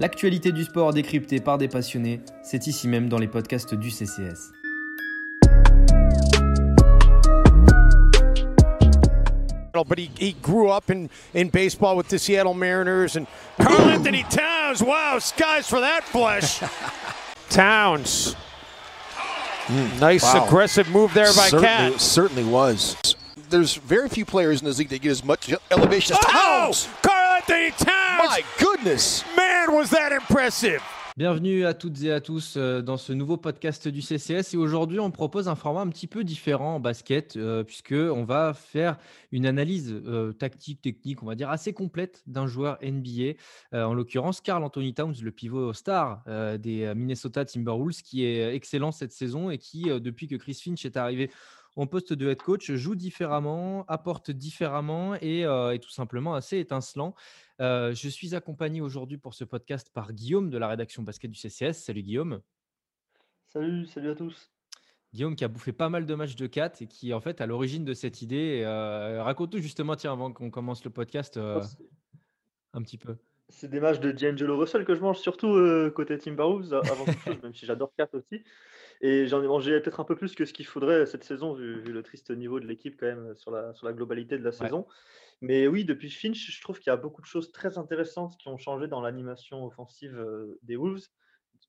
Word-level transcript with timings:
L'actualité 0.00 0.50
du 0.50 0.64
sport 0.64 0.92
décryptée 0.92 1.40
par 1.40 1.58
des 1.58 1.68
passionnés, 1.68 2.20
c'est 2.42 2.66
ici 2.66 2.88
même 2.88 3.08
dans 3.08 3.18
les 3.18 3.28
podcasts 3.28 3.74
du 3.74 3.90
CCS. 3.90 4.50
But 9.88 9.98
he, 9.98 10.10
he 10.18 10.32
grew 10.42 10.68
up 10.68 10.90
in, 10.90 11.08
in 11.32 11.48
baseball 11.48 11.96
with 11.96 12.08
the 12.08 12.18
Seattle 12.18 12.52
Mariners 12.54 13.16
and 13.16 13.26
Carl 13.60 13.88
Anthony 13.88 14.24
Towns. 14.24 14.82
Wow, 14.82 15.18
skies 15.20 15.66
for 15.68 15.80
that 15.80 16.04
flush. 16.04 16.60
Towns. 17.48 18.36
Nice 19.98 20.22
Wow. 20.22 20.46
aggressive 20.46 20.88
move 20.90 21.14
there 21.14 21.26
by 21.32 21.48
certainly, 21.48 21.64
Cat. 21.92 22.00
certainly 22.00 22.44
was. 22.44 22.96
There's 23.48 23.74
very 23.76 24.08
few 24.10 24.24
players 24.26 24.60
in 24.60 24.66
this 24.66 24.78
league 24.78 24.90
that 24.90 25.00
get 25.00 25.10
as 25.12 25.24
much 25.24 25.50
elevation 25.70 26.14
as 26.14 26.18
Oh, 26.26 26.30
Towns. 26.66 26.88
Carl 27.02 27.36
Anthony 27.36 27.70
Towns. 27.70 28.28
My 28.28 28.42
goodness. 28.58 29.24
Man, 29.70 29.78
was 29.78 29.90
that 29.90 30.12
impressive? 30.12 30.80
Bienvenue 31.16 31.64
à 31.64 31.74
toutes 31.74 32.02
et 32.02 32.10
à 32.12 32.20
tous 32.20 32.54
euh, 32.56 32.82
dans 32.82 32.96
ce 32.96 33.12
nouveau 33.12 33.36
podcast 33.36 33.88
du 33.88 34.00
CCS 34.00 34.54
et 34.54 34.56
aujourd'hui 34.56 35.00
on 35.00 35.10
propose 35.10 35.48
un 35.48 35.54
format 35.54 35.80
un 35.80 35.88
petit 35.88 36.06
peu 36.06 36.24
différent 36.24 36.76
en 36.76 36.80
basket 36.80 37.36
euh, 37.36 37.62
puisque 37.62 37.92
on 37.92 38.24
va 38.24 38.54
faire 38.54 38.96
une 39.32 39.46
analyse 39.46 39.92
euh, 40.06 40.32
tactique, 40.32 40.80
technique, 40.80 41.22
on 41.22 41.26
va 41.26 41.34
dire 41.34 41.50
assez 41.50 41.72
complète 41.72 42.22
d'un 42.26 42.46
joueur 42.46 42.78
NBA, 42.82 43.34
euh, 43.74 43.84
en 43.84 43.94
l'occurrence 43.94 44.40
Carl 44.40 44.64
Anthony 44.64 44.94
Towns, 44.94 45.14
le 45.22 45.30
pivot 45.30 45.72
star 45.72 46.22
des 46.58 46.92
Minnesota 46.94 47.44
Timberwolves 47.44 48.02
qui 48.02 48.24
est 48.24 48.54
excellent 48.54 48.92
cette 48.92 49.12
saison 49.12 49.50
et 49.50 49.58
qui 49.58 49.84
depuis 50.00 50.26
que 50.26 50.36
Chris 50.36 50.60
Finch 50.64 50.84
est 50.84 50.96
arrivé 50.96 51.30
en 51.76 51.86
poste 51.86 52.12
de 52.12 52.28
head 52.28 52.42
coach 52.42 52.72
joue 52.72 52.94
différemment, 52.94 53.84
apporte 53.86 54.30
différemment 54.30 55.14
et 55.16 55.44
euh, 55.44 55.72
est 55.72 55.78
tout 55.78 55.90
simplement 55.90 56.34
assez 56.34 56.58
étincelant. 56.58 57.14
Euh, 57.60 57.94
je 57.94 58.08
suis 58.08 58.34
accompagné 58.34 58.80
aujourd'hui 58.80 59.18
pour 59.18 59.34
ce 59.34 59.44
podcast 59.44 59.90
par 59.92 60.12
Guillaume 60.12 60.50
de 60.50 60.58
la 60.58 60.68
rédaction 60.68 61.02
basket 61.02 61.30
du 61.30 61.38
CCS. 61.38 61.74
Salut 61.74 62.02
Guillaume. 62.02 62.40
Salut, 63.52 63.86
salut 63.86 64.10
à 64.10 64.14
tous. 64.14 64.50
Guillaume 65.12 65.34
qui 65.34 65.44
a 65.44 65.48
bouffé 65.48 65.72
pas 65.72 65.88
mal 65.88 66.06
de 66.06 66.14
matchs 66.14 66.36
de 66.36 66.46
4 66.46 66.82
et 66.82 66.86
qui 66.86 67.12
en 67.12 67.20
fait 67.20 67.40
à 67.40 67.46
l'origine 67.46 67.84
de 67.84 67.94
cette 67.94 68.22
idée. 68.22 68.62
Euh, 68.64 69.22
Raconte-nous 69.22 69.60
justement, 69.60 69.96
tiens, 69.96 70.12
avant 70.12 70.32
qu'on 70.32 70.50
commence 70.50 70.84
le 70.84 70.90
podcast, 70.90 71.36
euh, 71.36 71.60
Oh, 71.60 71.84
un 72.72 72.82
petit 72.82 72.98
peu. 72.98 73.16
C'est 73.48 73.68
des 73.68 73.80
matchs 73.80 73.98
de 73.98 74.12
D'Angelo 74.12 74.56
Russell 74.56 74.84
que 74.84 74.94
je 74.94 75.00
mange, 75.00 75.18
surtout 75.18 75.48
euh, 75.48 75.90
côté 75.90 76.16
Timberwolves, 76.16 76.72
avant 76.72 77.06
chose, 77.06 77.36
même 77.42 77.54
si 77.54 77.66
j'adore 77.66 77.92
4 77.96 78.18
aussi. 78.18 78.44
Et 79.00 79.26
j'en 79.26 79.42
ai 79.42 79.46
mangé 79.46 79.80
peut-être 79.80 80.00
un 80.00 80.04
peu 80.04 80.16
plus 80.16 80.34
que 80.34 80.44
ce 80.44 80.52
qu'il 80.52 80.66
faudrait 80.66 81.06
cette 81.06 81.24
saison, 81.24 81.54
vu, 81.54 81.80
vu 81.80 81.92
le 81.92 82.02
triste 82.02 82.30
niveau 82.30 82.60
de 82.60 82.66
l'équipe 82.66 82.96
quand 82.98 83.06
même 83.06 83.34
sur 83.34 83.50
la, 83.50 83.72
sur 83.74 83.86
la 83.86 83.92
globalité 83.92 84.36
de 84.36 84.44
la 84.44 84.52
saison. 84.52 84.86
Mais 85.40 85.66
oui, 85.66 85.84
depuis 85.84 86.10
Finch, 86.10 86.50
je 86.50 86.60
trouve 86.60 86.78
qu'il 86.78 86.90
y 86.90 86.92
a 86.92 86.96
beaucoup 86.96 87.22
de 87.22 87.26
choses 87.26 87.50
très 87.50 87.78
intéressantes 87.78 88.36
qui 88.36 88.48
ont 88.48 88.58
changé 88.58 88.88
dans 88.88 89.00
l'animation 89.00 89.64
offensive 89.64 90.14
euh, 90.14 90.58
des 90.62 90.76
Wolves, 90.76 91.08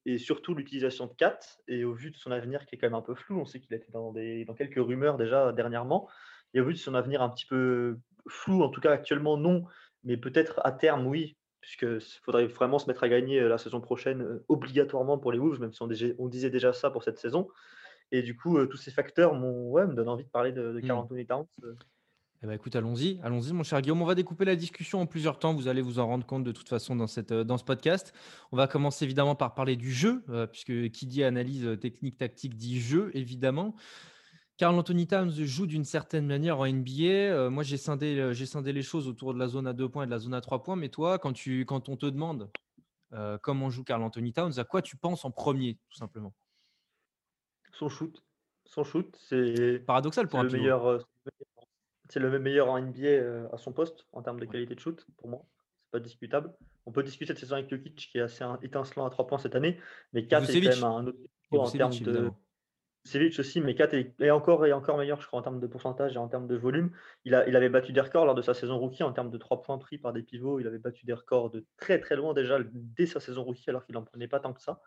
et 0.06 0.18
surtout 0.18 0.54
l'utilisation 0.56 1.08
de 1.08 1.14
4. 1.14 1.62
Et 1.70 1.86
au 1.86 1.94
vu 1.94 2.12
de 2.12 2.18
son 2.18 2.32
avenir 2.32 2.66
qui 2.66 2.76
est 2.76 2.78
quand 2.78 2.88
même 2.88 2.96
un 2.96 3.02
peu 3.02 3.16
flou, 3.16 3.40
on 3.40 3.46
sait 3.46 3.62
qu'il 3.62 3.74
a 3.74 3.78
été 3.78 3.92
dans, 3.92 4.12
des, 4.12 4.44
dans 4.44 4.54
quelques 4.54 4.76
rumeurs 4.76 5.18
déjà 5.18 5.54
dernièrement, 5.54 6.10
et 6.54 6.60
au 6.60 6.66
vu 6.66 6.74
de 6.74 6.80
son 6.80 6.96
avenir 6.96 7.22
un 7.22 7.30
petit 7.30 7.46
peu 7.46 7.98
flou, 8.28 8.62
en 8.62 8.70
tout 8.70 8.82
cas 8.82 8.92
actuellement 8.92 9.38
non, 9.38 9.64
mais 10.04 10.18
peut-être 10.18 10.60
à 10.66 10.74
terme 10.74 11.08
oui, 11.08 11.38
puisqu'il 11.62 12.02
faudrait 12.24 12.48
vraiment 12.48 12.80
se 12.80 12.88
mettre 12.88 13.04
à 13.04 13.10
gagner 13.10 13.40
la 13.40 13.58
saison 13.58 13.80
prochaine 13.80 14.40
obligatoirement 14.50 15.18
pour 15.18 15.32
les 15.32 15.40
Wolves, 15.40 15.62
même 15.62 15.72
si 15.72 15.82
on, 15.82 16.28
disait 16.28 16.50
déjà 16.50 16.74
ça 16.74 16.90
pour 16.90 17.04
cette 17.04 17.20
saison. 17.20 17.48
Et 18.12 18.24
du 18.24 18.36
coup, 18.36 18.66
tous 18.66 18.78
ces 18.78 18.92
facteurs 18.92 19.34
ouais, 19.34 19.88
me 19.88 19.94
donnent 19.94 20.10
envie 20.10 20.26
de 20.26 20.30
parler 20.30 20.52
de, 20.52 20.74
de 20.74 20.80
Karl 20.82 21.00
Mm. 21.00 21.04
Anthony 21.04 21.26
Towns. 21.26 21.48
Eh 22.44 22.48
ben, 22.48 22.54
écoute, 22.54 22.76
allons-y, 22.76 23.20
allons-y, 23.22 23.54
mon 23.54 23.62
cher 23.62 23.82
Guillaume. 23.82 24.02
On 24.02 24.06
va 24.06 24.16
découper 24.16 24.46
la 24.46 24.56
discussion 24.56 25.00
en 25.00 25.06
plusieurs 25.06 25.38
temps. 25.38 25.54
Vous 25.54 25.68
allez 25.68 25.84
vous 25.84 26.00
en 26.00 26.08
rendre 26.08 26.26
compte 26.26 26.44
de 26.44 26.52
toute 26.52 26.68
façon 26.68 26.96
dans, 26.96 27.06
cette, 27.06 27.32
dans 27.32 27.60
ce 27.60 27.64
podcast. 27.64 28.14
On 28.52 28.58
va 28.58 28.66
commencer 28.66 29.06
évidemment 29.06 29.36
par 29.36 29.54
parler 29.54 29.76
du 29.76 29.92
jeu, 29.92 30.24
euh, 30.30 30.48
puisque 30.48 30.90
qui 30.90 31.06
dit 31.06 31.24
analyse 31.24 31.78
technique, 31.80 32.18
tactique 32.18 32.56
dit 32.56 32.82
jeu, 32.82 33.12
évidemment. 33.14 33.76
Carl 34.62 34.78
Anthony 34.78 35.08
Towns 35.08 35.32
joue 35.32 35.66
d'une 35.66 35.86
certaine 35.86 36.28
manière 36.28 36.60
en 36.60 36.68
NBA. 36.68 37.02
Euh, 37.02 37.50
moi, 37.50 37.64
j'ai 37.64 37.78
scindé, 37.78 38.20
euh, 38.20 38.32
j'ai 38.32 38.46
scindé 38.46 38.72
les 38.74 38.84
choses 38.84 39.08
autour 39.08 39.34
de 39.34 39.40
la 39.40 39.48
zone 39.48 39.66
à 39.66 39.74
deux 39.74 39.90
points 39.90 40.04
et 40.04 40.06
de 40.06 40.12
la 40.12 40.20
zone 40.20 40.36
à 40.36 40.42
trois 40.42 40.62
points. 40.62 40.76
Mais 40.76 40.90
toi, 40.90 41.18
quand, 41.18 41.34
tu, 41.34 41.66
quand 41.66 41.90
on 41.90 41.98
te 41.98 42.06
demande 42.06 42.48
euh, 43.14 43.40
comment 43.40 43.72
joue 43.72 43.84
Carl 43.84 44.04
Anthony 44.04 44.34
Towns, 44.34 44.60
à 44.60 44.64
quoi 44.64 44.84
tu 44.84 44.98
penses 44.98 45.26
en 45.26 45.32
premier, 45.32 45.80
tout 45.90 45.98
simplement? 45.98 46.32
Son 47.74 47.90
shoot, 47.90 48.24
son 48.66 48.84
shoot, 48.84 49.18
c'est 49.20 49.80
Paradoxal 49.80 50.28
pour 50.28 50.38
un 50.38 50.44
le 50.44 50.50
pivot. 50.50 50.62
meilleur. 50.62 51.08
C'est 52.10 52.20
le 52.20 52.38
meilleur 52.38 52.70
en 52.70 52.80
NBA 52.80 53.50
à 53.52 53.58
son 53.58 53.74
poste 53.74 54.06
en 54.12 54.22
termes 54.22 54.40
de 54.40 54.46
qualité 54.46 54.76
de 54.76 54.80
shoot, 54.80 55.08
pour 55.18 55.28
moi. 55.28 55.44
C'est 55.86 55.92
pas 55.92 56.00
discutable. 56.00 56.54
On 56.86 56.92
peut 56.92 57.02
discuter 57.02 57.34
de 57.34 57.40
saison 57.40 57.56
avec 57.56 57.68
Jokic 57.68 57.96
qui 57.96 58.20
est 58.20 58.22
assez 58.22 58.46
étincelant 58.62 59.08
à 59.08 59.10
trois 59.10 59.26
points 59.26 59.40
cette 59.40 59.56
année, 59.56 59.80
mais 60.14 60.28
4 60.28 60.52
est 60.52 60.62
quand 60.62 60.70
même 60.70 60.84
un 60.84 61.08
autre 61.08 61.18
niveau 61.52 61.64
en 61.64 61.72
termes 61.72 61.92
de, 61.94 61.98
évidemment. 61.98 62.38
Vucevic 63.06 63.40
aussi, 63.40 63.62
mais 63.62 63.74
4 63.74 63.94
est, 63.96 64.14
est 64.20 64.30
encore, 64.30 64.66
est 64.66 64.74
encore 64.74 64.98
meilleur, 64.98 65.22
je 65.22 65.28
crois, 65.28 65.40
en 65.40 65.42
termes 65.42 65.60
de 65.60 65.68
pourcentage 65.68 66.16
et 66.16 66.18
en 66.18 66.28
termes 66.28 66.48
de 66.48 66.56
volume. 66.56 66.92
Il, 67.26 67.34
a, 67.34 67.48
il 67.48 67.56
avait 67.56 67.70
battu 67.70 67.94
des 67.94 68.02
records 68.02 68.26
lors 68.26 68.36
de 68.36 68.42
sa 68.42 68.54
saison 68.54 68.78
rookie 68.78 69.04
en 69.04 69.12
termes 69.12 69.32
de 69.32 69.38
3 69.38 69.62
points 69.62 69.78
pris 69.80 69.98
par 69.98 70.14
des 70.14 70.22
pivots. 70.22 70.60
Il 70.60 70.68
avait 70.68 70.78
battu 70.78 71.06
des 71.06 71.14
records 71.14 71.50
de 71.50 71.66
très 71.78 72.00
très 72.00 72.16
loin 72.16 72.34
déjà 72.34 72.60
dès 72.72 73.08
sa 73.08 73.20
saison 73.20 73.44
rookie, 73.44 73.70
alors 73.70 73.86
qu'il 73.86 73.96
n'en 73.96 74.04
prenait 74.04 74.28
pas 74.28 74.40
tant 74.40 74.54
que 74.54 74.62
ça. 74.62 74.82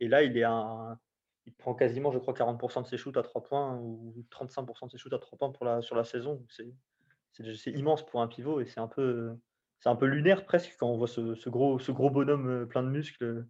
Et 0.00 0.08
là, 0.08 0.22
il, 0.22 0.36
est 0.36 0.44
un, 0.44 0.98
il 1.46 1.54
prend 1.54 1.74
quasiment, 1.74 2.12
je 2.12 2.18
crois, 2.18 2.34
40% 2.34 2.82
de 2.82 2.86
ses 2.86 2.98
shoots 2.98 3.16
à 3.16 3.22
3 3.22 3.42
points 3.42 3.76
ou 3.76 4.26
35% 4.30 4.86
de 4.86 4.90
ses 4.90 4.98
shoots 4.98 5.14
à 5.14 5.18
3 5.18 5.38
points 5.38 5.50
pour 5.50 5.64
la, 5.64 5.80
sur 5.80 5.96
la 5.96 6.04
saison. 6.04 6.44
C'est 6.50 7.72
immense 7.72 8.04
pour 8.04 8.20
un 8.20 8.28
pivot 8.28 8.60
et 8.60 8.66
c'est 8.66 8.80
un 8.80 8.88
peu, 8.88 9.34
c'est 9.80 9.88
un 9.88 9.96
peu 9.96 10.06
lunaire 10.06 10.44
presque 10.44 10.76
quand 10.78 10.88
on 10.88 10.96
voit 10.98 11.08
ce, 11.08 11.34
ce 11.34 11.48
gros, 11.48 11.78
ce 11.78 11.92
gros 11.92 12.10
bonhomme 12.10 12.48
euh, 12.48 12.66
plein 12.66 12.82
de 12.82 12.88
muscles 12.88 13.24
euh, 13.24 13.48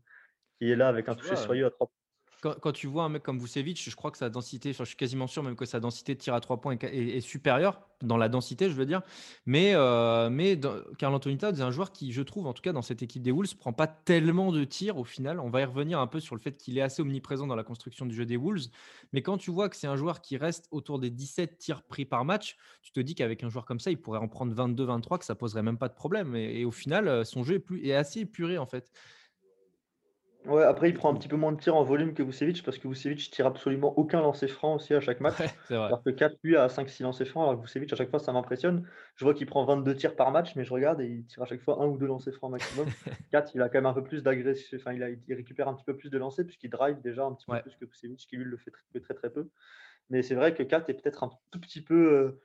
qui 0.58 0.70
est 0.70 0.76
là 0.76 0.88
avec 0.88 1.08
un 1.08 1.14
toucher 1.14 1.36
soyeux 1.36 1.66
à 1.66 1.70
3 1.70 1.86
points. 1.86 2.05
Quand, 2.42 2.72
tu 2.72 2.86
vois 2.86 3.04
un 3.04 3.08
mec 3.08 3.22
comme 3.22 3.38
Vucevic, 3.38 3.82
je 3.82 3.96
crois 3.96 4.10
que 4.10 4.18
sa 4.18 4.28
densité, 4.30 4.72
je 4.72 4.84
suis 4.84 4.96
quasiment 4.96 5.26
sûr 5.26 5.42
même 5.42 5.56
que 5.56 5.64
sa 5.64 5.80
densité 5.80 6.14
de 6.14 6.20
tir 6.20 6.34
à 6.34 6.40
trois 6.40 6.60
points 6.60 6.76
est, 6.78 6.84
est- 6.84 7.20
supérieure 7.20 7.80
dans 8.02 8.16
la 8.16 8.28
densité, 8.28 8.68
je 8.68 8.74
veux 8.74 8.86
dire. 8.86 9.02
Mais, 9.46 9.72
euh, 9.74 10.28
mais 10.30 10.58
Karl 10.98 11.14
Anthony 11.14 11.38
Towns 11.38 11.56
est 11.56 11.62
un 11.62 11.70
joueur 11.70 11.92
qui, 11.92 12.12
je 12.12 12.22
trouve, 12.22 12.46
en 12.46 12.52
tout 12.52 12.62
cas 12.62 12.72
dans 12.72 12.82
cette 12.82 13.02
équipe 13.02 13.22
des 13.22 13.32
Wolves, 13.32 13.56
prend 13.56 13.72
pas 13.72 13.86
tellement 13.86 14.52
de 14.52 14.64
tirs 14.64 14.98
au 14.98 15.04
final. 15.04 15.40
On 15.40 15.50
va 15.50 15.62
y 15.62 15.64
revenir 15.64 15.98
un 15.98 16.06
peu 16.06 16.20
sur 16.20 16.34
le 16.34 16.40
fait 16.40 16.56
qu'il 16.56 16.76
est 16.78 16.82
assez 16.82 17.02
omniprésent 17.02 17.46
dans 17.46 17.56
la 17.56 17.64
construction 17.64 18.06
du 18.06 18.14
jeu 18.14 18.26
des 18.26 18.36
Wolves. 18.36 18.66
Mais 19.12 19.22
quand 19.22 19.38
tu 19.38 19.50
vois 19.50 19.68
que 19.68 19.76
c'est 19.76 19.86
un 19.86 19.96
joueur 19.96 20.20
qui 20.20 20.36
reste 20.36 20.68
autour 20.70 20.98
des 20.98 21.10
17 21.10 21.58
tirs 21.58 21.82
pris 21.82 22.04
par 22.04 22.24
match, 22.24 22.56
tu 22.82 22.92
te 22.92 23.00
dis 23.00 23.14
qu'avec 23.14 23.42
un 23.44 23.48
joueur 23.48 23.64
comme 23.64 23.80
ça, 23.80 23.90
il 23.90 24.00
pourrait 24.00 24.18
en 24.18 24.28
prendre 24.28 24.52
22-23, 24.54 25.18
que 25.18 25.24
ça 25.24 25.34
poserait 25.34 25.62
même 25.62 25.78
pas 25.78 25.88
de 25.88 25.94
problème. 25.94 26.34
Et, 26.36 26.60
et 26.60 26.64
au 26.64 26.70
final, 26.70 27.08
euh, 27.08 27.24
son 27.24 27.42
jeu 27.44 27.54
est, 27.56 27.58
plus, 27.60 27.84
est 27.86 27.94
assez 27.94 28.20
épuré 28.20 28.58
en 28.58 28.66
fait. 28.66 28.90
Ouais, 30.46 30.62
après, 30.62 30.90
il 30.90 30.94
prend 30.94 31.10
un 31.12 31.16
petit 31.16 31.28
peu 31.28 31.36
moins 31.36 31.52
de 31.52 31.58
tirs 31.60 31.74
en 31.76 31.82
volume 31.82 32.14
que 32.14 32.22
Vucevic 32.22 32.62
parce 32.62 32.78
que 32.78 32.86
Vucevic 32.88 33.30
tire 33.30 33.46
absolument 33.46 33.98
aucun 33.98 34.20
lancer 34.20 34.46
franc 34.48 34.76
aussi 34.76 34.94
à 34.94 35.00
chaque 35.00 35.20
match. 35.20 35.38
Ouais, 35.38 35.50
c'est 35.64 35.74
vrai. 35.76 35.92
Alors 35.92 36.02
que 36.04 36.10
4, 36.10 36.36
lui, 36.44 36.56
a 36.56 36.68
5-6 36.68 37.02
lancers 37.02 37.26
francs, 37.26 37.48
alors 37.48 37.56
que 37.60 37.66
Vucevic, 37.66 37.92
à 37.92 37.96
chaque 37.96 38.10
fois, 38.10 38.18
ça 38.20 38.32
m'impressionne. 38.32 38.86
Je 39.16 39.24
vois 39.24 39.34
qu'il 39.34 39.46
prend 39.46 39.64
22 39.64 39.94
tirs 39.96 40.14
par 40.14 40.30
match, 40.30 40.54
mais 40.54 40.64
je 40.64 40.72
regarde 40.72 41.00
et 41.00 41.06
il 41.06 41.26
tire 41.26 41.42
à 41.42 41.46
chaque 41.46 41.62
fois 41.62 41.82
un 41.82 41.86
ou 41.86 41.98
deux 41.98 42.06
lancers 42.06 42.34
francs 42.34 42.50
maximum. 42.52 42.92
4, 43.30 43.54
il 43.54 43.62
a 43.62 43.68
quand 43.68 43.78
même 43.78 43.86
un 43.86 43.92
peu 43.94 44.04
plus 44.04 44.22
d'agression, 44.22 44.78
enfin, 44.80 44.92
il, 44.92 45.02
a- 45.02 45.10
il 45.10 45.34
récupère 45.34 45.66
un 45.68 45.74
petit 45.74 45.84
peu 45.84 45.96
plus 45.96 46.10
de 46.10 46.18
lancers 46.18 46.44
puisqu'il 46.46 46.70
drive 46.70 47.00
déjà 47.00 47.24
un 47.24 47.34
petit 47.34 47.46
Ouais. 47.48 47.58
peu 47.62 47.70
plus 47.70 47.74
que 47.76 47.84
Vucevic, 47.84 48.18
qui 48.28 48.36
lui 48.36 48.44
le 48.44 48.56
fait 48.56 48.70
très 49.00 49.14
très 49.14 49.30
peu. 49.30 49.50
Mais 50.10 50.22
c'est 50.22 50.34
vrai 50.34 50.54
que 50.54 50.62
4 50.62 50.90
est 50.90 50.94
peut-être 50.94 51.24
un 51.24 51.30
tout 51.50 51.60
petit 51.60 51.82
peu 51.82 51.94
euh, 52.12 52.42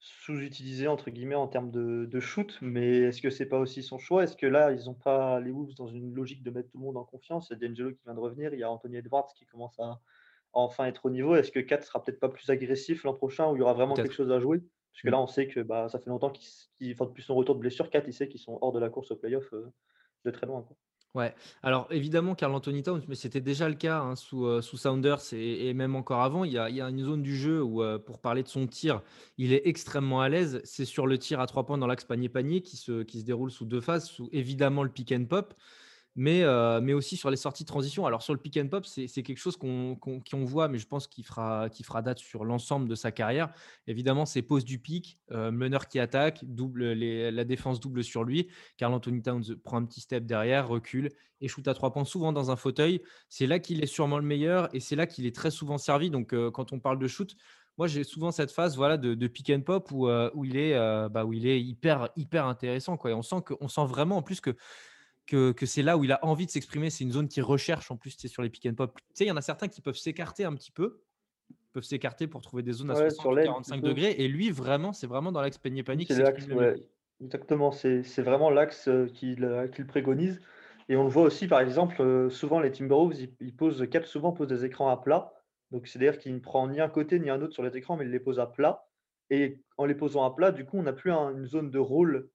sous-utilisé, 0.00 0.88
entre 0.88 1.10
guillemets, 1.10 1.34
en 1.34 1.46
termes 1.48 1.70
de, 1.70 2.06
de 2.06 2.20
shoot, 2.20 2.58
mais 2.62 2.98
est-ce 3.00 3.20
que 3.22 3.30
c'est 3.30 3.46
pas 3.48 3.58
aussi 3.58 3.82
son 3.82 3.98
choix? 3.98 4.24
Est-ce 4.24 4.36
que 4.36 4.46
là, 4.46 4.72
ils 4.72 4.86
n'ont 4.86 4.94
pas 4.94 5.40
les 5.40 5.50
Wolves 5.50 5.74
dans 5.76 5.86
une 5.88 6.14
logique 6.14 6.42
de 6.42 6.50
mettre 6.50 6.70
tout 6.70 6.78
le 6.78 6.84
monde 6.84 6.96
en 6.96 7.04
confiance? 7.04 7.48
Il 7.50 7.60
y 7.62 7.64
a 7.64 7.68
D'Angelo 7.68 7.92
qui 7.92 8.00
vient 8.04 8.14
de 8.14 8.20
revenir, 8.20 8.54
il 8.54 8.60
y 8.60 8.62
a 8.62 8.70
Anthony 8.70 8.96
Edwards 8.96 9.28
qui 9.36 9.44
commence 9.46 9.78
à, 9.78 9.84
à 9.84 10.00
enfin 10.54 10.86
être 10.86 11.06
au 11.06 11.10
niveau. 11.10 11.36
Est-ce 11.36 11.52
que 11.52 11.60
4 11.60 11.84
sera 11.84 12.02
peut-être 12.02 12.20
pas 12.20 12.28
plus 12.30 12.48
agressif 12.50 13.04
l'an 13.04 13.14
prochain 13.14 13.50
où 13.50 13.56
il 13.56 13.60
y 13.60 13.62
aura 13.62 13.74
vraiment 13.74 13.98
quelque 13.98 14.14
chose 14.14 14.32
à 14.32 14.40
jouer? 14.40 14.60
Parce 14.92 15.02
que 15.04 15.10
Mm. 15.10 15.12
là, 15.12 15.20
on 15.20 15.26
sait 15.26 15.48
que 15.48 15.60
bah, 15.60 15.88
ça 15.90 15.98
fait 16.00 16.10
longtemps 16.10 16.30
qu'ils, 16.30 16.48
qu'ils- 16.78 16.92
enfin, 16.94 17.06
depuis 17.06 17.22
son 17.22 17.34
retour 17.34 17.54
de 17.54 17.60
blessure, 17.60 17.90
4, 17.90 18.08
il 18.08 18.14
sait 18.14 18.28
qu'ils 18.28 18.40
sont 18.40 18.58
hors 18.62 18.72
de 18.72 18.80
la 18.80 18.90
course 18.90 19.10
au 19.12 19.16
playoff 19.16 19.52
euh, 19.54 19.72
de 20.24 20.30
très 20.30 20.46
loin. 20.46 20.62
quoi. 20.62 20.76
Ouais, 21.16 21.34
alors 21.64 21.88
évidemment, 21.90 22.36
Carl 22.36 22.54
Anthony 22.54 22.84
Towns, 22.84 23.02
mais 23.08 23.16
c'était 23.16 23.40
déjà 23.40 23.68
le 23.68 23.74
cas 23.74 23.98
hein, 23.98 24.14
sous, 24.14 24.46
euh, 24.46 24.62
Sounders 24.62 25.20
et, 25.32 25.74
même 25.74 25.96
encore 25.96 26.22
avant. 26.22 26.44
Il 26.44 26.52
y, 26.52 26.58
a, 26.58 26.70
il 26.70 26.76
y 26.76 26.80
a 26.80 26.88
une 26.88 27.02
zone 27.02 27.20
du 27.20 27.36
jeu 27.36 27.60
où, 27.60 27.82
euh, 27.82 27.98
pour 27.98 28.20
parler 28.20 28.44
de 28.44 28.48
son 28.48 28.68
tir, 28.68 29.02
il 29.36 29.52
est 29.52 29.62
extrêmement 29.66 30.20
à 30.20 30.28
l'aise. 30.28 30.60
C'est 30.62 30.84
sur 30.84 31.08
le 31.08 31.18
tir 31.18 31.40
à 31.40 31.48
trois 31.48 31.66
points 31.66 31.78
dans 31.78 31.88
l'axe 31.88 32.04
panier-panier 32.04 32.62
qui 32.62 32.76
se, 32.76 33.02
qui 33.02 33.18
se 33.18 33.24
déroule 33.24 33.50
sous 33.50 33.64
deux 33.64 33.80
phases, 33.80 34.04
sous 34.04 34.28
évidemment 34.30 34.84
le 34.84 34.88
pick 34.88 35.10
and 35.10 35.24
pop, 35.24 35.52
mais, 36.20 36.42
euh, 36.42 36.82
mais 36.82 36.92
aussi 36.92 37.16
sur 37.16 37.30
les 37.30 37.38
sorties 37.38 37.64
de 37.64 37.68
transition. 37.68 38.04
Alors 38.04 38.20
sur 38.20 38.34
le 38.34 38.38
pick 38.38 38.58
and 38.58 38.68
pop, 38.68 38.84
c'est 38.84 39.08
quelque 39.22 39.38
chose 39.38 39.56
qu'on 39.56 39.96
qu'on 39.96 40.20
qu'on 40.20 40.44
voit, 40.44 40.68
mais 40.68 40.76
je 40.76 40.86
pense 40.86 41.06
qu'il 41.06 41.24
fera, 41.24 41.70
qu'il 41.70 41.86
fera 41.86 42.02
date 42.02 42.18
sur 42.18 42.44
l'ensemble 42.44 42.90
de 42.90 42.94
sa 42.94 43.10
carrière. 43.10 43.50
Évidemment, 43.86 44.26
c'est 44.26 44.42
pose 44.42 44.66
du 44.66 44.78
pic, 44.78 45.18
euh, 45.32 45.50
meneur 45.50 45.88
qui 45.88 45.98
attaque, 45.98 46.40
double 46.42 46.92
la 46.92 47.44
défense 47.44 47.80
double 47.80 48.04
sur 48.04 48.22
lui. 48.22 48.48
Carl 48.76 48.92
Anthony 48.92 49.22
Towns 49.22 49.56
prend 49.64 49.78
un 49.78 49.86
petit 49.86 50.02
step 50.02 50.26
derrière, 50.26 50.68
recule 50.68 51.08
et 51.40 51.48
shoot 51.48 51.66
à 51.66 51.72
trois 51.72 51.90
points, 51.90 52.04
souvent 52.04 52.34
dans 52.34 52.50
un 52.50 52.56
fauteuil. 52.56 53.00
C'est 53.30 53.46
là 53.46 53.58
qu'il 53.58 53.82
est 53.82 53.86
sûrement 53.86 54.18
le 54.18 54.24
meilleur 54.26 54.68
et 54.74 54.80
c'est 54.80 54.96
là 54.96 55.06
qu'il 55.06 55.24
est 55.24 55.34
très 55.34 55.50
souvent 55.50 55.78
servi. 55.78 56.10
Donc, 56.10 56.34
euh, 56.34 56.50
quand 56.50 56.74
on 56.74 56.80
parle 56.80 56.98
de 56.98 57.08
shoot, 57.08 57.34
moi, 57.78 57.86
j'ai 57.86 58.04
souvent 58.04 58.30
cette 58.30 58.52
phase 58.52 58.76
voilà, 58.76 58.98
de, 58.98 59.26
pick 59.26 59.48
and 59.48 59.62
pop 59.62 59.90
où, 59.90 60.06
où, 60.06 60.44
il, 60.44 60.58
est, 60.58 60.74
bah, 61.08 61.24
où 61.24 61.32
il 61.32 61.46
est 61.46 61.62
hyper, 61.62 62.10
hyper 62.14 62.44
intéressant. 62.44 62.98
Quoi. 62.98 63.12
On, 63.12 63.22
sent 63.22 63.40
que, 63.42 63.54
on 63.62 63.68
sent 63.68 63.86
vraiment 63.86 64.18
en 64.18 64.22
plus 64.22 64.42
que, 64.42 64.54
que, 65.30 65.66
c'est 65.66 65.82
là 65.82 65.96
où 65.96 66.04
il 66.04 66.12
a 66.12 66.24
envie 66.24 66.46
de 66.46 66.50
s'exprimer. 66.50 66.90
C'est 66.90 67.04
une 67.04 67.12
zone 67.12 67.28
qui 67.28 67.40
recherche 67.40 67.90
en 67.90 67.96
plus 67.96 68.16
sur 68.26 68.42
les 68.42 68.50
pick 68.50 68.66
and 68.66 68.74
pop. 68.74 68.94
Tu 68.96 69.04
sais, 69.14 69.24
il 69.24 69.28
y 69.28 69.30
en 69.30 69.36
a 69.36 69.42
certains 69.42 69.68
qui 69.68 69.80
peuvent 69.80 69.96
s'écarter 69.96 70.44
un 70.44 70.54
petit 70.54 70.72
peu, 70.72 71.02
peuvent 71.72 71.84
s'écarter 71.84 72.26
pour 72.26 72.40
trouver 72.42 72.62
des 72.62 72.72
zones 72.72 72.90
à 72.90 72.96
60 72.96 73.42
45 73.42 73.80
degrés. 73.80 74.14
Et 74.18 74.28
lui, 74.28 74.50
vraiment, 74.50 74.92
c'est 74.92 75.06
vraiment 75.06 75.32
dans 75.32 75.40
l'axe 75.40 75.58
panier 75.58 75.82
panique. 75.82 76.10
Exactement, 77.22 77.70
c'est 77.70 78.22
vraiment 78.22 78.50
l'axe 78.50 78.88
euh, 78.88 79.06
qu'il 79.06 79.86
préconise. 79.86 80.40
Et 80.88 80.96
on 80.96 81.04
le 81.04 81.10
voit 81.10 81.22
aussi, 81.22 81.46
par 81.46 81.60
exemple, 81.60 82.02
euh, 82.02 82.30
souvent 82.30 82.60
les 82.60 82.72
Timberwolves, 82.72 83.14
ils, 83.40 83.54
posent, 83.54 83.86
Cap 83.90 84.06
souvent 84.06 84.32
posent 84.32 84.48
des 84.48 84.64
écrans 84.64 84.88
à 84.88 84.96
plat. 84.96 85.32
Donc 85.70 85.86
c'est-à-dire 85.86 86.18
qu'il 86.18 86.34
ne 86.34 86.40
prend 86.40 86.66
ni 86.66 86.80
un 86.80 86.88
côté 86.88 87.20
ni 87.20 87.30
un 87.30 87.40
autre 87.42 87.52
sur 87.52 87.62
les 87.62 87.76
écrans, 87.76 87.96
mais 87.96 88.04
il 88.04 88.10
les 88.10 88.18
pose 88.18 88.40
à 88.40 88.46
plat. 88.46 88.86
Et 89.30 89.60
en 89.76 89.84
les 89.84 89.94
posant 89.94 90.24
à 90.24 90.34
plat, 90.34 90.50
du 90.50 90.64
coup, 90.64 90.78
on 90.78 90.82
n'a 90.82 90.92
plus 90.92 91.12
une 91.12 91.46
zone 91.46 91.70
de 91.70 91.78
rôle. 91.78 92.28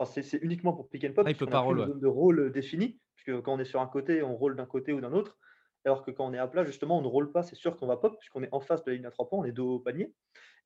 Enfin, 0.00 0.22
c'est 0.22 0.38
uniquement 0.38 0.72
pour 0.72 0.88
pick 0.88 1.04
and 1.04 1.12
pop. 1.12 1.24
Ah, 1.26 1.30
il 1.30 1.36
peut 1.36 1.46
pas 1.46 1.62
zone 1.62 2.00
de 2.00 2.06
rôle 2.06 2.50
définie, 2.52 2.98
puisque 3.14 3.42
quand 3.42 3.54
on 3.54 3.58
est 3.58 3.66
sur 3.66 3.82
un 3.82 3.86
côté, 3.86 4.22
on 4.22 4.34
rôle 4.34 4.56
d'un 4.56 4.64
côté 4.64 4.94
ou 4.94 5.00
d'un 5.00 5.12
autre. 5.12 5.38
Alors 5.84 6.02
que 6.02 6.10
quand 6.10 6.26
on 6.26 6.32
est 6.32 6.38
à 6.38 6.46
plat, 6.46 6.64
justement, 6.64 6.98
on 6.98 7.02
ne 7.02 7.06
rôle 7.06 7.32
pas, 7.32 7.42
c'est 7.42 7.54
sûr 7.54 7.76
qu'on 7.76 7.86
va 7.86 7.98
pop, 7.98 8.18
puisqu'on 8.18 8.42
est 8.42 8.48
en 8.52 8.60
face 8.60 8.82
de 8.84 8.90
la 8.90 8.96
ligne 8.96 9.06
à 9.06 9.10
trois 9.10 9.28
points, 9.28 9.38
on 9.38 9.44
est 9.44 9.52
dos 9.52 9.74
au 9.74 9.78
panier. 9.78 10.14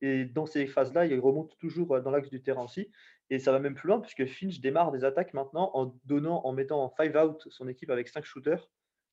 Et 0.01 0.25
dans 0.25 0.47
ces 0.47 0.67
phases-là, 0.67 1.07
il 1.07 1.19
remonte 1.19 1.57
toujours 1.59 2.01
dans 2.01 2.11
l'axe 2.11 2.31
du 2.31 2.43
terrain 2.43 2.63
aussi. 2.63 2.91
Et 3.31 3.41
ça 3.41 3.51
va 3.51 3.59
même 3.59 3.75
plus 3.75 3.89
loin, 3.89 4.01
puisque 4.01 4.25
Finch 4.27 4.61
démarre 4.61 4.93
des 4.93 5.05
attaques 5.05 5.35
maintenant 5.35 5.71
en 5.75 5.97
donnant, 6.05 6.45
en 6.45 6.53
mettant 6.53 6.83
en 6.85 6.91
five 6.91 7.17
out 7.17 7.43
son 7.51 7.67
équipe 7.67 7.91
avec 7.91 8.09
cinq 8.09 8.25
shooters 8.25 8.71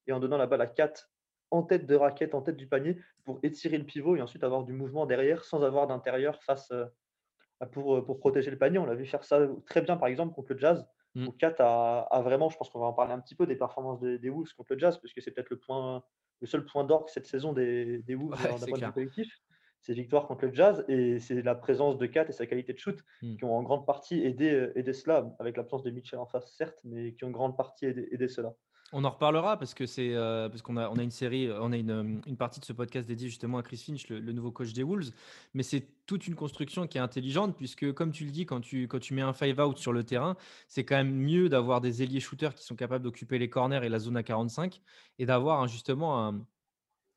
et 0.07 0.12
en 0.12 0.19
donnant 0.19 0.38
la 0.38 0.47
balle 0.47 0.62
à 0.62 0.67
4 0.67 1.12
en 1.50 1.63
tête 1.63 1.85
de 1.85 1.95
raquette, 1.95 2.33
en 2.33 2.41
tête 2.41 2.57
du 2.57 2.67
panier, 2.67 2.97
pour 3.25 3.39
étirer 3.44 3.77
le 3.77 3.85
pivot 3.85 4.15
et 4.15 4.21
ensuite 4.21 4.44
avoir 4.44 4.63
du 4.63 4.74
mouvement 4.74 5.06
derrière 5.06 5.44
sans 5.44 5.63
avoir 5.63 5.88
d'intérieur 5.88 6.41
face 6.44 6.71
pour, 7.66 8.04
pour 8.04 8.19
protéger 8.19 8.52
le 8.52 8.58
panier. 8.58 8.80
On 8.80 8.86
l'a 8.86 8.96
vu 8.96 9.06
faire 9.06 9.24
ça 9.24 9.48
très 9.66 9.81
bien, 9.81 9.98
par 9.98 10.08
exemple, 10.08 10.34
contre 10.34 10.54
le 10.54 10.60
Jazz. 10.60 10.88
Mmh. 11.16 11.28
Où 11.28 11.31
Kat 11.34 11.56
a, 11.60 12.22
vraiment, 12.24 12.50
je 12.50 12.58
pense 12.58 12.69
qu'on 12.69 12.80
va 12.80 12.86
en 12.86 12.94
parler 12.94 13.13
un 13.13 13.19
petit 13.19 13.36
peu 13.36 13.46
des 13.46 13.56
performances 13.56 14.00
des, 14.00 14.30
Wolves 14.30 14.54
contre 14.56 14.74
le 14.74 14.80
Jazz, 14.80 14.98
parce 14.98 15.13
que 15.13 15.22
c'est 15.22 15.31
peut-être 15.31 15.50
le, 15.50 15.60
point, 15.60 16.04
le 16.40 16.48
seul 16.48 16.66
point 16.66 16.84
d'orgue 16.86 17.10
cette 17.10 17.28
saison 17.28 17.52
des, 17.52 18.00
des 18.00 18.16
Wolves 18.16 18.42
d'un 18.42 18.66
point 18.66 18.78
de 18.78 18.86
vue 18.86 18.92
collectif 18.94 19.42
ses 19.81 19.94
victoires 19.94 20.28
contre 20.28 20.45
le 20.45 20.54
Jazz 20.54 20.86
et 20.88 21.19
c'est 21.19 21.42
la 21.42 21.56
présence 21.56 21.98
de 21.98 22.06
Kat 22.06 22.25
et 22.30 22.31
sa 22.31 22.45
qualité 22.45 22.74
de 22.74 22.78
shoot 22.78 22.98
hmm. 23.22 23.36
qui 23.36 23.44
ont 23.44 23.56
en 23.56 23.63
grande 23.63 23.86
partie 23.86 24.24
aidé, 24.24 24.51
euh, 24.51 24.78
aidé 24.78 24.94
cela, 24.94 25.36
avec 25.39 25.57
l'absence 25.57 25.83
de 25.83 25.89
Mitchell 25.89 26.19
en 26.19 26.28
face, 26.28 26.54
certes, 26.56 26.80
mais 26.83 27.13
qui 27.13 27.25
ont 27.25 27.30
en 27.30 27.31
grande 27.31 27.57
partie 27.57 27.86
aidé, 27.86 28.28
cela. 28.28 28.54
On 28.94 29.06
en 29.06 29.10
reparlera 29.10 29.57
parce 29.57 29.74
que 29.74 29.86
c'est 29.86 30.13
euh, 30.13 30.50
parce 30.50 30.62
qu'on 30.62 30.75
a 30.75 30.89
on 30.89 30.98
a 30.98 31.04
une 31.04 31.12
série, 31.12 31.50
on 31.50 31.72
a 31.72 31.78
une, 31.78 32.22
une, 32.28 32.36
partie 32.36 32.60
de 32.60 32.66
ce 32.66 32.74
podcast 32.74 33.07
dédiée 33.07 33.30
justement 33.30 33.57
à 33.57 33.63
Chris 33.63 33.78
Finch, 33.78 34.10
le, 34.10 34.19
nouveau 34.33 34.51
coach 34.51 34.74
des 34.74 34.83
Wolves. 34.83 35.12
Mais 35.54 35.63
c'est 35.63 35.88
toute 36.06 36.27
une 36.27 36.36
construction 36.36 36.86
qui 36.88 36.98
est 36.98 37.01
intelligente 37.01 37.56
puisque 37.56 37.94
comme 37.94 38.12
tu 38.12 38.25
le 38.25 38.31
dis, 38.31 38.45
quand 38.45 38.60
tu 38.60 38.89
quand 38.89 39.00
tu 39.00 39.13
mets 39.13 39.22
un 39.22 39.31
five 39.31 39.57
out 39.62 39.77
sur 39.77 39.94
le 39.94 40.04
terrain, 40.04 40.36
c'est 40.68 40.84
quand 40.84 40.98
même 40.98 41.13
mieux 41.13 41.48
d'avoir 41.48 41.80
des 41.80 42.04
ailiers 42.04 42.19
shooters 42.19 42.54
qui 42.54 42.66
sont 42.66 42.75
capables 42.75 43.06
d'occuper 43.06 43.39
les 43.39 43.50
corners 43.50 43.80
et 43.81 43.88
la 43.88 44.00
zone 44.00 44.18
à 44.18 44.24
45 44.24 44.81
et 45.19 45.25
d'avoir 45.25 45.66
justement 45.69 46.27
un, 46.27 46.45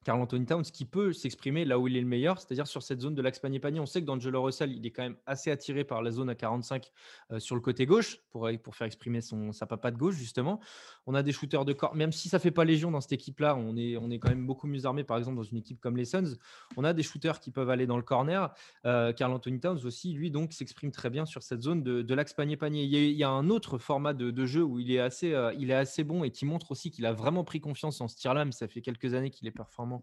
Carl 0.04 0.20
Anthony 0.20 0.46
Towns 0.46 0.62
qui 0.62 0.84
peut 0.84 1.12
s'exprimer 1.12 1.64
là 1.64 1.78
où 1.78 1.88
il 1.88 1.96
est 1.96 2.00
le 2.00 2.06
meilleur, 2.06 2.38
c'est-à-dire 2.38 2.66
sur 2.66 2.82
cette 2.82 3.00
zone 3.00 3.14
de 3.14 3.22
l'axe 3.22 3.38
panier-panier. 3.38 3.80
On 3.80 3.86
sait 3.86 4.00
que 4.00 4.06
d'Angelo 4.06 4.42
Russell, 4.42 4.72
il 4.72 4.86
est 4.86 4.90
quand 4.90 5.02
même 5.02 5.16
assez 5.26 5.50
attiré 5.50 5.84
par 5.84 6.02
la 6.02 6.10
zone 6.10 6.28
à 6.28 6.34
45 6.34 6.92
euh, 7.32 7.38
sur 7.38 7.54
le 7.54 7.60
côté 7.60 7.86
gauche 7.86 8.18
pour, 8.30 8.48
pour 8.62 8.76
faire 8.76 8.86
exprimer 8.86 9.20
son, 9.20 9.52
sa 9.52 9.66
papa 9.66 9.90
de 9.90 9.96
gauche, 9.96 10.16
justement. 10.16 10.60
On 11.06 11.14
a 11.14 11.22
des 11.22 11.32
shooters 11.32 11.64
de 11.64 11.72
corps, 11.72 11.94
même 11.94 12.12
si 12.12 12.28
ça 12.28 12.38
fait 12.38 12.50
pas 12.50 12.64
légion 12.64 12.90
dans 12.90 13.00
cette 13.00 13.12
équipe-là, 13.12 13.56
on 13.56 13.76
est, 13.76 13.96
on 13.96 14.10
est 14.10 14.18
quand 14.18 14.28
même 14.28 14.46
beaucoup 14.46 14.66
mieux 14.66 14.84
armé, 14.84 15.04
par 15.04 15.16
exemple, 15.16 15.36
dans 15.36 15.42
une 15.42 15.58
équipe 15.58 15.80
comme 15.80 15.96
les 15.96 16.04
Suns. 16.04 16.36
On 16.76 16.84
a 16.84 16.92
des 16.92 17.02
shooters 17.02 17.40
qui 17.40 17.50
peuvent 17.50 17.70
aller 17.70 17.86
dans 17.86 17.96
le 17.96 18.02
corner. 18.02 18.52
Euh, 18.84 19.12
Carl 19.12 19.32
Anthony 19.32 19.60
Towns 19.60 19.80
aussi, 19.84 20.12
lui, 20.12 20.30
donc, 20.30 20.52
s'exprime 20.52 20.90
très 20.90 21.10
bien 21.10 21.24
sur 21.24 21.42
cette 21.42 21.62
zone 21.62 21.82
de, 21.82 22.14
l'axe 22.14 22.34
panier-panier. 22.34 22.84
Il, 22.84 23.16
y 23.16 23.24
a 23.24 23.30
un 23.30 23.48
autre 23.48 23.78
format 23.78 24.12
de, 24.12 24.44
jeu 24.44 24.62
où 24.62 24.78
il 24.78 24.90
est, 24.92 25.00
assez, 25.00 25.32
euh, 25.32 25.52
il 25.58 25.70
est 25.70 25.74
assez 25.74 26.04
bon 26.04 26.24
et 26.24 26.30
qui 26.30 26.44
montre 26.44 26.70
aussi 26.70 26.90
qu'il 26.90 27.06
a 27.06 27.12
vraiment 27.12 27.44
pris 27.44 27.60
confiance 27.60 28.00
en 28.00 28.08
ce 28.08 28.16
tir-là, 28.16 28.44
mais 28.44 28.52
ça 28.52 28.68
fait 28.68 28.82
quelques 28.82 29.14
années 29.14 29.30
qu'il 29.30 29.48
est 29.48 29.52
performant 29.52 29.93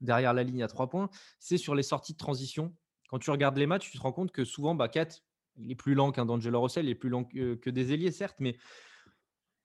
derrière 0.00 0.34
la 0.34 0.42
ligne 0.42 0.62
à 0.62 0.68
trois 0.68 0.88
points, 0.88 1.08
c'est 1.38 1.58
sur 1.58 1.74
les 1.74 1.82
sorties 1.82 2.12
de 2.12 2.18
transition. 2.18 2.74
Quand 3.08 3.18
tu 3.18 3.30
regardes 3.30 3.56
les 3.56 3.66
matchs, 3.66 3.90
tu 3.90 3.98
te 3.98 4.02
rends 4.02 4.12
compte 4.12 4.32
que 4.32 4.44
souvent, 4.44 4.74
bah, 4.74 4.88
il 5.58 5.70
est 5.70 5.76
plus 5.76 5.94
lent 5.94 6.12
qu'un 6.12 6.26
D'Angelo 6.26 6.60
Russell, 6.60 6.86
il 6.86 6.90
est 6.90 6.94
plus 6.94 7.08
lent 7.08 7.24
que, 7.24 7.70
des 7.70 7.92
ailiers, 7.92 8.12
certes, 8.12 8.36
mais 8.40 8.56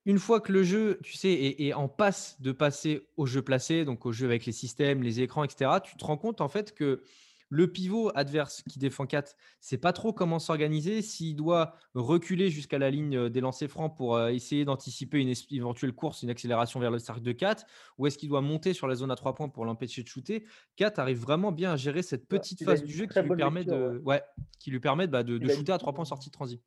une 0.04 0.18
fois 0.18 0.40
que 0.40 0.52
le 0.52 0.64
jeu, 0.64 0.98
tu 1.04 1.16
sais, 1.16 1.32
est, 1.32 1.72
en 1.74 1.88
passe 1.88 2.40
de 2.40 2.50
passer 2.50 3.08
au 3.16 3.26
jeu 3.26 3.42
placé, 3.42 3.84
donc 3.84 4.04
au 4.04 4.12
jeu 4.12 4.26
avec 4.26 4.46
les 4.46 4.52
systèmes, 4.52 5.02
les 5.02 5.20
écrans, 5.20 5.44
etc., 5.44 5.70
tu 5.84 5.96
te 5.96 6.04
rends 6.04 6.16
compte 6.16 6.40
en 6.40 6.48
fait 6.48 6.74
que 6.74 7.04
le 7.52 7.70
pivot 7.70 8.10
adverse 8.14 8.62
qui 8.62 8.78
défend 8.78 9.04
4, 9.04 9.36
c'est 9.60 9.76
pas 9.76 9.92
trop 9.92 10.14
comment 10.14 10.38
s'organiser. 10.38 11.02
S'il 11.02 11.36
doit 11.36 11.74
reculer 11.94 12.48
jusqu'à 12.48 12.78
la 12.78 12.90
ligne 12.90 13.14
euh, 13.14 13.28
des 13.28 13.42
lancers 13.42 13.68
francs 13.68 13.94
pour 13.94 14.16
euh, 14.16 14.30
essayer 14.30 14.64
d'anticiper 14.64 15.18
une 15.18 15.34
éventuelle 15.50 15.92
course, 15.92 16.22
une 16.22 16.30
accélération 16.30 16.80
vers 16.80 16.90
le 16.90 16.98
cercle 16.98 17.20
de 17.20 17.32
4, 17.32 17.66
ou 17.98 18.06
est-ce 18.06 18.16
qu'il 18.16 18.30
doit 18.30 18.40
monter 18.40 18.72
sur 18.72 18.88
la 18.88 18.94
zone 18.94 19.10
à 19.10 19.16
3 19.16 19.34
points 19.34 19.50
pour 19.50 19.66
l'empêcher 19.66 20.02
de 20.02 20.08
shooter? 20.08 20.46
4 20.76 20.98
arrive 20.98 21.18
vraiment 21.18 21.52
bien 21.52 21.72
à 21.72 21.76
gérer 21.76 22.00
cette 22.00 22.26
petite 22.26 22.64
phase 22.64 22.82
du 22.82 22.92
jeu 22.92 23.04
qui 23.04 23.20
lui, 23.20 23.36
permet 23.36 23.64
de, 23.64 24.00
ouais. 24.06 24.22
qui 24.58 24.70
lui 24.70 24.80
permet 24.80 25.06
bah, 25.06 25.22
de, 25.22 25.38
shooter 25.46 25.72
à 25.72 25.78
3 25.78 25.92
points 25.92 26.06
sortie 26.06 26.30
de 26.30 26.32
transit 26.32 26.62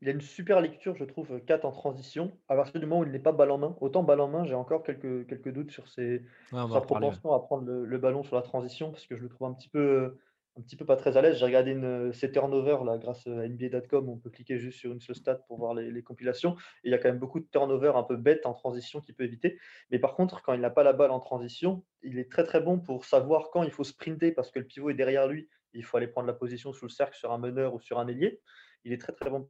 il 0.00 0.08
a 0.08 0.12
une 0.12 0.20
super 0.20 0.60
lecture, 0.60 0.94
je 0.96 1.04
trouve, 1.04 1.40
4 1.40 1.64
en 1.64 1.72
transition, 1.72 2.32
à 2.48 2.54
partir 2.54 2.80
du 2.80 2.86
moment 2.86 3.00
où 3.00 3.04
il 3.04 3.10
n'est 3.10 3.18
pas 3.18 3.32
balle 3.32 3.50
en 3.50 3.58
main. 3.58 3.76
Autant 3.80 4.04
balle 4.04 4.20
en 4.20 4.28
main, 4.28 4.44
j'ai 4.44 4.54
encore 4.54 4.84
quelques, 4.84 5.26
quelques 5.26 5.52
doutes 5.52 5.72
sur 5.72 5.88
ses, 5.88 6.22
sa 6.50 6.80
propension 6.80 7.32
à 7.32 7.40
prendre 7.40 7.68
le, 7.68 7.98
ballon 7.98 8.22
sur 8.22 8.36
la 8.36 8.42
transition, 8.42 8.92
parce 8.92 9.06
que 9.06 9.16
je 9.16 9.22
le 9.22 9.28
trouve 9.28 9.48
un 9.48 9.54
petit 9.54 9.68
peu, 9.68 10.16
un 10.56 10.62
petit 10.62 10.76
peu 10.76 10.84
pas 10.84 10.94
très 10.94 11.16
à 11.16 11.22
l'aise. 11.22 11.38
J'ai 11.38 11.44
regardé 11.44 11.72
une, 11.72 12.12
ses 12.12 12.30
turnovers 12.30 12.84
là, 12.84 12.96
grâce 12.96 13.26
à 13.26 13.48
NBA.com, 13.48 14.08
on 14.08 14.18
peut 14.18 14.30
cliquer 14.30 14.56
juste 14.58 14.78
sur 14.78 14.92
une 14.92 15.00
seule 15.00 15.16
stat 15.16 15.34
pour 15.48 15.58
voir 15.58 15.74
les, 15.74 16.02
compilations. 16.04 16.54
Et 16.84 16.88
il 16.88 16.90
y 16.92 16.94
a 16.94 16.98
quand 16.98 17.08
même 17.08 17.18
beaucoup 17.18 17.40
de 17.40 17.48
turnovers 17.50 17.96
un 17.96 18.04
peu 18.04 18.16
bêtes 18.16 18.46
en 18.46 18.54
transition 18.54 19.00
qu'il 19.00 19.16
peut 19.16 19.24
éviter. 19.24 19.58
Mais 19.90 19.98
par 19.98 20.14
contre, 20.14 20.42
quand 20.42 20.52
il 20.52 20.60
n'a 20.60 20.70
pas 20.70 20.84
la 20.84 20.92
balle 20.92 21.10
en 21.10 21.20
transition, 21.20 21.82
il 22.04 22.20
est 22.20 22.30
très 22.30 22.44
très 22.44 22.60
bon 22.60 22.78
pour 22.78 23.04
savoir 23.04 23.50
quand 23.50 23.64
il 23.64 23.72
faut 23.72 23.84
sprinter, 23.84 24.30
parce 24.30 24.52
que 24.52 24.60
le 24.60 24.64
pivot 24.64 24.90
est 24.90 24.94
derrière 24.94 25.26
lui. 25.26 25.48
Il 25.74 25.84
faut 25.84 25.96
aller 25.96 26.06
prendre 26.06 26.28
la 26.28 26.34
position 26.34 26.72
sous 26.72 26.86
le 26.86 26.90
cercle 26.90 27.16
sur 27.16 27.32
un 27.32 27.38
meneur 27.38 27.74
ou 27.74 27.80
sur 27.80 27.98
un 27.98 28.06
ailier 28.06 28.40
il 28.88 28.94
est 28.94 28.98
très 28.98 29.12
très 29.12 29.28
bon 29.28 29.46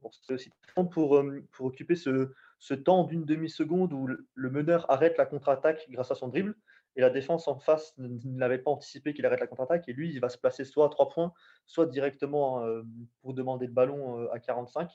pour 0.91 1.17
euh, 1.17 1.47
pour 1.51 1.65
occuper 1.67 1.95
ce, 1.95 2.73
temps 2.83 3.05
d'une 3.05 3.23
demi-seconde 3.23 3.93
où 3.93 4.07
le 4.07 4.49
meneur 4.49 4.89
arrête 4.91 5.17
la 5.17 5.25
contre-attaque 5.25 5.87
grâce 5.89 6.11
à 6.11 6.15
son 6.15 6.27
dribble 6.27 6.55
et 6.97 7.01
la 7.01 7.09
défense 7.09 7.47
en 7.47 7.57
face 7.57 7.93
n'avait 7.97 8.57
pas 8.57 8.71
anticipé 8.71 9.13
qu'il 9.13 9.25
arrête 9.25 9.39
la 9.39 9.47
contre-attaque 9.47 9.87
et 9.87 9.93
lui 9.93 10.11
il 10.11 10.19
va 10.19 10.27
se 10.27 10.37
placer 10.37 10.65
soit 10.65 10.87
à 10.87 10.89
3 10.89 11.09
points, 11.09 11.33
soit 11.67 11.85
directement 11.85 12.65
euh, 12.65 12.83
pour 13.21 13.33
demander 13.33 13.65
le 13.65 13.71
ballon 13.71 14.19
euh, 14.19 14.33
à 14.33 14.39
45 14.39 14.91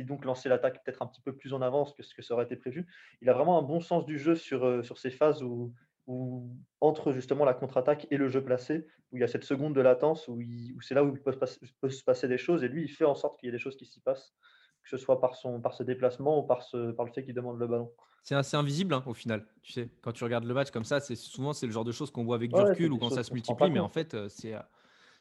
et 0.00 0.04
donc 0.04 0.24
lancer 0.24 0.48
l'attaque 0.48 0.84
peut-être 0.84 1.02
un 1.02 1.08
petit 1.08 1.20
peu 1.20 1.34
plus 1.34 1.52
en 1.52 1.60
avance 1.60 1.92
que 1.92 2.04
ce 2.04 2.14
que 2.14 2.22
ça 2.22 2.34
aurait 2.34 2.44
été 2.44 2.54
prévu. 2.54 2.86
Il 3.20 3.28
a 3.28 3.32
vraiment 3.32 3.58
un 3.58 3.62
bon 3.62 3.80
sens 3.80 4.06
du 4.06 4.16
jeu 4.16 4.36
sur 4.36 4.96
ces 4.96 5.10
phases 5.10 5.42
où, 5.42 5.74
où, 6.08 6.48
entre 6.80 7.12
justement 7.12 7.44
la 7.44 7.54
contre-attaque 7.54 8.06
et 8.10 8.16
le 8.16 8.28
jeu 8.28 8.42
placé, 8.42 8.86
où 9.12 9.18
il 9.18 9.20
y 9.20 9.24
a 9.24 9.28
cette 9.28 9.44
seconde 9.44 9.74
de 9.74 9.80
latence, 9.80 10.26
où, 10.26 10.40
c'est 10.80 10.94
là 10.94 11.04
où 11.04 11.14
il 11.14 11.20
peut 11.20 11.32
se, 11.32 12.02
passer, 12.02 12.28
des 12.28 12.38
choses, 12.38 12.64
et 12.64 12.68
lui, 12.68 12.82
il 12.82 12.88
fait 12.88 13.04
en 13.04 13.14
sorte 13.14 13.38
qu'il 13.38 13.46
y 13.46 13.50
ait 13.50 13.52
des 13.52 13.58
choses 13.58 13.76
qui 13.76 13.84
s'y 13.84 14.00
passent, 14.00 14.34
que 14.82 14.88
ce 14.88 14.96
soit 14.96 15.20
par, 15.20 15.36
son, 15.36 15.60
par 15.60 15.74
ce 15.74 15.82
déplacement 15.82 16.40
ou 16.40 16.42
par, 16.42 16.62
ce, 16.62 16.92
par 16.92 17.04
le 17.04 17.12
fait 17.12 17.22
qu'il 17.22 17.34
demande 17.34 17.58
le 17.60 17.66
ballon. 17.66 17.92
C'est 18.22 18.34
assez 18.34 18.56
invisible 18.56 18.94
hein, 18.94 19.02
au 19.06 19.14
final, 19.14 19.46
tu 19.62 19.72
sais, 19.72 19.90
quand 20.00 20.12
tu 20.12 20.24
regardes 20.24 20.44
le 20.44 20.54
match 20.54 20.70
comme 20.70 20.84
ça, 20.84 21.00
c'est 21.00 21.14
souvent 21.14 21.52
c'est 21.52 21.66
le 21.66 21.72
genre 21.72 21.84
de 21.84 21.92
choses 21.92 22.10
qu'on 22.10 22.24
voit 22.24 22.36
avec 22.36 22.52
du 22.52 22.60
recul 22.60 22.92
ou 22.92 22.98
quand 22.98 23.10
ça 23.10 23.22
se 23.22 23.32
multiplie, 23.32 23.70
mais 23.70 23.78
en 23.78 23.88
fait, 23.88 24.14
euh, 24.14 24.28
c'est 24.28 24.54
euh, 24.54 24.60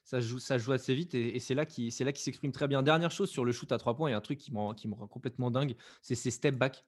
ça 0.03 0.22
joue, 0.22 0.39
ça 0.39 0.58
joue 0.58 0.72
assez 0.72 0.96
vite 0.96 1.13
et, 1.15 1.38
c'est 1.39 1.53
là 1.53 1.65
qu'il 1.65 1.91
s'exprime 1.91 2.53
très 2.53 2.70
bien. 2.70 2.82
Dernière 2.82 3.12
chose 3.12 3.29
sur 3.29 3.44
le 3.44 3.51
shoot 3.51 3.70
à 3.74 3.77
trois 3.77 3.96
points, 3.96 4.10
il 4.10 4.13
y 4.13 4.15
a 4.15 4.17
un 4.17 4.22
truc 4.22 4.39
qui, 4.39 4.51
qui 4.77 4.88
me 4.88 4.96
rend 4.96 5.08
complètement 5.08 5.51
dingue, 5.51 5.75
c'est 6.01 6.15
ses 6.15 6.32
step 6.32 6.56
back 6.56 6.86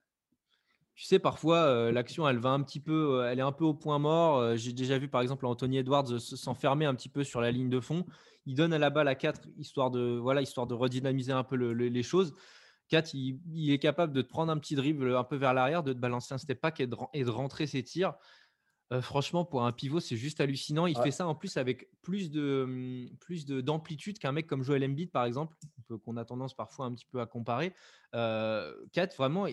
tu 1.00 1.06
sais, 1.06 1.18
parfois, 1.18 1.56
euh, 1.60 1.92
l'action, 1.92 2.28
elle 2.28 2.36
va 2.36 2.50
un 2.50 2.62
petit 2.62 2.78
peu, 2.78 3.20
euh, 3.20 3.32
elle 3.32 3.38
est 3.38 3.42
un 3.42 3.52
peu 3.52 3.64
au 3.64 3.72
point 3.72 3.98
mort. 3.98 4.36
Euh, 4.36 4.56
j'ai 4.56 4.74
déjà 4.74 4.98
vu, 4.98 5.08
par 5.08 5.22
exemple, 5.22 5.46
Anthony 5.46 5.78
Edwards 5.78 6.20
s'enfermer 6.20 6.84
un 6.84 6.94
petit 6.94 7.08
peu 7.08 7.24
sur 7.24 7.40
la 7.40 7.50
ligne 7.50 7.70
de 7.70 7.80
fond. 7.80 8.04
Il 8.44 8.54
donne 8.54 8.74
à 8.74 8.78
la 8.78 8.90
balle 8.90 9.08
à 9.08 9.14
4, 9.14 9.48
histoire 9.56 9.90
de, 9.90 10.18
voilà, 10.18 10.42
histoire 10.42 10.66
de 10.66 10.74
redynamiser 10.74 11.32
un 11.32 11.42
peu 11.42 11.56
les 11.56 12.02
choses. 12.02 12.34
4, 12.88 13.14
il, 13.14 13.72
est 13.72 13.78
capable 13.78 14.12
de 14.12 14.20
te 14.20 14.28
prendre 14.28 14.52
un 14.52 14.58
petit 14.58 14.74
dribble 14.74 15.16
un 15.16 15.24
peu 15.24 15.36
vers 15.36 15.54
l'arrière, 15.54 15.82
de 15.82 15.94
te 15.94 15.98
balancer 15.98 16.34
un 16.34 16.38
step 16.38 16.60
back 16.60 16.80
et 16.80 16.86
de, 16.86 17.30
rentrer 17.30 17.66
ses 17.66 17.82
tirs. 17.82 18.12
franchement, 19.00 19.46
pour 19.46 19.64
un 19.64 19.72
pivot, 19.72 20.00
c'est 20.00 20.16
juste 20.16 20.42
hallucinant. 20.42 20.84
Il 20.84 20.98
fait 20.98 21.12
ça 21.12 21.26
en 21.26 21.34
plus 21.34 21.56
avec 21.56 21.88
plus 22.02 22.30
de 22.30 22.64
hum, 22.64 23.08
plus 23.20 23.46
d'amplitude 23.46 24.18
qu'un 24.18 24.32
mec 24.32 24.46
comme 24.46 24.62
Joel 24.62 24.84
Embiid, 24.84 25.10
par 25.10 25.24
exemple, 25.24 25.56
qu'on 26.04 26.18
a 26.18 26.26
tendance 26.26 26.52
parfois 26.52 26.84
un 26.84 26.92
petit 26.92 27.06
peu 27.06 27.22
à 27.22 27.26
comparer. 27.26 27.72
4, 28.12 29.16
vraiment, 29.16 29.46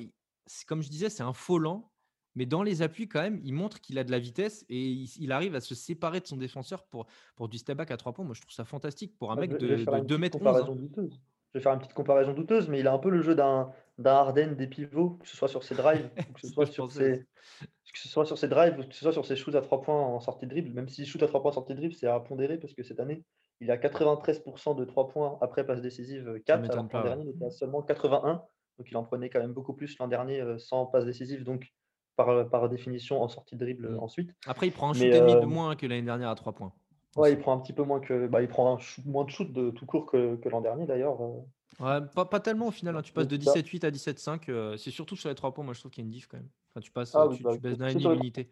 comme 0.67 0.81
je 0.81 0.89
disais, 0.89 1.09
c'est 1.09 1.23
un 1.23 1.33
faux 1.33 1.59
lent, 1.59 1.91
mais 2.35 2.45
dans 2.45 2.63
les 2.63 2.81
appuis, 2.81 3.07
quand 3.07 3.21
même, 3.21 3.39
il 3.43 3.53
montre 3.53 3.81
qu'il 3.81 3.97
a 3.97 4.03
de 4.03 4.11
la 4.11 4.19
vitesse 4.19 4.65
et 4.69 5.05
il, 5.19 5.31
arrive 5.31 5.55
à 5.55 5.61
se 5.61 5.73
séparer 5.73 6.19
de 6.19 6.27
son 6.27 6.37
défenseur 6.37 6.83
pour, 6.83 7.07
pour 7.35 7.49
du 7.49 7.57
step 7.57 7.77
back 7.77 7.91
à 7.91 7.97
trois 7.97 8.13
points. 8.13 8.25
Moi, 8.25 8.35
je 8.35 8.41
trouve 8.41 8.53
ça 8.53 8.65
fantastique 8.65 9.17
pour 9.17 9.31
un 9.31 9.35
mec 9.35 9.57
de, 9.57 9.75
de 9.75 9.99
2 10.05 10.17
mètres 10.17 10.37
11. 10.39 10.47
Hein. 10.47 11.07
Je 11.53 11.59
vais 11.59 11.63
faire 11.63 11.73
une 11.73 11.79
petite 11.79 11.93
comparaison 11.93 12.33
douteuse, 12.33 12.67
mais 12.69 12.79
il 12.79 12.87
a 12.87 12.93
un 12.93 12.99
peu 12.99 13.09
le 13.09 13.21
jeu 13.21 13.33
d'un 13.33 13.71
Harden 14.05 14.53
des 14.55 14.67
pivots, 14.67 15.11
que 15.21 15.27
ce 15.27 15.35
soit 15.35 15.47
sur 15.47 15.63
ses 15.63 15.75
drives, 15.75 16.09
que 16.15 16.41
ce 16.41 16.47
soit 16.53 16.67
sur 16.67 16.91
ses, 16.91 17.25
que 17.61 17.99
ce 17.99 18.07
soit 18.07 18.25
sur 18.25 18.37
ses 18.37 18.47
drives, 18.47 18.87
que 18.87 18.93
ce 18.93 19.01
soit 19.01 19.13
sur 19.13 19.25
ses 19.25 19.35
shoots 19.35 19.55
à 19.55 19.61
trois 19.61 19.81
points 19.81 19.99
en 19.99 20.19
sortie 20.19 20.45
de 20.45 20.51
dribble. 20.51 20.73
Même 20.73 20.89
si 20.89 21.05
shoot 21.05 21.23
à 21.23 21.27
trois 21.27 21.41
points 21.41 21.51
en 21.51 21.55
sortie 21.55 21.73
de 21.73 21.79
dribble, 21.79 21.95
c'est 21.95 22.07
à 22.07 22.19
pondérer 22.19 22.59
parce 22.59 22.73
que 22.73 22.83
cette 22.83 22.99
année, 22.99 23.23
il 23.59 23.71
a 23.71 23.77
93% 23.77 24.75
de 24.75 24.85
3 24.85 25.07
points 25.07 25.37
après 25.41 25.65
passe 25.65 25.81
décisive 25.81 26.41
4, 26.45 26.69
alors 26.69 26.87
qu'en 26.89 27.01
dernier, 27.01 27.23
il 27.23 27.29
était 27.29 27.45
à 27.45 27.49
seulement 27.49 27.81
81. 27.81 28.43
Donc 28.77 28.87
il 28.91 28.97
en 28.97 29.03
prenait 29.03 29.29
quand 29.29 29.39
même 29.39 29.53
beaucoup 29.53 29.73
plus 29.73 29.97
l'an 29.99 30.07
dernier 30.07 30.43
sans 30.59 30.85
passe 30.85 31.05
décisive, 31.05 31.43
donc 31.43 31.73
par, 32.15 32.49
par 32.49 32.69
définition 32.69 33.21
en 33.21 33.27
sortie 33.27 33.55
de 33.55 33.59
dribble 33.63 33.89
Mmh. 33.89 33.99
ensuite. 33.99 34.31
Après, 34.45 34.67
il 34.67 34.71
prend 34.71 34.89
un 34.89 34.93
shoot 34.93 35.03
Mais, 35.03 35.15
et 35.15 35.19
demi 35.19 35.33
de 35.35 35.39
euh, 35.41 35.45
moins 35.45 35.75
que 35.75 35.85
l'année 35.85 36.01
dernière 36.03 36.29
à 36.29 36.35
3 36.35 36.53
points. 36.53 36.73
Ouais, 37.15 37.31
il 37.33 37.39
prend 37.39 37.53
un 37.53 37.59
petit 37.59 37.73
peu 37.73 37.83
moins 37.83 37.99
que. 37.99 38.27
Bah, 38.27 38.41
il 38.41 38.47
prend 38.47 38.75
un 38.75 38.79
shoot- 38.79 39.05
moins 39.05 39.25
de 39.25 39.29
shoot 39.31 39.51
de 39.51 39.71
tout 39.71 39.85
court 39.85 40.05
que, 40.05 40.35
que 40.35 40.49
l'an 40.49 40.61
dernier 40.61 40.85
d'ailleurs. 40.85 41.19
euh. 41.21 41.41
Ouais, 41.79 42.05
pas, 42.15 42.25
pas 42.25 42.39
tellement 42.39 42.67
au 42.67 42.71
final. 42.71 42.95
hein. 42.95 43.01
Tu 43.01 43.13
passes 43.13 43.27
de 43.27 43.37
C'est 43.37 43.43
ça. 43.49 43.53
17-8 43.53 43.83
à 43.85 43.91
17-5. 43.91 44.49
euh, 44.49 44.77
c'est 44.77 44.91
surtout 44.91 45.15
sur 45.15 45.29
les 45.29 45.35
3 45.35 45.53
points. 45.53 45.63
Moi, 45.63 45.73
je 45.73 45.79
trouve 45.79 45.91
qu'il 45.91 46.03
y 46.03 46.05
a 46.05 46.07
une 46.07 46.11
diff 46.11 46.27
quand 46.27 46.37
même. 46.37 46.49
Enfin, 46.71 46.81
tu 46.81 46.91
passes, 46.91 47.15
Ah 47.15 47.23
euh, 47.25 47.35
tu, 47.35 47.43
bah, 47.43 47.51
tu 47.53 47.59
baisses 47.59 47.77
d'un 47.77 47.87
l'unité. 47.89 48.51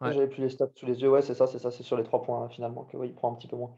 Ouais. 0.00 0.12
J'avais 0.12 0.28
plus 0.28 0.42
les 0.42 0.50
stats 0.50 0.68
sous 0.74 0.86
les 0.86 1.00
yeux. 1.00 1.10
Ouais, 1.10 1.22
c'est 1.22 1.34
ça, 1.34 1.46
c'est 1.46 1.58
ça, 1.58 1.70
c'est 1.70 1.82
sur 1.82 1.96
les 1.96 2.02
trois 2.04 2.22
points 2.22 2.42
hein, 2.42 2.48
finalement 2.48 2.84
que 2.84 2.96
ouais, 2.96 3.08
il 3.08 3.14
prend 3.14 3.32
un 3.32 3.36
petit 3.36 3.48
peu 3.48 3.56
moins. 3.56 3.76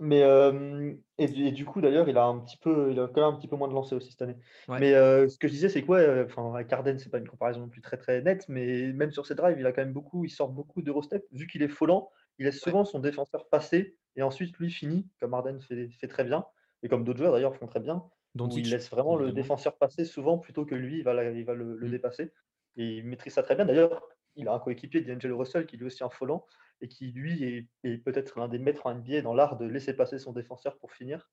Mais 0.00 0.22
euh, 0.22 0.92
et, 1.18 1.28
du 1.28 1.46
et 1.46 1.52
du 1.52 1.64
coup 1.64 1.80
d'ailleurs, 1.80 2.08
il 2.08 2.18
a 2.18 2.24
un 2.24 2.40
petit 2.40 2.56
peu, 2.56 2.90
il 2.90 2.98
a 2.98 3.06
quand 3.06 3.20
même 3.20 3.34
un 3.34 3.38
petit 3.38 3.46
peu 3.46 3.54
moins 3.56 3.68
de 3.68 3.74
lancers 3.74 3.96
aussi 3.96 4.10
cette 4.10 4.22
année. 4.22 4.36
Ouais. 4.68 4.80
Mais 4.80 4.94
euh, 4.94 5.28
ce 5.28 5.38
que 5.38 5.46
je 5.46 5.52
disais, 5.52 5.68
c'est 5.68 5.82
que 5.82 5.86
ouais, 5.86 6.22
enfin, 6.24 6.52
avec 6.52 6.72
Harden, 6.72 6.98
c'est 6.98 7.10
pas 7.10 7.18
une 7.18 7.28
comparaison 7.28 7.60
non 7.60 7.68
plus 7.68 7.80
très 7.80 7.96
très 7.96 8.20
nette, 8.20 8.48
mais 8.48 8.92
même 8.92 9.12
sur 9.12 9.24
ses 9.24 9.36
drives, 9.36 9.58
il 9.58 9.66
a 9.66 9.72
quand 9.72 9.82
même 9.82 9.92
beaucoup, 9.92 10.24
il 10.24 10.30
sort 10.30 10.48
beaucoup 10.50 10.82
d'Eurostep. 10.82 11.24
Vu 11.30 11.46
qu'il 11.46 11.62
est 11.62 11.68
volant, 11.68 12.10
il 12.38 12.46
laisse 12.46 12.60
souvent 12.60 12.84
son 12.84 12.98
défenseur 12.98 13.48
passer 13.48 13.96
et 14.16 14.22
ensuite 14.22 14.56
lui 14.58 14.70
finit, 14.70 15.08
comme 15.20 15.32
Harden 15.34 15.60
fait, 15.60 15.88
fait 15.90 16.08
très 16.08 16.24
bien, 16.24 16.44
et 16.82 16.88
comme 16.88 17.04
d'autres 17.04 17.18
joueurs 17.18 17.32
d'ailleurs 17.32 17.54
font 17.56 17.66
très 17.66 17.80
bien, 17.80 17.96
où 17.96 18.08
Doncic, 18.38 18.58
il 18.58 18.70
laisse 18.70 18.90
vraiment 18.90 19.16
le 19.16 19.30
défenseur 19.32 19.78
passer 19.78 20.04
souvent 20.04 20.38
plutôt 20.38 20.64
que 20.66 20.74
lui, 20.74 20.98
il 20.98 21.04
va, 21.04 21.14
la- 21.14 21.30
il 21.30 21.44
va 21.44 21.54
le, 21.54 21.76
le 21.76 21.88
Mm. 21.88 21.90
dépasser. 21.90 22.32
Et 22.76 22.96
il 22.98 23.06
maîtrise 23.06 23.34
ça 23.34 23.42
très 23.44 23.54
bien. 23.54 23.64
D'ailleurs, 23.64 24.02
il 24.34 24.48
a 24.48 24.54
un 24.54 24.58
coéquipier, 24.58 25.02
D'Angelo 25.02 25.38
Russell, 25.38 25.66
qui 25.66 25.76
lui 25.76 25.86
aussi 25.86 26.02
un 26.02 26.08
volant 26.18 26.44
et 26.80 26.88
qui 26.88 27.12
lui 27.12 27.68
est, 27.82 27.98
peut-être 27.98 28.38
l'un 28.38 28.48
des 28.48 28.58
maîtres 28.58 28.86
en 28.86 28.94
NBA 28.94 29.22
dans 29.22 29.34
l'art 29.34 29.56
de 29.56 29.66
laisser 29.66 29.94
passer 29.94 30.18
son 30.18 30.32
défenseur 30.32 30.76
pour 30.78 30.92
finir. 30.92 31.30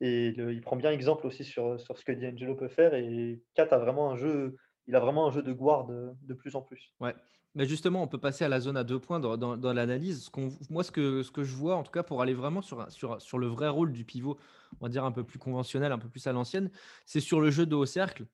Et 0.00 0.28
il 0.28 0.60
prend 0.60 0.76
bien 0.76 0.92
exemple 0.92 1.26
aussi 1.26 1.44
sur, 1.44 1.80
ce 1.80 2.04
que 2.04 2.12
D'Angelo 2.12 2.54
peut 2.54 2.68
faire. 2.68 2.94
Et 2.94 3.42
Kat 3.54 3.68
a 3.70 3.78
vraiment 3.78 4.10
un 4.10 4.16
jeu, 4.16 4.56
il 4.86 4.94
a 4.94 5.00
vraiment 5.00 5.26
un 5.26 5.30
jeu 5.30 5.42
de 5.42 5.52
guard 5.52 5.86
de, 5.86 6.34
plus 6.34 6.54
en 6.54 6.62
plus. 6.62 6.94
Ouais. 7.00 7.14
Mais 7.54 7.66
justement, 7.66 8.02
on 8.02 8.06
peut 8.06 8.18
passer 8.18 8.44
à 8.44 8.48
la 8.48 8.60
zone 8.60 8.76
à 8.76 8.84
deux 8.84 9.00
points 9.00 9.18
dans, 9.18 9.72
l'analyse. 9.72 10.30
Moi, 10.70 10.84
ce 10.84 10.92
que, 10.92 11.22
je 11.22 11.54
vois, 11.56 11.74
en 11.74 11.82
tout 11.82 11.90
cas, 11.90 12.04
pour 12.04 12.22
aller 12.22 12.34
vraiment 12.34 12.62
sur, 12.62 12.86
sur 12.90 13.38
le 13.38 13.46
vrai 13.46 13.68
rôle 13.68 13.90
du 13.90 14.04
pivot, 14.04 14.38
on 14.80 14.86
va 14.86 14.88
dire 14.88 15.04
un 15.04 15.12
peu 15.12 15.24
plus 15.24 15.38
conventionnel, 15.38 15.90
un 15.90 15.98
peu 15.98 16.08
plus 16.08 16.26
à 16.26 16.32
l'ancienne, 16.32 16.70
c'est 17.06 17.20
sur 17.20 17.40
le 17.40 17.50
jeu 17.50 17.66
de 17.66 17.74
haut 17.74 17.86
cercle. 17.86 18.26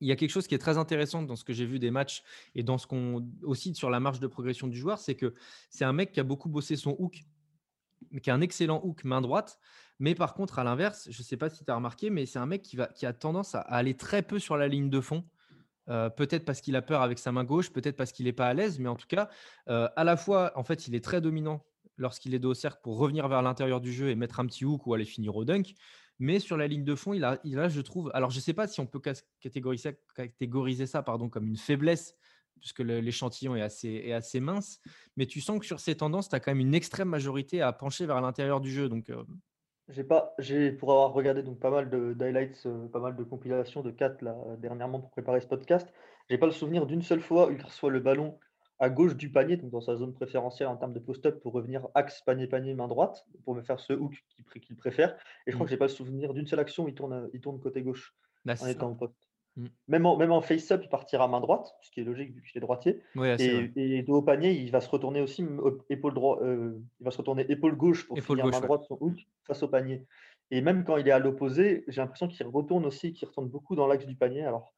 Il 0.00 0.08
y 0.08 0.12
a 0.12 0.16
quelque 0.16 0.30
chose 0.30 0.46
qui 0.46 0.54
est 0.54 0.58
très 0.58 0.78
intéressant 0.78 1.22
dans 1.22 1.36
ce 1.36 1.44
que 1.44 1.52
j'ai 1.52 1.64
vu 1.64 1.78
des 1.78 1.90
matchs 1.90 2.22
et 2.54 2.62
dans 2.62 2.78
ce 2.78 2.86
qu'on 2.86 3.26
aussi 3.42 3.74
sur 3.74 3.90
la 3.90 4.00
marge 4.00 4.20
de 4.20 4.26
progression 4.26 4.66
du 4.66 4.76
joueur, 4.76 4.98
c'est 4.98 5.14
que 5.14 5.34
c'est 5.70 5.84
un 5.84 5.92
mec 5.92 6.12
qui 6.12 6.20
a 6.20 6.24
beaucoup 6.24 6.48
bossé 6.48 6.76
son 6.76 6.96
hook, 6.98 7.24
qui 8.22 8.30
a 8.30 8.34
un 8.34 8.40
excellent 8.40 8.80
hook 8.84 9.04
main 9.04 9.20
droite. 9.20 9.58
Mais 9.98 10.14
par 10.14 10.34
contre, 10.34 10.58
à 10.58 10.64
l'inverse, 10.64 11.08
je 11.10 11.18
ne 11.18 11.24
sais 11.24 11.38
pas 11.38 11.48
si 11.48 11.64
tu 11.64 11.70
as 11.70 11.74
remarqué, 11.74 12.10
mais 12.10 12.26
c'est 12.26 12.38
un 12.38 12.46
mec 12.46 12.62
qui, 12.62 12.78
a 12.78 13.12
tendance 13.14 13.54
à, 13.54 13.60
à 13.60 13.76
aller 13.76 13.96
très 13.96 14.22
peu 14.22 14.38
sur 14.38 14.56
la 14.58 14.68
ligne 14.68 14.90
de 14.90 15.00
fond. 15.00 15.24
Euh, 15.88 16.10
peut-être 16.10 16.44
parce 16.44 16.60
qu'il 16.60 16.74
a 16.76 16.82
peur 16.82 17.02
avec 17.02 17.18
sa 17.18 17.32
main 17.32 17.44
gauche, 17.44 17.70
peut-être 17.70 17.96
parce 17.96 18.12
qu'il 18.12 18.26
n'est 18.26 18.32
pas 18.32 18.48
à 18.48 18.54
l'aise, 18.54 18.78
mais 18.78 18.88
en 18.88 18.96
tout 18.96 19.06
cas, 19.06 19.28
euh, 19.68 19.88
à 19.96 20.04
la 20.04 20.16
fois, 20.16 20.52
en 20.56 20.64
fait, 20.64 20.88
il 20.88 20.94
est 20.94 21.04
très 21.04 21.20
dominant 21.20 21.64
lorsqu'il 21.96 22.34
est 22.34 22.38
dos 22.38 22.50
au 22.50 22.54
cercle 22.54 22.80
pour 22.82 22.98
revenir 22.98 23.28
vers 23.28 23.42
l'intérieur 23.42 23.80
du 23.80 23.92
jeu 23.92 24.10
et 24.10 24.14
mettre 24.14 24.40
un 24.40 24.46
petit 24.46 24.64
hook 24.64 24.86
ou 24.86 24.94
aller 24.94 25.04
finir 25.04 25.36
au 25.36 25.44
dunk. 25.44 25.74
Mais 26.18 26.38
sur 26.38 26.56
la 26.56 26.66
ligne 26.66 26.84
de 26.84 26.94
fond, 26.94 27.12
il 27.12 27.24
a, 27.24 27.38
il 27.44 27.58
a 27.58 27.68
je 27.68 27.80
trouve, 27.80 28.10
alors 28.14 28.30
je 28.30 28.38
ne 28.38 28.42
sais 28.42 28.54
pas 28.54 28.66
si 28.66 28.80
on 28.80 28.86
peut 28.86 29.00
catégoriser, 29.40 29.98
catégoriser 30.14 30.86
ça 30.86 31.02
pardon, 31.02 31.28
comme 31.28 31.46
une 31.46 31.56
faiblesse, 31.56 32.16
puisque 32.60 32.80
l'échantillon 32.80 33.54
est 33.54 33.62
assez, 33.62 34.02
est 34.06 34.12
assez 34.12 34.40
mince, 34.40 34.80
mais 35.16 35.26
tu 35.26 35.40
sens 35.40 35.58
que 35.60 35.66
sur 35.66 35.80
ces 35.80 35.96
tendances, 35.96 36.28
tu 36.28 36.34
as 36.34 36.40
quand 36.40 36.50
même 36.50 36.60
une 36.60 36.74
extrême 36.74 37.08
majorité 37.08 37.60
à 37.60 37.72
pencher 37.72 38.06
vers 38.06 38.20
l'intérieur 38.20 38.60
du 38.60 38.70
jeu. 38.70 38.88
Donc, 38.88 39.10
euh, 39.10 39.22
J'ai 39.88 40.04
pas, 40.04 40.34
j'ai 40.38 40.72
pour 40.72 40.92
avoir 40.92 41.12
regardé 41.12 41.42
donc 41.42 41.60
pas 41.60 41.70
mal 41.70 41.90
de 41.90 42.14
d'highlights, 42.14 42.62
euh, 42.66 42.88
pas 42.88 43.00
mal 43.00 43.14
de 43.14 43.24
compilations 43.24 43.82
de 43.82 43.90
4 43.90 44.22
là 44.22 44.34
dernièrement 44.58 45.00
pour 45.00 45.10
préparer 45.10 45.40
ce 45.40 45.46
podcast. 45.46 45.86
J'ai 46.30 46.38
pas 46.38 46.46
le 46.46 46.52
souvenir 46.52 46.86
d'une 46.86 47.02
seule 47.02 47.20
fois 47.20 47.48
où 47.48 47.52
il 47.52 47.62
reçoit 47.62 47.90
le 47.90 48.00
ballon 48.00 48.38
à 48.78 48.90
gauche 48.90 49.16
du 49.16 49.30
panier, 49.30 49.56
donc 49.56 49.70
dans 49.70 49.80
sa 49.80 49.96
zone 49.96 50.12
préférentielle 50.12 50.68
en 50.68 50.76
termes 50.76 50.92
de 50.92 50.98
post-up 50.98 51.40
pour 51.40 51.52
revenir 51.54 51.88
axe 51.94 52.20
panier-panier 52.22 52.74
main 52.74 52.88
droite 52.88 53.26
pour 53.44 53.54
me 53.54 53.62
faire 53.62 53.80
ce 53.80 53.92
hook 53.94 54.22
qu'il 54.28 54.44
pré- 54.44 54.60
qu'il 54.60 54.76
préfère. 54.76 55.16
Et 55.46 55.50
je 55.50 55.56
crois 55.56 55.64
Mm. 55.64 55.66
que 55.66 55.70
j'ai 55.70 55.76
pas 55.78 55.86
le 55.86 55.90
souvenir 55.90 56.34
d'une 56.34 56.46
seule 56.46 56.60
action 56.60 56.84
où 56.84 56.88
il 56.88 56.94
tourne, 56.94 57.12
à- 57.12 57.26
il 57.32 57.40
tourne 57.40 57.58
côté 57.60 57.82
gauche 57.82 58.14
bah, 58.44 58.54
en 58.60 58.66
étant 58.66 58.90
au 58.90 58.94
poste. 58.94 59.14
Mm. 59.56 59.66
Même 59.88 60.04
en, 60.04 60.16
même 60.18 60.32
en 60.32 60.42
face-up, 60.42 60.82
il 60.84 60.88
partira 60.90 61.26
main 61.28 61.40
droite, 61.40 61.74
ce 61.80 61.90
qui 61.90 62.00
est 62.00 62.04
logique 62.04 62.34
vu 62.34 62.42
qu'il 62.42 62.58
est 62.58 62.60
droitier. 62.60 63.00
Et, 63.38 63.70
et 63.76 64.02
dos 64.02 64.16
au 64.16 64.22
panier, 64.22 64.52
il 64.52 64.70
va 64.70 64.82
se 64.82 64.90
retourner 64.90 65.22
aussi 65.22 65.46
épaule 65.88 66.12
euh, 66.42 66.78
il 67.00 67.04
va 67.04 67.10
se 67.10 67.16
retourner 67.18 67.50
épaule 67.50 67.76
gauche 67.76 68.06
pour 68.06 68.18
Épaule 68.18 68.36
finir 68.36 68.44
gauche, 68.44 68.54
main 68.56 68.60
ouais. 68.60 68.66
droite 68.66 68.84
son 68.86 68.98
hook 69.00 69.26
face 69.46 69.62
au 69.62 69.68
panier. 69.68 70.04
Et 70.50 70.60
même 70.60 70.84
quand 70.84 70.98
il 70.98 71.08
est 71.08 71.12
à 71.12 71.18
l'opposé, 71.18 71.84
j'ai 71.88 72.02
l'impression 72.02 72.28
qu'il 72.28 72.46
retourne 72.46 72.84
aussi, 72.84 73.14
qu'il 73.14 73.26
retourne 73.26 73.48
beaucoup 73.48 73.74
dans 73.74 73.86
l'axe 73.86 74.04
du 74.06 74.14
panier. 74.16 74.44
Alors 74.44 74.74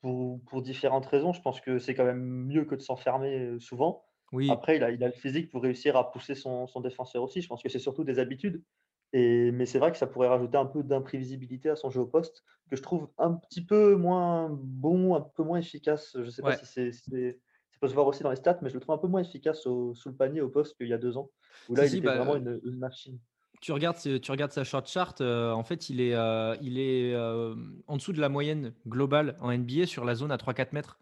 pour, 0.00 0.40
pour 0.44 0.62
différentes 0.62 1.06
raisons, 1.06 1.32
je 1.32 1.42
pense 1.42 1.60
que 1.60 1.78
c'est 1.78 1.94
quand 1.94 2.04
même 2.04 2.22
mieux 2.46 2.64
que 2.64 2.74
de 2.74 2.80
s'enfermer 2.80 3.38
euh, 3.38 3.58
souvent. 3.60 4.04
Oui, 4.32 4.62
Après, 4.62 4.76
il 4.76 4.84
a, 4.84 4.90
il 4.90 5.02
a 5.04 5.08
le 5.08 5.12
physique 5.12 5.50
pour 5.50 5.62
réussir 5.62 5.96
à 5.96 6.10
pousser 6.10 6.34
son, 6.34 6.66
son 6.66 6.80
défenseur 6.80 7.22
aussi. 7.22 7.42
Je 7.42 7.48
pense 7.48 7.62
que 7.62 7.68
c'est 7.68 7.78
surtout 7.78 8.04
des 8.04 8.18
habitudes. 8.18 8.64
Et, 9.12 9.50
mais 9.52 9.66
c'est 9.66 9.78
vrai 9.78 9.90
que 9.92 9.98
ça 9.98 10.06
pourrait 10.06 10.28
rajouter 10.28 10.56
un 10.58 10.66
peu 10.66 10.82
d'imprévisibilité 10.82 11.70
à 11.70 11.76
son 11.76 11.90
jeu 11.90 12.00
au 12.02 12.06
poste, 12.06 12.44
que 12.70 12.76
je 12.76 12.82
trouve 12.82 13.10
un 13.18 13.34
petit 13.34 13.64
peu 13.64 13.96
moins 13.96 14.50
bon, 14.50 15.14
un 15.14 15.20
peu 15.22 15.42
moins 15.42 15.58
efficace. 15.58 16.10
Je 16.14 16.20
ne 16.20 16.30
sais 16.30 16.42
pas 16.42 16.52
si 16.52 16.66
c'est, 16.66 16.92
ça 16.92 17.78
peut 17.80 17.88
se 17.88 17.94
voir 17.94 18.06
aussi 18.06 18.22
dans 18.22 18.30
les 18.30 18.36
stats, 18.36 18.58
mais 18.62 18.68
je 18.70 18.74
le 18.74 18.80
trouve 18.80 18.94
un 18.94 18.98
peu 18.98 19.08
moins 19.08 19.22
efficace 19.22 19.66
au- 19.66 19.94
sous 19.94 20.08
le 20.10 20.16
panier 20.16 20.40
au 20.42 20.50
poste 20.50 20.76
qu'il 20.76 20.88
y 20.88 20.92
a 20.92 20.98
deux 20.98 21.16
ans, 21.16 21.30
où 21.68 21.74
là, 21.74 21.84
Si, 21.84 21.88
il 21.88 21.94
si, 21.94 21.94
était 21.94 22.08
bah, 22.08 22.10
vraiment 22.10 22.34
euh, 22.34 22.36
une, 22.36 22.60
une 22.64 22.76
machine. 22.78 23.18
Tu 23.60 23.72
regardes, 23.72 23.96
tu 24.20 24.30
regardes 24.30 24.52
sa 24.52 24.64
short 24.64 24.88
chart, 24.88 25.20
euh, 25.20 25.50
en 25.52 25.64
fait, 25.64 25.90
il 25.90 26.00
est, 26.00 26.14
euh, 26.14 26.56
il 26.62 26.78
est 26.78 27.12
euh, 27.12 27.54
en 27.88 27.96
dessous 27.96 28.12
de 28.12 28.20
la 28.20 28.28
moyenne 28.28 28.72
globale 28.86 29.36
en 29.40 29.50
NBA 29.52 29.86
sur 29.86 30.04
la 30.04 30.14
zone 30.14 30.30
à 30.30 30.36
3-4 30.36 30.72
mètres. 30.72 30.98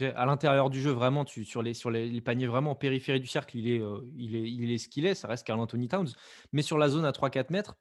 À 0.00 0.26
l'intérieur 0.26 0.68
du 0.68 0.80
jeu, 0.80 0.90
vraiment, 0.90 1.24
tu, 1.24 1.44
sur, 1.44 1.62
les, 1.62 1.72
sur 1.72 1.90
les, 1.90 2.08
les 2.08 2.20
paniers 2.20 2.48
vraiment 2.48 2.72
en 2.72 2.74
périphérie 2.74 3.20
du 3.20 3.28
cercle, 3.28 3.56
il 3.56 3.68
est, 3.70 3.80
il 4.16 4.34
est, 4.34 4.42
il 4.50 4.72
est 4.72 4.78
ce 4.78 4.88
qu'il 4.88 5.06
est, 5.06 5.14
ça 5.14 5.28
reste 5.28 5.46
Carl 5.46 5.60
Anthony 5.60 5.88
Towns. 5.88 6.08
Mais 6.52 6.62
sur 6.62 6.76
la 6.76 6.88
zone 6.88 7.04
à 7.04 7.12
3-4 7.12 7.46
mètres, 7.50 7.76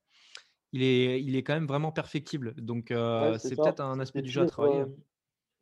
il 0.71 0.83
est, 0.83 1.21
il 1.21 1.35
est 1.35 1.41
quand 1.43 1.55
même 1.55 1.65
vraiment 1.65 1.91
perfectible. 1.91 2.53
Donc, 2.57 2.87
Ouais, 2.91 3.33
c'est 3.39 3.55
peut-être 3.55 3.81
un 3.81 3.99
aspect 3.99 4.21
du 4.21 4.29
jeu 4.29 4.43
à 4.43 4.45
travailler. 4.45 4.83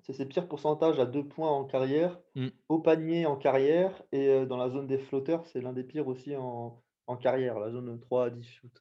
c'est 0.02 0.14
ses 0.14 0.26
pires 0.28 0.50
pourcentages 0.50 1.00
à 1.00 1.06
deux 1.06 1.26
points 1.26 1.50
en 1.50 1.64
carrière, 1.64 2.20
Mm. 2.36 2.48
au 2.68 2.80
panier 2.80 3.26
en 3.26 3.38
carrière, 3.38 4.04
et 4.12 4.46
dans 4.46 4.58
la 4.58 4.70
zone 4.70 4.86
des 4.86 4.98
flotteurs, 4.98 5.46
c'est 5.48 5.62
l'un 5.62 5.72
des 5.72 5.84
pires 5.86 6.08
aussi 6.10 6.36
en, 6.36 6.83
en 7.08 7.16
carrière, 7.18 7.60
la 7.60 7.72
zone 7.72 8.00
3 8.00 8.26
à 8.26 8.30
10 8.30 8.44
shoot. 8.48 8.72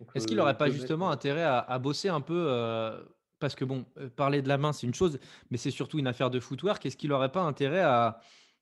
Donc, 0.00 0.10
Est-ce 0.14 0.26
qu'il 0.26 0.36
euh, 0.36 0.40
n'aurait 0.40 0.56
pas 0.56 0.66
deux 0.66 0.72
mecs, 0.72 0.80
justement 0.80 1.08
euh, 1.08 1.12
intérêt 1.12 1.42
à, 1.44 1.58
à 1.58 1.78
bosser 1.78 2.08
un 2.08 2.20
peu 2.20 2.46
euh, 2.48 3.02
Parce 3.38 3.54
que 3.54 3.64
bon, 3.64 3.86
euh, 3.98 4.08
parler 4.10 4.42
de 4.42 4.48
la 4.48 4.58
main, 4.58 4.72
c'est 4.72 4.86
une 4.86 4.94
chose, 4.94 5.18
mais 5.50 5.56
c'est 5.56 5.70
surtout 5.70 5.98
une 5.98 6.06
affaire 6.06 6.30
de 6.30 6.40
footwork. 6.40 6.84
Est-ce 6.84 6.96
qu'il 6.96 7.10
n'aurait 7.10 7.32
pas 7.32 7.42
intérêt 7.42 7.80
à, 7.82 8.18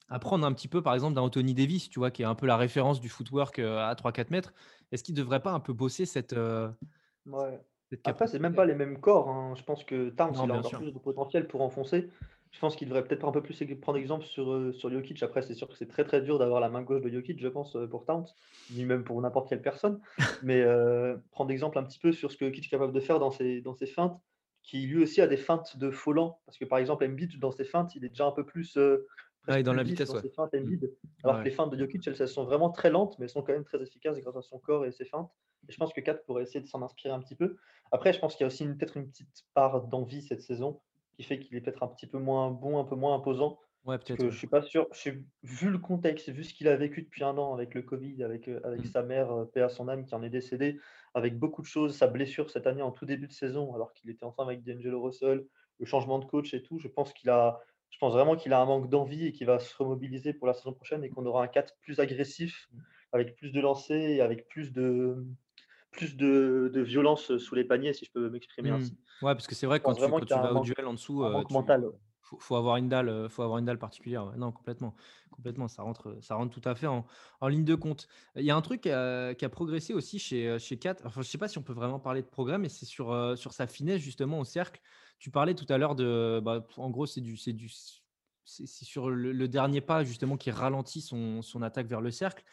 à 0.08 0.18
prendre 0.18 0.46
un 0.46 0.52
petit 0.52 0.68
peu, 0.68 0.82
par 0.82 0.94
exemple, 0.94 1.14
d'un 1.14 1.22
Anthony 1.22 1.54
Davis, 1.54 1.88
tu 1.88 1.98
vois, 1.98 2.10
qui 2.10 2.22
est 2.22 2.26
un 2.26 2.34
peu 2.34 2.46
la 2.46 2.56
référence 2.56 3.00
du 3.00 3.08
footwork 3.08 3.58
euh, 3.58 3.78
à 3.78 3.94
3-4 3.94 4.30
mètres? 4.30 4.52
Est-ce 4.92 5.02
qu'il 5.02 5.14
ne 5.14 5.20
devrait 5.20 5.40
pas 5.40 5.52
un 5.52 5.60
peu 5.60 5.72
bosser 5.72 6.04
cette, 6.04 6.34
euh, 6.34 6.70
ouais. 7.26 7.60
cette 7.88 8.06
Après, 8.06 8.26
c'est 8.26 8.38
même 8.38 8.54
pas 8.54 8.66
les 8.66 8.74
mêmes 8.74 9.00
corps. 9.00 9.30
hein. 9.30 9.54
Je 9.56 9.62
pense 9.62 9.84
que 9.84 10.10
Towns, 10.10 10.34
Non, 10.34 10.44
il 10.44 10.50
a 10.50 10.54
encore 10.58 10.68
sûr. 10.68 10.78
plus 10.80 10.92
de 10.92 10.98
potentiel 10.98 11.48
pour 11.48 11.62
enfoncer. 11.62 12.10
Je 12.52 12.58
pense 12.60 12.76
qu'il 12.76 12.86
devrait 12.86 13.02
peut-être 13.04 13.24
un 13.26 13.32
peu 13.32 13.42
plus 13.42 13.64
prendre 13.80 13.98
exemple 13.98 14.24
sur, 14.26 14.52
euh, 14.52 14.72
sur 14.72 14.90
Jokic. 14.90 15.22
Après, 15.22 15.40
c'est 15.42 15.54
sûr 15.54 15.68
que 15.68 15.74
c'est 15.74 15.88
très 15.88 16.04
très 16.04 16.20
dur 16.20 16.38
d'avoir 16.38 16.60
la 16.60 16.68
main 16.68 16.82
gauche 16.82 17.00
de 17.00 17.08
Jokic, 17.08 17.40
je 17.40 17.48
pense, 17.48 17.74
euh, 17.76 17.86
pour 17.88 18.04
Towns, 18.04 18.26
ni 18.70 18.84
même 18.84 19.04
pour 19.04 19.20
n'importe 19.20 19.48
quelle 19.48 19.62
personne. 19.62 20.00
Mais 20.42 20.60
euh, 20.60 21.16
prendre 21.30 21.50
exemple 21.50 21.78
un 21.78 21.82
petit 21.82 21.98
peu 21.98 22.12
sur 22.12 22.30
ce 22.30 22.36
que 22.36 22.44
Jokic 22.44 22.66
est 22.66 22.70
capable 22.70 22.92
de 22.92 23.00
faire 23.00 23.18
dans 23.18 23.30
ses, 23.30 23.62
dans 23.62 23.72
ses 23.74 23.86
feintes, 23.86 24.20
qui 24.62 24.86
lui 24.86 25.02
aussi 25.02 25.20
a 25.22 25.26
des 25.26 25.38
feintes 25.38 25.78
de 25.78 25.90
lent. 26.12 26.40
Parce 26.44 26.58
que 26.58 26.66
par 26.66 26.78
exemple, 26.78 27.04
Embiid, 27.06 27.38
dans 27.40 27.52
ses 27.52 27.64
feintes, 27.64 27.94
il 27.96 28.04
est 28.04 28.10
déjà 28.10 28.26
un 28.26 28.32
peu 28.32 28.44
plus. 28.44 28.76
euh, 28.76 29.06
Ouais, 29.48 29.62
dans 29.64 29.72
plus 29.72 29.78
la 29.78 29.82
vitesse, 29.82 30.08
dans 30.08 30.14
ouais. 30.14 30.20
ses 30.20 30.30
feintes, 30.30 30.52
Mm. 30.52 30.58
Embiid. 30.58 30.92
Alors 31.24 31.36
Ouais. 31.36 31.42
que 31.42 31.48
les 31.48 31.54
feintes 31.54 31.70
de 31.72 31.78
Jokic, 31.78 32.06
elles, 32.06 32.16
elles 32.20 32.28
sont 32.28 32.44
vraiment 32.44 32.70
très 32.70 32.90
lentes, 32.90 33.18
mais 33.18 33.24
elles 33.24 33.30
sont 33.30 33.42
quand 33.42 33.52
même 33.54 33.64
très 33.64 33.82
efficaces 33.82 34.18
grâce 34.20 34.36
à 34.36 34.42
son 34.42 34.58
corps 34.58 34.84
et 34.86 34.92
ses 34.92 35.04
feintes. 35.06 35.30
Et 35.68 35.72
je 35.72 35.78
pense 35.78 35.92
que 35.92 36.00
Kat 36.00 36.14
pourrait 36.14 36.42
essayer 36.42 36.60
de 36.60 36.66
s'en 36.66 36.82
inspirer 36.82 37.14
un 37.14 37.20
petit 37.20 37.34
peu. 37.34 37.56
Après, 37.92 38.12
je 38.12 38.18
pense 38.20 38.36
qu'il 38.36 38.42
y 38.42 38.44
a 38.44 38.48
aussi 38.48 38.64
peut-être 38.66 38.96
une 38.96 39.08
petite 39.08 39.44
part 39.54 39.86
d'envie 39.88 40.22
cette 40.22 40.42
saison 40.42 40.80
qui 41.12 41.22
fait 41.22 41.38
qu'il 41.40 41.56
est 41.56 41.60
peut-être 41.60 41.82
un 41.82 41.88
petit 41.88 42.06
peu 42.06 42.18
moins 42.18 42.50
bon, 42.50 42.78
un 42.78 42.84
peu 42.84 42.96
moins 42.96 43.14
imposant. 43.16 43.58
Ouais, 43.84 43.98
Parce 44.10 44.16
peut-être. 44.16 44.28
ouais. 44.28 44.34
je 44.34 44.38
suis 44.38 44.46
pas 44.48 44.62
sûr, 44.62 44.88
je 44.92 44.98
suis- 44.98 45.26
vu 45.42 45.70
le 45.70 45.78
contexte, 45.78 46.28
vu 46.30 46.44
ce 46.44 46.52
qu'il 46.54 46.68
a 46.68 46.76
vécu 46.76 47.02
depuis 47.02 47.24
un 47.24 47.38
an 47.38 47.54
avec 47.54 47.74
le 47.74 47.82
Covid, 47.82 48.22
avec, 48.24 48.48
euh, 48.48 48.60
avec 48.64 48.84
Mm. 48.84 48.86
sa 48.86 49.02
mère, 49.02 49.30
euh, 49.32 49.44
paix 49.46 49.62
à 49.62 49.68
son 49.68 49.88
âme, 49.88 50.04
qui 50.04 50.14
en 50.14 50.22
est 50.22 50.30
décédée, 50.30 50.78
avec 51.14 51.38
beaucoup 51.38 51.62
de 51.62 51.66
choses, 51.66 51.96
sa 51.96 52.08
blessure 52.08 52.50
cette 52.50 52.66
année 52.66 52.82
en 52.82 52.90
tout 52.92 53.06
début 53.06 53.26
de 53.28 53.32
saison, 53.32 53.74
alors 53.74 53.92
qu'il 53.94 54.10
était 54.10 54.24
ensemble 54.24 54.50
avec 54.52 54.64
D'Angelo 54.64 55.02
Russell, 55.02 55.46
le 55.78 55.86
changement 55.86 56.18
de 56.18 56.24
coach 56.26 56.52
et 56.54 56.62
tout, 56.62 56.78
je 56.78 56.88
pense 56.88 57.12
qu'il 57.12 57.30
a, 57.30 57.60
je 57.90 57.98
pense 57.98 58.12
vraiment 58.12 58.36
qu'il 58.36 58.52
a 58.52 58.60
un 58.60 58.66
manque 58.66 58.88
d'envie 58.90 59.26
et 59.26 59.32
qu'il 59.32 59.46
va 59.46 59.58
se 59.58 59.74
remobiliser 59.76 60.32
pour 60.34 60.46
la 60.46 60.54
saison 60.54 60.72
prochaine 60.74 61.04
et 61.04 61.10
qu'on 61.10 61.26
aura 61.26 61.42
un 61.44 61.48
4 61.48 61.76
plus 61.80 61.98
agressif, 62.00 62.68
avec 63.12 63.34
plus 63.36 63.52
de 63.52 63.60
lancers 63.60 64.08
et 64.10 64.20
avec 64.20 64.46
plus 64.48 64.72
de, 64.72 65.24
plus 65.92 66.16
de, 66.16 66.70
de 66.72 66.80
violence 66.80 67.36
sous 67.38 67.54
les 67.54 67.64
paniers, 67.64 67.92
si 67.92 68.04
je 68.06 68.10
peux 68.12 68.28
m'exprimer 68.30 68.70
Mm. 68.70 68.74
ainsi. 68.74 68.94
Ouais, 69.20 69.34
parce 69.34 69.46
que 69.46 69.54
c'est 69.54 69.66
vrai 69.66 69.80
quand 69.80 69.94
tu, 69.94 70.12
quand 70.12 70.24
tu 70.26 70.40
vas 70.40 70.52
au 70.54 70.60
duel 70.60 70.86
en 70.86 70.94
dessous, 70.94 71.22
euh, 71.24 71.44
tu, 71.44 71.52
mental. 71.52 71.84
ouais. 71.86 71.92
faut, 72.22 72.38
faut 72.40 72.56
avoir 72.56 72.76
une 72.76 72.88
dalle, 72.88 73.08
euh, 73.08 73.28
faut 73.28 73.42
avoir 73.42 73.58
une 73.58 73.64
dalle 73.66 73.78
particulière. 73.78 74.26
ouais. 74.26 74.36
Non, 74.36 74.52
complètement, 74.52 74.94
complètement. 75.30 75.68
Ça 75.68 75.82
rentre, 75.82 76.16
ça 76.20 76.34
rentre 76.34 76.58
tout 76.60 76.66
à 76.68 76.74
fait 76.74 76.86
en, 76.86 77.06
en 77.40 77.48
ligne 77.48 77.64
de 77.64 77.74
compte. 77.74 78.08
Il 78.36 78.44
y 78.44 78.50
a 78.50 78.56
un 78.56 78.62
truc 78.62 78.86
euh, 78.86 79.34
qui 79.34 79.44
a 79.44 79.48
progressé 79.48 79.94
aussi 79.94 80.18
chez 80.18 80.48
euh, 80.48 80.58
chez 80.58 80.78
Kat. 80.78 80.96
Enfin, 81.04 81.22
je 81.22 81.28
sais 81.28 81.38
pas 81.38 81.48
si 81.48 81.58
on 81.58 81.62
peut 81.62 81.72
vraiment 81.72 82.00
parler 82.00 82.22
de 82.22 82.28
progrès, 82.28 82.58
mais 82.58 82.68
c'est 82.68 82.86
sur 82.86 83.12
euh, 83.12 83.36
sur 83.36 83.52
sa 83.52 83.66
finesse 83.66 84.00
justement 84.00 84.40
au 84.40 84.44
cercle. 84.44 84.80
Tu 85.18 85.30
parlais 85.30 85.54
tout 85.54 85.66
à 85.68 85.78
l'heure 85.78 85.94
de, 85.94 86.40
bah, 86.42 86.66
en 86.78 86.90
gros, 86.90 87.06
c'est 87.06 87.20
du, 87.20 87.36
c'est 87.36 87.52
du, 87.52 87.68
c'est 88.44 88.84
sur 88.84 89.10
le, 89.10 89.48
dernier 89.48 89.80
pas 89.80 90.04
justement 90.04 90.36
qui 90.36 90.50
ralentit 90.50 91.00
son, 91.00 91.42
son 91.42 91.62
attaque 91.62 91.86
vers 91.86 92.00
le 92.00 92.10
cercle. 92.10 92.44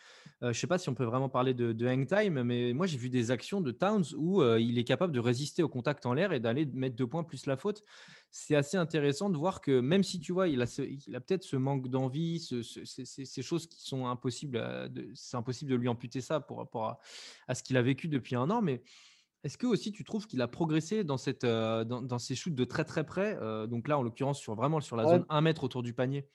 Euh, 0.42 0.48
je 0.48 0.48
ne 0.50 0.54
sais 0.54 0.68
pas 0.68 0.78
si 0.78 0.90
on 0.90 0.94
peut 0.94 1.04
vraiment 1.04 1.30
parler 1.30 1.54
de, 1.54 1.88
hang 1.88 2.06
time, 2.08 2.44
mais 2.44 2.74
moi 2.74 2.86
j'ai 2.86 2.98
vu 2.98 3.10
des 3.10 3.32
actions 3.32 3.62
de 3.62 3.72
Towns 3.72 4.06
où 4.16 4.42
euh, 4.42 4.60
il 4.60 4.78
est 4.78 4.84
capable 4.84 5.14
de 5.14 5.20
résister 5.20 5.64
au 5.64 5.70
contact 5.70 6.06
en 6.06 6.14
l'air 6.14 6.32
et 6.32 6.40
d'aller 6.40 6.66
mettre 6.66 6.96
deux 6.96 7.08
points 7.08 7.24
plus 7.24 7.46
la 7.46 7.58
faute. 7.58 7.84
C'est 8.32 8.56
assez 8.56 8.78
intéressant 8.78 9.30
de 9.30 9.38
voir 9.38 9.62
que 9.62 9.80
même 9.80 10.04
si 10.04 10.20
tu 10.20 10.32
vois, 10.32 10.48
il 10.48 10.62
a, 10.62 10.66
a 10.66 11.20
peut-être 11.20 11.44
ce 11.44 11.56
manque 11.56 11.90
d'envie, 11.90 12.40
ce, 12.40 12.62
ces 12.64 13.42
choses 13.42 13.68
qui 13.68 13.82
sont 13.82 14.06
impossibles, 14.08 14.62
c'est 15.16 15.38
impossible 15.38 15.72
de 15.72 15.76
lui 15.76 15.88
amputer 15.88 16.22
ça 16.22 16.40
par 16.40 16.58
rapport 16.58 16.86
à, 16.86 17.00
à 17.48 17.56
ce 17.56 17.64
qu'il 17.64 17.78
a 17.78 17.82
vécu 17.82 18.08
depuis 18.08 18.36
un 18.36 18.50
an, 18.50 18.62
mais 18.62 18.84
est-ce 19.44 19.58
que 19.58 19.68
aussi 19.68 19.92
tu 19.92 20.04
trouves 20.04 20.28
qu'il 20.28 20.42
a 20.42 20.48
progressé 20.48 21.04
dans, 21.04 21.18
cette, 21.18 21.44
euh, 21.44 21.84
dans, 21.84 22.02
dans, 22.02 22.20
ces 22.20 22.36
shoots 22.36 22.56
de 22.56 22.64
très 22.66 22.84
très 22.84 23.06
près 23.06 23.38
euh, 23.42 23.68
Donc 23.68 23.88
là, 23.88 23.98
en 23.98 24.04
l'occurrence, 24.04 24.40
sur 24.40 24.56
vraiment 24.56 24.82
sur 24.82 24.96
la 24.96 25.06
zone 25.06 25.26
1 25.30 25.42
mètre 25.42 25.64
autour 25.64 25.84
du 25.84 25.94
panier? 25.94 26.28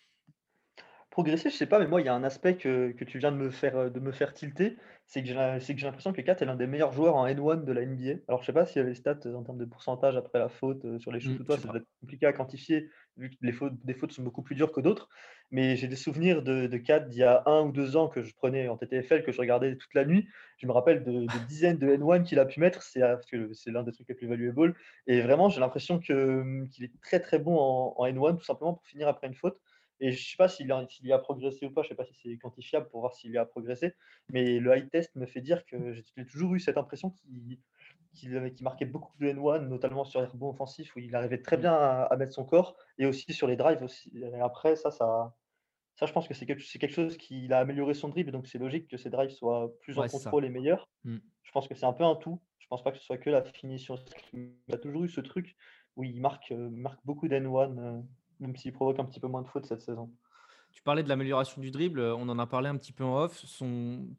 Progresser, 1.14 1.49
je 1.49 1.54
sais 1.54 1.66
pas, 1.66 1.78
mais 1.78 1.87
moi, 1.87 2.00
il 2.00 2.06
y 2.06 2.09
a 2.09 2.14
un 2.14 2.25
aspect 2.25 2.56
que, 2.56 2.90
que 2.90 3.04
tu 3.04 3.21
viens 3.21 3.30
de 3.30 3.37
me 3.37 3.50
faire, 3.50 3.76
euh, 3.76 3.88
de 3.88 4.00
me 4.00 4.11
faire 4.11 4.35
tilter, 4.35 4.76
c'est 5.06 5.23
que 5.23 5.28
j'ai 5.28 5.87
l'impression 5.87 6.12
que 6.12 6.21
Kat 6.21 6.35
est 6.40 6.44
l'un 6.44 6.56
des 6.56 6.66
meilleurs 6.66 6.90
joueurs 6.90 7.14
en 7.14 7.25
N1 7.25 7.62
de 7.62 7.73
la 7.73 7.87
NBA. 7.87 8.23
Alors, 8.26 8.40
je 8.40 8.47
sais 8.47 8.52
pas 8.52 8.66
s'il 8.66 8.83
y 8.83 8.85
a 8.85 8.88
les 8.88 8.97
stats 8.97 9.21
en 9.33 9.44
termes 9.44 9.59
de 9.59 9.64
pourcentage 9.64 10.16
après 10.16 10.40
la 10.40 10.49
faute 10.49 10.99
sur 10.99 11.12
les 11.12 11.21
shoots 11.21 11.38
mmh, 11.38 11.42
ou 11.42 11.44
toi, 11.44 11.56
ça 11.56 11.68
doit 11.68 11.76
être 11.76 11.87
compliqué 12.00 12.26
à 12.26 12.33
quantifier, 12.33 12.90
vu 13.16 13.30
que 13.30 13.37
les 13.42 13.52
fautes, 13.52 13.75
des 13.85 13.94
fautes 13.94 14.11
sont 14.11 14.25
beaucoup 14.25 14.42
plus 14.42 14.56
dures 14.56 14.73
que 14.73 14.80
d'autres. 14.80 15.09
Mais 15.52 15.76
j'ai 15.76 15.87
des 15.87 15.94
souvenirs 15.94 16.42
de, 16.42 16.66
de 16.66 16.76
Kat 16.78 16.99
d'il 16.99 17.21
y 17.21 17.23
a 17.23 17.44
un 17.47 17.61
ou 17.61 17.71
deux 17.71 17.97
ans 17.97 18.09
que 18.09 18.25
je 18.25 18.35
prenais 18.35 18.66
en 18.66 18.76
TTFL, 18.76 19.23
que 19.23 19.30
je 19.30 19.38
regardais 19.38 19.76
toute 19.76 19.94
la 19.94 20.04
nuit. 20.04 20.26
Je 20.56 20.66
me 20.66 20.73
rappelle 20.73 21.04
de, 21.04 21.28
dizaines 21.47 21.78
de 21.78 21.97
N1 21.97 22.25
qu'il 22.25 22.40
a 22.40 22.44
pu 22.44 22.59
mettre, 22.59 22.83
c'est 22.83 22.99
l'un 22.99 23.85
des 23.85 23.92
trucs 23.92 24.09
les 24.09 24.16
plus 24.16 24.26
valuables. 24.26 24.75
Et 25.06 25.21
vraiment, 25.21 25.49
j'ai 25.49 25.61
l'impression 25.61 26.00
qu'il 26.00 26.66
est 26.80 27.00
très 27.02 27.21
très 27.21 27.38
bon 27.38 27.56
en, 27.56 27.94
en 27.99 28.04
N1, 28.04 28.37
tout 28.37 28.44
simplement 28.44 28.75
pour 28.75 28.87
finir 28.88 29.06
après 29.06 29.28
une 29.28 29.35
faute. 29.35 29.61
Et 30.01 30.13
je 30.13 30.19
ne 30.19 30.23
sais 30.23 30.37
pas 30.37 30.49
s'il 30.49 30.71
a, 30.73 30.87
y 31.03 31.13
a 31.13 31.19
progressé 31.19 31.67
ou 31.67 31.71
pas, 31.71 31.83
je 31.83 31.87
ne 31.87 31.89
sais 31.91 31.95
pas 31.95 32.05
si 32.05 32.15
c'est 32.15 32.37
quantifiable 32.39 32.89
pour 32.89 33.01
voir 33.01 33.15
s'il 33.15 33.31
y 33.31 33.39
a 33.39 33.45
progressé, 33.45 33.95
mais 34.29 34.59
le 34.59 34.77
high 34.77 34.91
test 34.91 35.15
me 35.15 35.27
fait 35.27 35.41
dire 35.41 35.65
que 35.67 35.93
j'ai 35.93 36.27
toujours 36.27 36.55
eu 36.55 36.61
cette 36.61 36.79
impression 36.79 37.15
qu'il 38.15 38.53
marquait 38.63 38.87
beaucoup 38.87 39.17
de 39.19 39.27
N1, 39.27 39.69
notamment 39.69 40.05
sur 40.05 40.21
les 40.21 40.27
rebonds 40.27 40.51
offensifs, 40.51 40.95
où 40.97 40.99
il 40.99 41.15
arrivait 41.15 41.41
très 41.41 41.57
bien 41.57 41.75
à, 41.75 42.15
mettre 42.17 42.33
son 42.33 42.45
corps, 42.45 42.77
et 42.99 43.07
aussi 43.07 43.33
sur 43.33 43.47
les 43.47 43.57
drives. 43.57 43.83
Aussi. 43.83 44.13
Et 44.17 44.41
après, 44.41 44.77
ça, 44.77 44.91
ça, 44.91 45.35
ça, 45.95 46.07
je 46.07 46.13
pense 46.13 46.27
que 46.27 46.35
c'est 46.35 46.47
quelque, 46.47 46.63
quelque, 46.79 46.95
chose 46.95 47.17
qu'il 47.17 47.53
a 47.53 47.61
amélioré 47.61 47.95
son 47.95 48.09
dribble, 48.09 48.33
donc 48.33 48.47
c'est 48.47 48.59
logique 48.59 48.89
que 48.89 48.97
ses 48.97 49.11
drives 49.11 49.31
soient 49.31 49.73
plus 49.81 49.99
en 49.99 50.07
contrôle 50.09 50.45
et 50.45 50.51
meilleurs. 50.51 50.89
Mmh. 51.05 51.19
Je 51.43 51.53
pense 51.53 51.69
que 51.69 51.75
c'est 51.75 51.87
un 51.87 51.93
peu 51.93 52.05
un 52.05 52.17
tout. 52.17 52.41
Je 52.59 52.67
ne 52.67 52.69
pense 52.69 52.83
pas 52.83 52.91
que 52.91 52.99
ce 52.99 53.05
soit 53.05 53.19
que 53.19 53.31
la 53.31 53.43
finition. 53.43 53.97
Il 54.33 54.55
a 54.73 54.79
toujours 54.79 55.05
eu 55.05 55.09
ce 55.09 55.21
truc 55.21 55.55
où 55.97 56.03
il 56.03 56.21
marque, 56.21 56.51
euh, 56.51 56.71
marque 56.71 56.99
beaucoup 57.05 57.29
d'N1 57.29 58.03
même 58.41 58.57
s'il 58.57 58.73
provoque 58.73 58.99
un 58.99 59.05
petit 59.05 59.21
peu 59.21 59.29
moins 59.29 59.43
de 59.43 59.49
fautes 59.49 59.67
cette 59.67 59.83
saison. 59.83 60.11
Tu 60.75 60.83
parlais 60.83 61.05
de 61.05 61.09
l'amélioration 61.09 61.62
du 61.62 61.71
dribble, 61.71 62.00
on 62.00 62.29
en 62.29 62.38
a 62.38 62.47
parlé 62.47 62.69
un 62.69 62.76
petit 62.76 62.93
peu 62.93 63.05
en 63.05 63.23
off. 63.23 63.45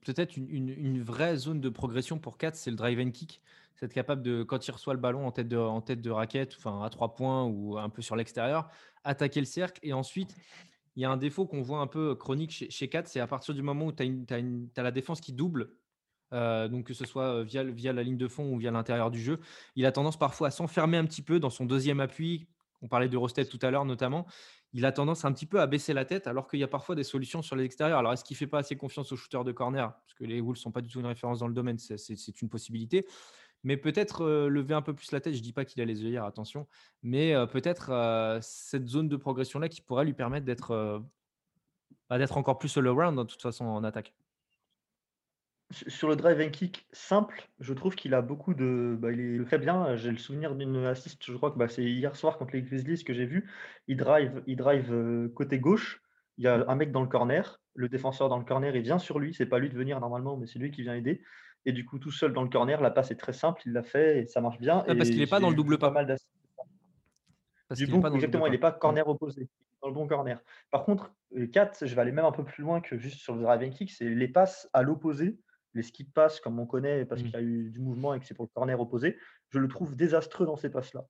Peut-être 0.05 0.37
une, 0.37 1.01
vraie 1.01 1.35
zone 1.35 1.59
de 1.59 1.67
progression 1.67 2.17
pour 2.17 2.37
4, 2.37 2.55
c'est 2.55 2.69
le 2.69 2.77
drive 2.77 2.99
and 2.99 3.11
kick. 3.11 3.41
C'est 3.75 3.87
être 3.87 3.93
capable 3.93 4.21
de, 4.21 4.41
quand 4.43 4.65
il 4.65 4.71
reçoit 4.71 4.93
le 4.93 5.01
ballon 5.01 5.27
en 5.27 5.31
tête 5.31 5.49
de, 5.49 5.57
en 5.57 5.81
tête 5.81 6.01
de 6.01 6.09
raquette, 6.09 6.55
enfin 6.57 6.81
à 6.81 6.89
trois 6.89 7.13
points 7.13 7.43
ou 7.43 7.77
un 7.77 7.89
peu 7.89 8.01
sur 8.01 8.15
l'extérieur, 8.15 8.69
attaquer 9.03 9.41
le 9.41 9.45
cercle. 9.45 9.81
Et 9.83 9.91
ensuite, 9.91 10.33
il 10.95 11.01
y 11.01 11.05
a 11.05 11.11
un 11.11 11.17
défaut 11.17 11.45
qu'on 11.45 11.61
voit 11.61 11.79
un 11.79 11.87
peu 11.87 12.15
chronique 12.15 12.51
chez, 12.51 12.69
chez 12.69 12.87
4, 12.87 13.07
c'est 13.07 13.19
à 13.19 13.27
partir 13.27 13.53
du 13.53 13.61
moment 13.61 13.87
où 13.87 13.91
tu 13.91 14.03
as, 14.03 14.81
la 14.81 14.91
défense 14.91 15.19
qui 15.19 15.33
double, 15.33 15.71
euh, 16.31 16.69
donc 16.69 16.85
que 16.85 16.93
ce 16.93 17.05
soit 17.05 17.43
via, 17.43 17.63
via 17.63 17.91
la 17.91 18.03
ligne 18.03 18.17
de 18.17 18.29
fond 18.29 18.49
ou 18.53 18.57
via 18.57 18.71
l'intérieur 18.71 19.11
du 19.11 19.21
jeu, 19.21 19.39
il 19.75 19.85
a 19.85 19.91
tendance 19.91 20.17
parfois 20.17 20.47
à 20.47 20.51
s'enfermer 20.51 20.95
un 20.95 21.05
petit 21.05 21.21
peu 21.21 21.41
dans 21.41 21.49
son 21.49 21.65
deuxième 21.65 21.99
appui, 21.99 22.47
on 22.81 22.87
parlait 22.87 23.09
de 23.09 23.17
Rosted 23.17 23.49
tout 23.49 23.59
à 23.61 23.71
l'heure 23.71 23.85
notamment, 23.85 24.25
il 24.73 24.85
a 24.85 24.91
tendance 24.91 25.23
un 25.23 25.31
petit 25.31 25.45
peu 25.45 25.61
à 25.61 25.67
baisser 25.67 25.93
la 25.93 26.03
tête 26.03 26.27
alors 26.27 26.47
qu'il 26.47 26.59
y 26.59 26.63
a 26.63 26.67
parfois 26.67 26.95
des 26.95 27.03
solutions 27.03 27.41
sur 27.41 27.55
l'extérieur. 27.55 27.97
Alors 27.99 28.11
est-ce 28.13 28.23
qu'il 28.23 28.35
ne 28.35 28.39
fait 28.39 28.47
pas 28.47 28.59
assez 28.59 28.75
confiance 28.75 29.11
aux 29.11 29.15
shooters 29.15 29.43
de 29.43 29.51
corner? 29.51 29.93
Parce 29.93 30.13
que 30.15 30.25
les 30.25 30.41
Wolves 30.41 30.57
ne 30.57 30.61
sont 30.61 30.71
pas 30.71 30.81
du 30.81 30.89
tout 30.89 30.99
une 30.99 31.05
référence 31.05 31.39
dans 31.39 31.47
le 31.47 31.53
domaine, 31.53 31.77
c'est 31.77 32.41
une 32.41 32.49
possibilité. 32.49 33.05
Mais 33.63 33.77
peut-être 33.77 34.21
euh, 34.23 34.47
lever 34.47 34.75
un 34.75 34.81
peu 34.83 34.93
plus 34.93 35.11
la 35.11 35.19
tête, 35.19 35.33
je 35.33 35.39
ne 35.39 35.43
dis 35.43 35.53
pas 35.53 35.65
qu'il 35.65 35.81
a 35.81 35.85
les 35.85 36.03
œillères, 36.03 36.25
attention, 36.25 36.67
mais 37.01 37.33
euh, 37.33 37.47
peut-être 37.47 37.89
euh, 37.89 38.37
cette 38.41 38.87
zone 38.87 39.09
de 39.09 39.17
progression-là 39.17 39.69
qui 39.69 39.81
pourrait 39.81 40.05
lui 40.05 40.13
permettre 40.13 40.45
d'être 40.45 41.03
bah, 42.09 42.17
encore 42.31 42.59
plus 42.59 42.77
all-around, 42.77 43.17
de 43.17 43.23
toute 43.23 43.41
façon, 43.41 43.65
en 43.65 43.83
attaque. 43.83 44.13
Sur 45.87 46.07
le 46.07 46.15
drive 46.15 46.39
and 46.39 46.51
kick 46.51 46.87
simple, 46.91 47.49
je 47.59 47.73
trouve 47.73 47.95
qu'il 47.95 48.13
a 48.13 48.21
beaucoup 48.21 48.53
de. 48.53 48.95
Bah, 48.99 49.11
il 49.11 49.37
le 49.37 49.45
fait 49.45 49.57
bien. 49.57 49.95
J'ai 49.97 50.11
le 50.11 50.17
souvenir 50.17 50.55
d'une 50.55 50.85
assist, 50.85 51.21
je 51.25 51.35
crois 51.35 51.51
que 51.51 51.57
bah, 51.57 51.67
c'est 51.67 51.83
hier 51.83 52.15
soir 52.15 52.37
contre 52.37 52.53
les 52.53 52.61
Grizzlies 52.61 53.03
que 53.03 53.13
j'ai 53.13 53.25
vu. 53.25 53.49
Il 53.87 53.97
drive, 53.97 54.41
il 54.47 54.55
drive 54.55 54.93
euh, 54.93 55.29
côté 55.35 55.59
gauche. 55.59 56.01
Il 56.37 56.45
y 56.45 56.47
a 56.47 56.65
un 56.67 56.75
mec 56.75 56.91
dans 56.91 57.01
le 57.01 57.07
corner. 57.07 57.59
Le 57.73 57.89
défenseur 57.89 58.29
dans 58.29 58.37
le 58.37 58.45
corner, 58.45 58.75
il 58.75 58.81
vient 58.83 58.99
sur 58.99 59.19
lui. 59.19 59.33
C'est 59.33 59.45
pas 59.45 59.59
lui 59.59 59.69
de 59.69 59.75
venir 59.75 59.99
normalement, 59.99 60.37
mais 60.37 60.47
c'est 60.47 60.59
lui 60.59 60.71
qui 60.71 60.81
vient 60.81 60.95
aider. 60.95 61.21
Et 61.65 61.73
du 61.73 61.83
coup, 61.83 61.99
tout 61.99 62.11
seul 62.11 62.31
dans 62.31 62.43
le 62.43 62.49
corner, 62.49 62.79
la 62.81 62.91
passe 62.91 63.11
est 63.11 63.15
très 63.15 63.33
simple. 63.33 63.61
Il 63.65 63.73
l'a 63.73 63.83
fait 63.83 64.19
et 64.19 64.27
ça 64.27 64.39
marche 64.39 64.59
bien. 64.59 64.83
parce 64.87 65.09
qu'il 65.09 65.19
n'est 65.19 65.27
pas 65.27 65.39
dans 65.39 65.49
le 65.49 65.55
double 65.55 65.77
pas. 65.77 65.91
mal 65.91 66.15
du 67.71 67.87
coup, 67.87 68.05
exactement, 68.07 68.45
il 68.45 68.51
n'est 68.51 68.57
pas 68.57 68.71
corner 68.71 69.07
opposé, 69.07 69.49
dans 69.81 69.87
le 69.87 69.93
bon 69.93 70.07
corner. 70.07 70.39
Par 70.69 70.83
contre, 70.85 71.11
4, 71.51 71.85
je 71.85 71.95
vais 71.95 72.01
aller 72.01 72.11
même 72.11 72.25
un 72.25 72.31
peu 72.31 72.43
plus 72.43 72.61
loin 72.61 72.79
que 72.79 72.97
juste 72.97 73.19
sur 73.19 73.35
le 73.35 73.41
drive 73.41 73.67
and 73.67 73.71
kick, 73.71 73.91
c'est 73.91 74.07
les 74.07 74.27
passes 74.27 74.69
à 74.73 74.83
l'opposé 74.83 75.37
les 75.75 75.83
skip 75.83 76.13
passes 76.13 76.39
comme 76.39 76.59
on 76.59 76.65
connaît 76.65 77.05
parce 77.05 77.21
mmh. 77.21 77.25
qu'il 77.25 77.33
y 77.33 77.37
a 77.37 77.41
eu 77.41 77.69
du 77.69 77.79
mouvement 77.79 78.13
et 78.13 78.19
que 78.19 78.25
c'est 78.25 78.33
pour 78.33 78.45
le 78.45 78.51
corner 78.53 78.79
opposé, 78.79 79.17
je 79.49 79.59
le 79.59 79.67
trouve 79.67 79.95
désastreux 79.95 80.45
dans 80.45 80.57
ces 80.57 80.69
passes-là. 80.69 81.05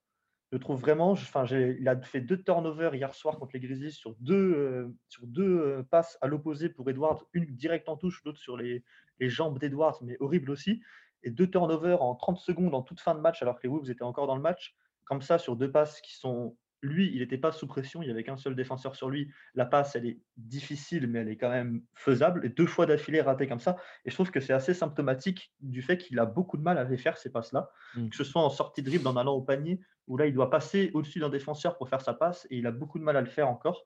Je 0.52 0.58
trouve 0.58 0.80
vraiment, 0.80 1.12
enfin, 1.12 1.46
il 1.46 1.88
a 1.88 2.00
fait 2.02 2.22
deux 2.22 2.42
turnovers 2.42 2.94
hier 2.94 3.14
soir 3.14 3.38
contre 3.40 3.52
les 3.54 3.60
Grizzlies 3.60 3.92
sur 3.92 4.16
deux, 4.20 4.54
euh, 4.54 4.96
sur 5.10 5.26
deux 5.26 5.60
euh, 5.60 5.84
passes 5.84 6.18
à 6.22 6.28
l'opposé 6.28 6.70
pour 6.70 6.90
Edwards, 6.90 7.24
une 7.34 7.46
directe 7.46 7.90
en 7.90 7.98
touche, 7.98 8.22
l'autre 8.24 8.38
sur 8.38 8.56
les, 8.56 8.84
les 9.20 9.30
jambes 9.30 9.60
d'Edwards, 9.60 10.00
mais 10.04 10.18
horrible 10.20 10.52
aussi. 10.52 10.82
Et 11.24 11.32
deux 11.32 11.50
turnovers 11.50 12.02
en 12.04 12.16
30 12.16 12.38
secondes 12.38 12.76
en 12.76 12.84
toute 12.84 13.00
fin 13.00 13.16
de 13.16 13.20
match 13.20 13.42
alors 13.42 13.56
que 13.56 13.64
les 13.64 13.70
Wolves 13.70 13.90
étaient 13.90 14.04
encore 14.04 14.28
dans 14.28 14.36
le 14.36 14.42
match. 14.42 14.76
Comme 15.06 15.22
ça, 15.22 15.40
sur 15.40 15.56
deux 15.56 15.72
passes 15.72 16.00
qui 16.02 16.16
sont 16.16 16.56
lui, 16.82 17.12
il 17.14 17.20
n'était 17.20 17.38
pas 17.38 17.52
sous 17.52 17.68
pression, 17.68 18.02
il 18.02 18.06
n'y 18.06 18.12
avait 18.12 18.24
qu'un 18.24 18.38
seul 18.38 18.56
défenseur 18.56 18.96
sur 18.96 19.10
lui. 19.10 19.32
La 19.56 19.66
passe, 19.66 19.96
elle 19.96 20.06
est 20.06 20.20
difficile, 20.38 21.08
mais 21.08 21.20
elle 21.20 21.30
est 21.30 21.38
quand 21.38 21.50
même 21.50 21.82
faisable. 21.96 22.46
Et 22.46 22.50
deux 22.50 22.66
fois 22.66 22.86
d'affilée 22.86 23.22
ratée 23.22 23.48
comme 23.48 23.60
ça. 23.60 23.78
Et 24.06 24.10
je 24.10 24.16
trouve 24.16 24.32
que 24.32 24.40
c'est 24.40 24.54
assez 24.54 24.74
symptomatique 24.74 25.54
du 25.62 25.82
fait 25.82 25.98
qu'il 25.98 26.20
a 26.20 26.26
beaucoup 26.26 26.58
de 26.58 26.62
mal 26.62 26.78
à 26.78 26.98
faire 26.98 27.18
ces 27.18 27.32
passes-là, 27.32 27.70
mm. 27.96 28.10
que 28.10 28.16
ce 28.16 28.24
soit 28.24 28.42
en 28.42 28.50
sortie 28.50 28.82
de 28.82 28.90
dribble, 28.90 29.08
en 29.08 29.18
allant 29.18 29.34
au 29.34 29.42
panier, 29.42 29.80
où 30.08 30.18
là, 30.18 30.28
il 30.28 30.34
doit 30.34 30.50
passer 30.50 30.92
au-dessus 30.94 31.20
d'un 31.20 31.30
défenseur 31.30 31.78
pour 31.78 31.90
faire 31.90 32.02
sa 32.02 32.14
passe, 32.14 32.48
et 32.50 32.58
il 32.58 32.68
a 32.68 32.72
beaucoup 32.72 33.00
de 33.00 33.04
mal 33.04 33.18
à 33.18 33.22
le 33.22 33.28
faire 33.28 33.50
encore. 33.50 33.86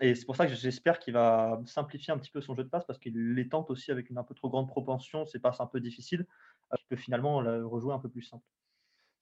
Et 0.00 0.16
c'est 0.16 0.26
pour 0.26 0.34
ça 0.34 0.46
que 0.46 0.54
j'espère 0.54 0.98
qu'il 0.98 1.14
va 1.14 1.60
simplifier 1.66 2.12
un 2.12 2.18
petit 2.18 2.32
peu 2.32 2.40
son 2.40 2.54
jeu 2.54 2.64
de 2.64 2.68
passe, 2.68 2.84
parce 2.84 2.98
qu'il 2.98 3.34
les 3.34 3.48
tente 3.48 3.70
aussi 3.70 3.92
avec 3.92 4.10
une 4.10 4.18
un 4.18 4.24
peu 4.24 4.34
trop 4.34 4.50
grande 4.50 4.68
propension, 4.68 5.24
ces 5.24 5.38
passes 5.38 5.60
un 5.60 5.66
peu 5.66 5.80
difficiles, 5.80 6.26
qu'il 6.76 6.86
peut 6.88 6.96
finalement 6.96 7.36
rejouer 7.36 7.94
un 7.94 8.00
peu 8.00 8.08
plus 8.08 8.22
simple. 8.22 8.44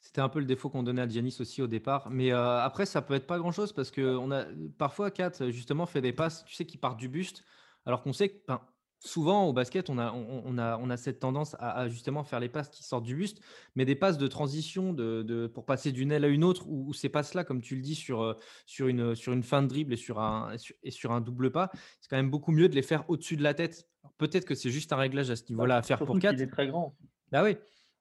C'était 0.02 0.20
un 0.20 0.28
peu 0.28 0.40
le 0.40 0.44
défaut 0.44 0.68
qu'on 0.68 0.82
donnait 0.82 1.02
à 1.02 1.08
Giannis 1.08 1.36
aussi 1.38 1.62
au 1.62 1.68
départ. 1.68 2.10
Mais 2.10 2.32
euh, 2.32 2.60
après, 2.60 2.86
ça 2.86 3.00
peut 3.02 3.14
être 3.14 3.26
pas 3.26 3.38
grand-chose 3.38 3.72
parce 3.72 3.92
que 3.92 4.16
on 4.16 4.32
a 4.32 4.44
parfois 4.76 5.12
Kat 5.12 5.32
justement 5.50 5.86
fait 5.86 6.00
des 6.00 6.12
passes, 6.12 6.44
tu 6.44 6.54
sais, 6.54 6.66
qui 6.66 6.76
partent 6.76 6.98
du 6.98 7.08
buste, 7.08 7.44
alors 7.86 8.02
qu'on 8.02 8.12
sait 8.12 8.28
que 8.30 8.52
souvent 8.98 9.46
au 9.46 9.52
basket, 9.52 9.90
on 9.90 9.98
a, 9.98 10.12
on, 10.12 10.58
a, 10.58 10.76
on 10.78 10.90
a 10.90 10.96
cette 10.96 11.20
tendance 11.20 11.54
à, 11.60 11.88
justement 11.88 12.24
faire 12.24 12.40
les 12.40 12.48
passes 12.48 12.68
qui 12.68 12.82
sortent 12.82 13.04
du 13.04 13.14
buste, 13.14 13.40
mais 13.76 13.84
des 13.84 13.94
passes 13.94 14.18
de 14.18 14.26
transition 14.26 14.92
de, 14.92 15.46
pour 15.46 15.64
passer 15.66 15.92
d'une 15.92 16.10
aile 16.10 16.24
à 16.24 16.28
une 16.28 16.42
autre, 16.42 16.68
ou, 16.68 16.92
ces 16.92 17.08
passes-là, 17.08 17.44
comme 17.44 17.60
tu 17.60 17.76
le 17.76 17.82
dis, 17.82 17.94
sur, 17.94 18.22
euh, 18.22 18.34
sur, 18.66 18.88
une, 18.88 19.14
sur 19.14 19.32
une 19.32 19.44
fin 19.44 19.62
de 19.62 19.68
dribble 19.68 19.92
et 19.92 19.96
sur 19.96 20.18
un, 20.18 20.54
et 20.82 20.90
sur 20.90 21.12
un 21.12 21.20
double 21.20 21.52
pas, 21.52 21.70
c'est 22.00 22.08
quand 22.10 22.16
même 22.16 22.30
beaucoup 22.30 22.52
mieux 22.52 22.68
de 22.68 22.74
les 22.74 22.82
faire 22.82 23.08
au-dessus 23.08 23.36
de 23.36 23.42
la 23.44 23.54
tête. 23.54 23.88
Peut-être 24.18 24.44
que 24.44 24.56
c'est 24.56 24.70
juste 24.70 24.92
un 24.92 24.96
réglage 24.96 25.30
à 25.30 25.36
ce 25.36 25.44
niveau-là 25.48 25.76
à 25.76 25.82
faire 25.82 25.98
pour 26.04 26.18
Kat. 26.18 26.32
Il 26.32 26.42
est 26.42 26.46
très 26.48 26.66
grand. 26.66 26.96
Bah 27.30 27.42
oui. 27.44 27.56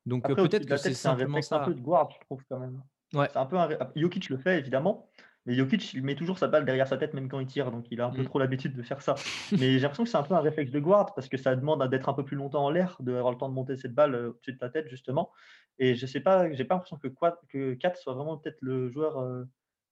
Donc 0.05 0.27
peut-être 0.27 0.65
que 0.65 0.77
c'est 0.77 0.93
simplement 0.93 1.37
un 1.37 1.41
ça. 1.41 1.61
un 1.61 1.65
peu 1.65 1.73
de 1.73 1.81
guard, 1.81 2.09
je 2.11 2.19
trouve 2.25 2.43
quand 2.49 2.59
même. 2.59 2.81
Ouais. 3.13 3.27
C'est 3.31 3.37
un 3.37 3.45
peu 3.45 3.57
un... 3.57 3.69
Jokic 3.95 4.29
le 4.29 4.37
fait 4.37 4.57
évidemment, 4.57 5.09
mais 5.45 5.53
Jokic 5.53 5.93
il 5.93 6.03
met 6.03 6.15
toujours 6.15 6.37
sa 6.37 6.47
balle 6.47 6.65
derrière 6.65 6.87
sa 6.87 6.97
tête 6.97 7.13
même 7.13 7.27
quand 7.29 7.39
il 7.39 7.47
tire, 7.47 7.71
donc 7.71 7.87
il 7.91 7.99
a 8.01 8.05
un 8.05 8.09
peu 8.09 8.21
mmh. 8.21 8.25
trop 8.25 8.39
l'habitude 8.39 8.75
de 8.75 8.81
faire 8.81 9.01
ça. 9.01 9.15
mais 9.51 9.73
j'ai 9.73 9.79
l'impression 9.79 10.03
que 10.03 10.09
c'est 10.09 10.17
un 10.17 10.23
peu 10.23 10.33
un 10.33 10.39
réflexe 10.39 10.71
de 10.71 10.79
guard 10.79 11.13
parce 11.13 11.27
que 11.27 11.37
ça 11.37 11.55
demande 11.55 11.87
d'être 11.89 12.09
un 12.09 12.13
peu 12.13 12.23
plus 12.23 12.37
longtemps 12.37 12.65
en 12.65 12.69
l'air, 12.69 12.97
d'avoir 12.99 13.31
le 13.31 13.37
temps 13.37 13.49
de 13.49 13.53
monter 13.53 13.75
cette 13.75 13.93
balle 13.93 14.15
euh, 14.15 14.29
au-dessus 14.29 14.53
de 14.53 14.57
ta 14.57 14.69
tête 14.69 14.87
justement. 14.87 15.31
Et 15.79 15.95
je 15.95 16.05
sais 16.05 16.19
pas, 16.19 16.51
j'ai 16.53 16.63
pas 16.63 16.75
l'impression 16.75 16.97
que, 16.97 17.07
que 17.49 17.73
Kat 17.73 17.95
soit 17.95 18.13
vraiment 18.13 18.37
peut-être 18.37 18.61
le 18.61 18.89
joueur 18.89 19.19
euh, 19.19 19.43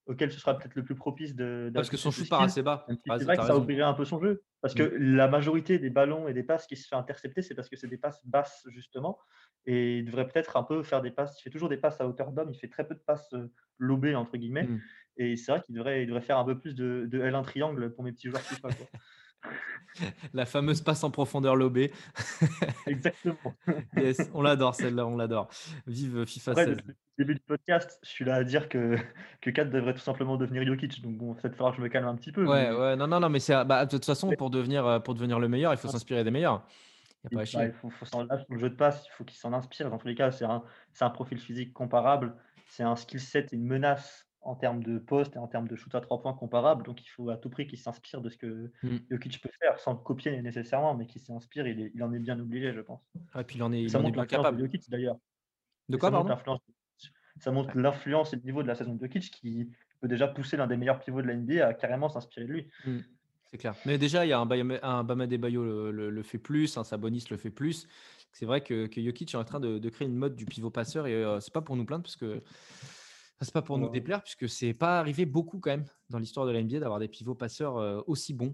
auquel 0.09 0.31
ce 0.31 0.39
sera 0.39 0.57
peut-être 0.57 0.73
le 0.73 0.83
plus 0.83 0.95
propice 0.95 1.35
de. 1.35 1.71
Parce 1.73 1.89
que 1.89 1.95
son 1.95 2.09
shoot 2.09 2.27
part 2.27 2.41
assez 2.41 2.63
bas. 2.63 2.85
c'est 2.87 3.23
vrai 3.23 3.37
que 3.37 3.43
ça 3.43 3.55
ouvrirait 3.55 3.83
un 3.83 3.93
peu 3.93 4.05
son 4.05 4.19
jeu. 4.19 4.43
Parce 4.61 4.73
que 4.73 4.83
mmh. 4.83 5.15
la 5.15 5.27
majorité 5.27 5.77
des 5.77 5.91
ballons 5.91 6.27
et 6.27 6.33
des 6.33 6.43
passes 6.43 6.65
qui 6.65 6.75
se 6.75 6.87
fait 6.87 6.95
intercepter, 6.95 7.43
c'est 7.43 7.53
parce 7.53 7.69
que 7.69 7.75
c'est 7.75 7.87
des 7.87 7.97
passes 7.97 8.19
basses, 8.25 8.65
justement. 8.69 9.19
Et 9.67 9.99
il 9.99 10.05
devrait 10.05 10.27
peut-être 10.27 10.57
un 10.57 10.63
peu 10.63 10.81
faire 10.81 11.01
des 11.01 11.11
passes. 11.11 11.39
Il 11.39 11.43
fait 11.43 11.51
toujours 11.51 11.69
des 11.69 11.77
passes 11.77 12.01
à 12.01 12.07
hauteur 12.07 12.31
d'homme. 12.31 12.49
Il 12.51 12.59
fait 12.59 12.67
très 12.67 12.87
peu 12.87 12.95
de 12.95 12.99
passes 12.99 13.31
euh, 13.33 13.51
lobées, 13.77 14.15
entre 14.15 14.35
guillemets. 14.35 14.63
Mmh. 14.63 14.81
Et 15.17 15.35
c'est 15.35 15.51
vrai 15.51 15.61
qu'il 15.61 15.75
devrait, 15.75 16.01
il 16.03 16.07
devrait 16.07 16.21
faire 16.21 16.39
un 16.39 16.45
peu 16.45 16.57
plus 16.57 16.73
de, 16.73 17.05
de 17.07 17.21
L1 17.21 17.43
triangle 17.43 17.93
pour 17.93 18.03
mes 18.03 18.11
petits 18.11 18.29
joueurs 18.29 18.41
FIFA. 18.41 18.69
La 20.33 20.45
fameuse 20.45 20.81
passe 20.81 21.03
en 21.03 21.11
profondeur 21.11 21.55
lobée. 21.55 21.91
Exactement. 22.87 23.53
yes, 23.97 24.29
on 24.33 24.41
l'adore 24.41 24.75
celle-là, 24.75 25.05
on 25.05 25.17
l'adore. 25.17 25.49
Vive 25.87 26.25
FIFA 26.25 26.51
Après, 26.51 26.65
16. 26.65 26.77
depuis 26.77 26.87
le 27.17 27.25
début 27.25 27.33
du 27.35 27.41
podcast, 27.41 27.99
je 28.03 28.09
suis 28.09 28.23
là 28.25 28.35
à 28.35 28.43
dire 28.43 28.69
que, 28.69 28.95
que 29.41 29.49
Kat 29.49 29.65
devrait 29.65 29.93
tout 29.93 29.99
simplement 29.99 30.37
devenir 30.37 30.65
Jokic. 30.65 31.01
Donc 31.01 31.17
bon, 31.17 31.33
peut-être 31.33 31.55
falloir 31.55 31.71
que 31.73 31.77
je 31.77 31.83
me 31.83 31.89
calme 31.89 32.07
un 32.07 32.15
petit 32.15 32.31
peu. 32.31 32.45
Ouais, 32.45 32.69
mais- 32.69 32.75
ouais, 32.77 32.95
non, 32.95 33.07
non, 33.07 33.19
non, 33.19 33.29
mais 33.29 33.39
c'est 33.39 33.53
bah, 33.65 33.85
de 33.85 33.91
toute 33.91 34.05
façon 34.05 34.29
pour 34.37 34.49
devenir 34.49 34.85
euh, 34.85 34.99
pour 34.99 35.15
devenir 35.15 35.39
le 35.39 35.47
meilleur, 35.49 35.73
il 35.73 35.77
faut 35.77 35.87
Ouais. 35.87 35.93
s'inspirer 35.93 36.23
des 36.23 36.31
meilleurs. 36.31 36.65
Il 37.31 37.37
a 37.37 37.41
pas 37.43 37.45
bah, 37.53 37.71
faut, 37.81 37.89
faut 37.89 38.05
s'en- 38.05 38.23
là, 38.23 38.37
sur 38.37 38.47
le 38.53 38.59
jeu 38.59 38.69
de 38.69 38.75
passe, 38.75 39.03
il 39.05 39.11
faut 39.17 39.25
qu'il 39.25 39.37
s'en 39.37 39.51
inspire. 39.53 39.89
Dans 39.89 39.97
tous 39.97 40.07
les 40.07 40.15
cas, 40.15 40.31
c'est 40.31 40.45
un, 40.45 40.63
c'est 40.93 41.03
un 41.03 41.09
profil 41.09 41.37
physique 41.39 41.73
comparable, 41.73 42.35
c'est 42.67 42.83
un 42.83 42.95
skill 42.95 43.19
set 43.19 43.51
et 43.51 43.57
une 43.57 43.65
menace 43.65 44.28
en 44.41 44.55
termes 44.55 44.83
de 44.83 44.97
poste 44.99 45.35
et 45.35 45.39
en 45.39 45.47
termes 45.47 45.67
de 45.67 45.75
shoot 45.75 45.93
à 45.95 46.01
trois 46.01 46.21
points 46.21 46.33
comparable. 46.33 46.83
Donc 46.83 47.03
il 47.03 47.07
faut 47.09 47.29
à 47.29 47.37
tout 47.37 47.49
prix 47.49 47.67
qu'il 47.67 47.77
s'inspire 47.77 48.21
de 48.21 48.29
ce 48.29 48.37
que 48.37 48.71
Mm. 48.83 48.97
Jokic 49.11 49.41
peut 49.41 49.49
faire, 49.59 49.79
sans 49.79 49.93
le 49.93 49.99
copier 49.99 50.41
nécessairement, 50.41 50.95
mais 50.95 51.05
qu'il 51.07 51.21
s'inspire. 51.21 51.67
Il, 51.67 52.03
en 52.03 52.13
est 52.13 52.19
bien 52.19 52.39
obligé, 52.39 52.73
je 52.73 52.81
pense. 52.81 53.01
Ah, 53.33 53.43
puis 53.43 53.57
il 53.57 53.63
en 53.63 53.71
est, 53.73 53.81
il 53.83 53.89
ça 53.89 53.97
en 53.97 54.01
est 54.01 54.03
montre 54.05 54.13
bien 54.15 54.25
capable. 54.25 54.57
de 54.57 54.63
Jokic 54.65 54.89
d'ailleurs. 54.89 55.17
De 55.89 55.95
Et 55.95 55.99
quoi, 55.99 56.09
ça 56.09 56.17
montre 56.17 56.43
pardon? 56.43 56.59
Ça 57.39 57.51
montre 57.51 57.77
l'influence 57.77 58.33
et 58.33 58.35
le 58.35 58.41
niveau 58.43 58.63
de 58.63 58.67
la 58.67 58.75
saison 58.75 58.95
de 58.95 58.99
Jokic 59.01 59.31
qui 59.31 59.69
peut 60.01 60.07
déjà 60.07 60.27
pousser 60.27 60.57
l'un 60.57 60.67
des 60.67 60.77
meilleurs 60.77 60.99
pivots 60.99 61.21
de 61.21 61.27
la 61.27 61.33
NBA 61.33 61.65
à 61.67 61.73
carrément 61.73 62.09
s'inspirer 62.09 62.45
de 62.45 62.51
lui. 62.51 62.67
Mm, 62.85 62.97
C'est 63.45 63.57
clair. 63.57 63.75
Mais 63.85 63.97
déjà, 63.97 64.25
il 64.25 64.29
y 64.29 64.33
a 64.33 64.39
un, 64.39 64.49
un 64.83 65.03
Bama 65.03 65.25
Debayo 65.27 65.63
le, 65.63 65.91
le- 65.91 66.09
le 66.09 66.23
fait 66.23 66.37
plus, 66.37 66.77
un 66.77 66.83
Sabonis 66.83 67.25
le 67.31 67.37
fait 67.37 67.49
plus. 67.49 67.87
C'est 68.31 68.45
vrai 68.45 68.61
que, 68.61 68.87
que 68.87 69.01
Jokic 69.01 69.33
est 69.33 69.37
en 69.37 69.43
train 69.43 69.59
de, 69.59 69.79
de 69.79 69.89
créer 69.89 70.07
une 70.07 70.15
mode 70.15 70.35
du 70.35 70.45
pivot 70.45 70.69
passeur 70.69 71.07
et 71.07 71.13
euh, 71.13 71.39
c'est 71.39 71.53
pas 71.53 71.61
pour 71.61 71.75
nous 71.75 71.85
plaindre 71.85 72.03
parce 72.03 72.15
que 72.15 72.41
c'est 73.45 73.53
pas 73.53 73.61
pour 73.61 73.77
nous 73.77 73.89
déplaire 73.89 74.21
puisque 74.21 74.49
c'est 74.49 74.73
pas 74.73 74.99
arrivé 74.99 75.25
beaucoup 75.25 75.59
quand 75.59 75.71
même 75.71 75.85
dans 76.09 76.19
l'histoire 76.19 76.45
de 76.45 76.51
la 76.51 76.61
NBA 76.61 76.79
d'avoir 76.79 76.99
des 76.99 77.07
pivots 77.07 77.35
passeurs 77.35 77.77
euh, 77.77 78.01
aussi 78.07 78.33
bons. 78.33 78.53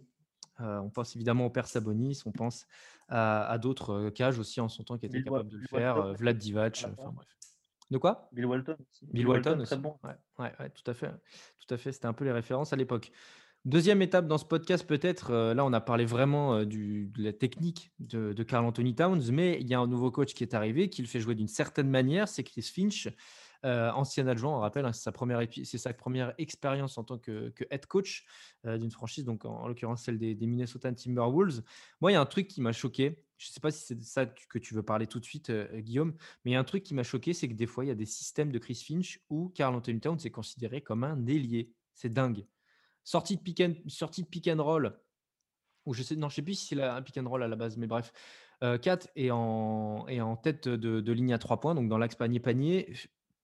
Euh, 0.62 0.80
on 0.80 0.90
pense 0.90 1.16
évidemment 1.16 1.46
au 1.48 1.50
père 1.50 1.68
Sabonis, 1.68 2.22
on 2.26 2.32
pense 2.32 2.66
à, 3.10 3.46
à 3.48 3.58
d'autres 3.58 3.90
euh, 3.94 4.10
cages 4.12 4.40
aussi 4.40 4.62
en 4.62 4.70
son 4.70 4.84
temps 4.84 4.98
qui 4.98 5.06
étaient 5.06 5.20
Bill 5.20 5.30
Wa- 5.30 5.40
capables 5.40 5.50
de 5.50 5.58
le 5.58 5.68
faire. 5.68 5.98
Walton, 5.98 6.14
Vlad 6.14 6.38
Divac, 6.38 6.84
enfin 6.86 6.96
fin. 7.04 7.12
bref. 7.12 7.28
De 7.92 7.98
quoi? 7.98 8.30
Bill 8.32 8.46
Walton 8.46 8.78
aussi. 8.92 9.06
Bill 9.12 9.28
Walton, 9.28 9.60
aussi. 9.60 9.76
bon. 9.78 9.96
Ouais, 10.04 10.12
ouais, 10.40 10.52
ouais, 10.60 10.70
tout 10.70 10.90
à 10.90 10.94
fait. 10.94 11.12
Tout 11.60 11.74
à 11.74 11.78
fait. 11.78 11.92
C'était 11.92 12.08
un 12.08 12.14
peu 12.14 12.26
les 12.26 12.32
références 12.32 12.74
à 12.74 12.76
l'époque. 12.76 13.12
Deuxième 13.64 14.02
étape 14.04 14.28
dans 14.28 14.38
ce 14.38 14.46
podcast, 14.46 14.86
peut-être, 14.88 15.32
euh, 15.32 15.54
là, 15.54 15.66
on 15.66 15.74
a 15.74 15.82
parlé 15.82 16.06
vraiment 16.06 16.56
euh, 16.56 16.66
du, 16.66 17.08
de 17.16 17.24
la 17.24 17.34
technique 17.34 17.92
de, 18.00 18.32
de 18.34 18.44
Carl 18.44 18.64
Anthony 18.66 18.96
Towns, 18.96 19.24
mais 19.32 19.58
il 19.60 19.68
y 19.68 19.74
a 19.74 19.80
un 19.80 19.88
nouveau 19.88 20.10
coach 20.12 20.34
qui 20.36 20.44
est 20.44 20.54
arrivé, 20.54 20.90
qui 20.90 21.02
le 21.02 21.08
fait 21.08 21.20
jouer 21.20 21.36
d'une 21.36 21.48
certaine 21.48 21.90
manière, 21.90 22.28
c'est 22.28 22.44
Chris 22.44 22.62
Finch, 22.74 23.08
euh, 23.66 23.92
ancien 23.92 24.28
adjoint, 24.28 24.56
on 24.56 24.60
rappelle, 24.60 24.86
hein, 24.86 24.94
c'est 24.94 25.02
sa 25.78 25.94
première, 25.94 26.34
expérience 26.38 26.98
en 26.98 27.04
tant 27.04 27.18
que, 27.18 27.52
head 27.72 27.86
coach 27.88 28.26
euh, 28.66 28.78
d'une 28.78 28.92
franchise, 28.92 29.26
donc 29.26 29.44
en, 29.44 29.56
en 29.56 29.68
l'occurrence 29.68 30.04
celle 30.04 30.20
des, 30.20 30.36
Minnesota 30.36 30.92
Timberwolves. 30.94 31.64
Moi, 32.00 32.12
il 32.12 32.14
y 32.14 32.18
a 32.18 32.22
un 32.22 32.26
truc 32.26 32.48
qui 32.48 32.62
m'a 32.62 32.72
choqué. 32.72 33.24
Je 33.38 33.50
ne 33.50 33.54
sais 33.54 33.60
pas 33.60 33.72
si 33.72 33.86
c'est 33.86 33.96
de 33.96 34.04
ça 34.04 34.28
que 34.28 34.60
tu 34.60 34.76
veux 34.76 34.84
parler 34.84 35.08
tout 35.08 35.20
de 35.20 35.26
suite, 35.26 35.50
euh, 35.50 35.80
Guillaume, 35.80 36.14
mais 36.44 36.52
il 36.52 36.54
y 36.54 36.58
a 36.58 36.60
un 36.60 36.64
truc 36.64 36.84
qui 36.84 36.94
m'a 36.94 37.04
choqué, 37.04 37.34
c'est 37.34 37.50
que 37.50 37.56
des 37.56 37.66
fois, 37.66 37.84
il 37.84 37.88
y 37.88 37.92
a 37.92 37.96
des 37.96 38.06
systèmes 38.06 38.52
de 38.52 38.60
Chris 38.60 38.82
Finch 38.86 39.20
où 39.30 39.50
Carl 39.50 39.76
Anthony 39.76 40.00
Towns 40.00 40.20
est 40.24 40.32
considéré 40.32 40.82
comme 40.82 41.04
un 41.04 41.26
ailier. 41.26 41.74
C'est 41.94 42.14
dingue. 42.14 42.46
Sortie 43.04 43.36
de 43.36 43.42
pick 43.42 43.62
and, 43.62 43.74
sortie 43.88 44.24
de 44.24 44.28
pick 44.28 44.48
and 44.48 44.64
roll, 44.64 44.98
ou 45.86 45.94
je 45.94 46.04
sais, 46.04 46.16
non, 46.16 46.30
je 46.30 46.36
sais 46.36 46.42
plus 46.42 46.56
si 46.56 46.68
c'est 46.68 46.82
un 46.82 47.02
pick 47.02 47.18
and 47.18 47.28
roll 47.28 47.44
à 47.44 47.48
la 47.48 47.56
base, 47.56 47.78
mais 47.78 47.88
bref. 47.88 48.12
Euh, 48.64 48.78
Kat 48.78 49.00
est 49.16 49.32
en, 49.32 50.08
en 50.08 50.38
tête 50.38 50.68
de, 50.68 51.02
de 51.02 51.12
ligne 51.12 51.34
à 51.34 51.38
trois 51.38 51.60
points, 51.60 51.76
donc 51.76 51.90
dans 51.90 51.98
l'axe 51.98 52.16
panier-panier, 52.16 52.94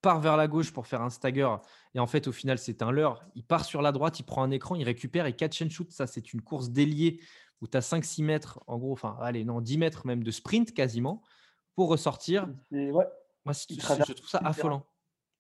part 0.02 0.20
vers 0.20 0.38
la 0.38 0.48
gauche 0.48 0.72
pour 0.72 0.88
faire 0.88 1.02
un 1.02 1.10
stagger, 1.10 1.56
et 1.94 2.00
en 2.00 2.08
fait, 2.08 2.28
au 2.28 2.32
final, 2.32 2.58
c'est 2.58 2.82
un 2.82 2.92
leurre. 2.92 3.24
Il 3.36 3.44
part 3.46 3.66
sur 3.66 3.82
la 3.82 3.92
droite, 3.92 4.20
il 4.20 4.24
prend 4.24 4.44
un 4.44 4.52
écran, 4.52 4.76
il 4.76 4.84
récupère 4.84 5.26
et 5.26 5.36
catch 5.36 5.62
and 5.62 5.70
shoot. 5.70 5.92
Ça, 5.92 6.08
c'est 6.08 6.34
une 6.34 6.42
course 6.42 6.70
d'ailier 6.70 7.22
où 7.62 7.68
tu 7.68 7.78
as 7.78 7.82
5-6 7.82 8.24
mètres, 8.24 8.60
en 8.68 8.78
gros, 8.78 8.94
enfin, 8.94 9.18
allez, 9.22 9.46
non, 9.46 9.62
10 9.62 9.78
mètres 9.78 10.06
même 10.08 10.24
de 10.24 10.32
sprint 10.32 10.74
quasiment, 10.74 11.22
pour 11.76 11.90
ressortir. 11.90 12.48
Et 12.72 12.92
ouais, 12.92 13.06
Moi, 13.46 13.54
je, 13.54 13.76
trouve 14.16 14.28
ça 14.30 14.40
affolant. 14.40 14.86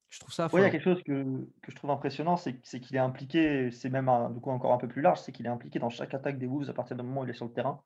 Je 0.09 0.19
trouve 0.19 0.33
ça 0.33 0.45
Ouais, 0.45 0.61
il 0.61 0.63
y 0.63 0.65
affolant. 0.65 0.67
a 0.67 0.69
quelque 0.71 0.83
chose 0.83 1.03
que, 1.03 1.23
que 1.61 1.71
je 1.71 1.75
trouve 1.75 1.89
impressionnant, 1.89 2.37
c'est 2.37 2.59
c'est 2.63 2.79
qu'il 2.79 2.95
est 2.95 2.99
impliqué, 2.99 3.71
c'est 3.71 3.89
même 3.89 4.09
un- 4.09 4.29
du 4.29 4.39
coup 4.39 4.51
encore 4.51 4.73
un 4.73 4.77
peu 4.77 4.87
plus 4.87 5.01
large, 5.01 5.19
c'est 5.19 5.31
qu'il 5.31 5.45
est 5.45 5.49
impliqué 5.49 5.79
dans 5.79 5.89
chaque 5.89 6.13
attaque 6.13 6.37
des 6.37 6.47
Wolves 6.47 6.69
à 6.69 6.73
partir 6.73 6.95
du 6.97 7.03
moment 7.03 7.21
où 7.21 7.23
il 7.23 7.29
est 7.29 7.33
sur 7.33 7.45
le 7.45 7.53
terrain, 7.53 7.81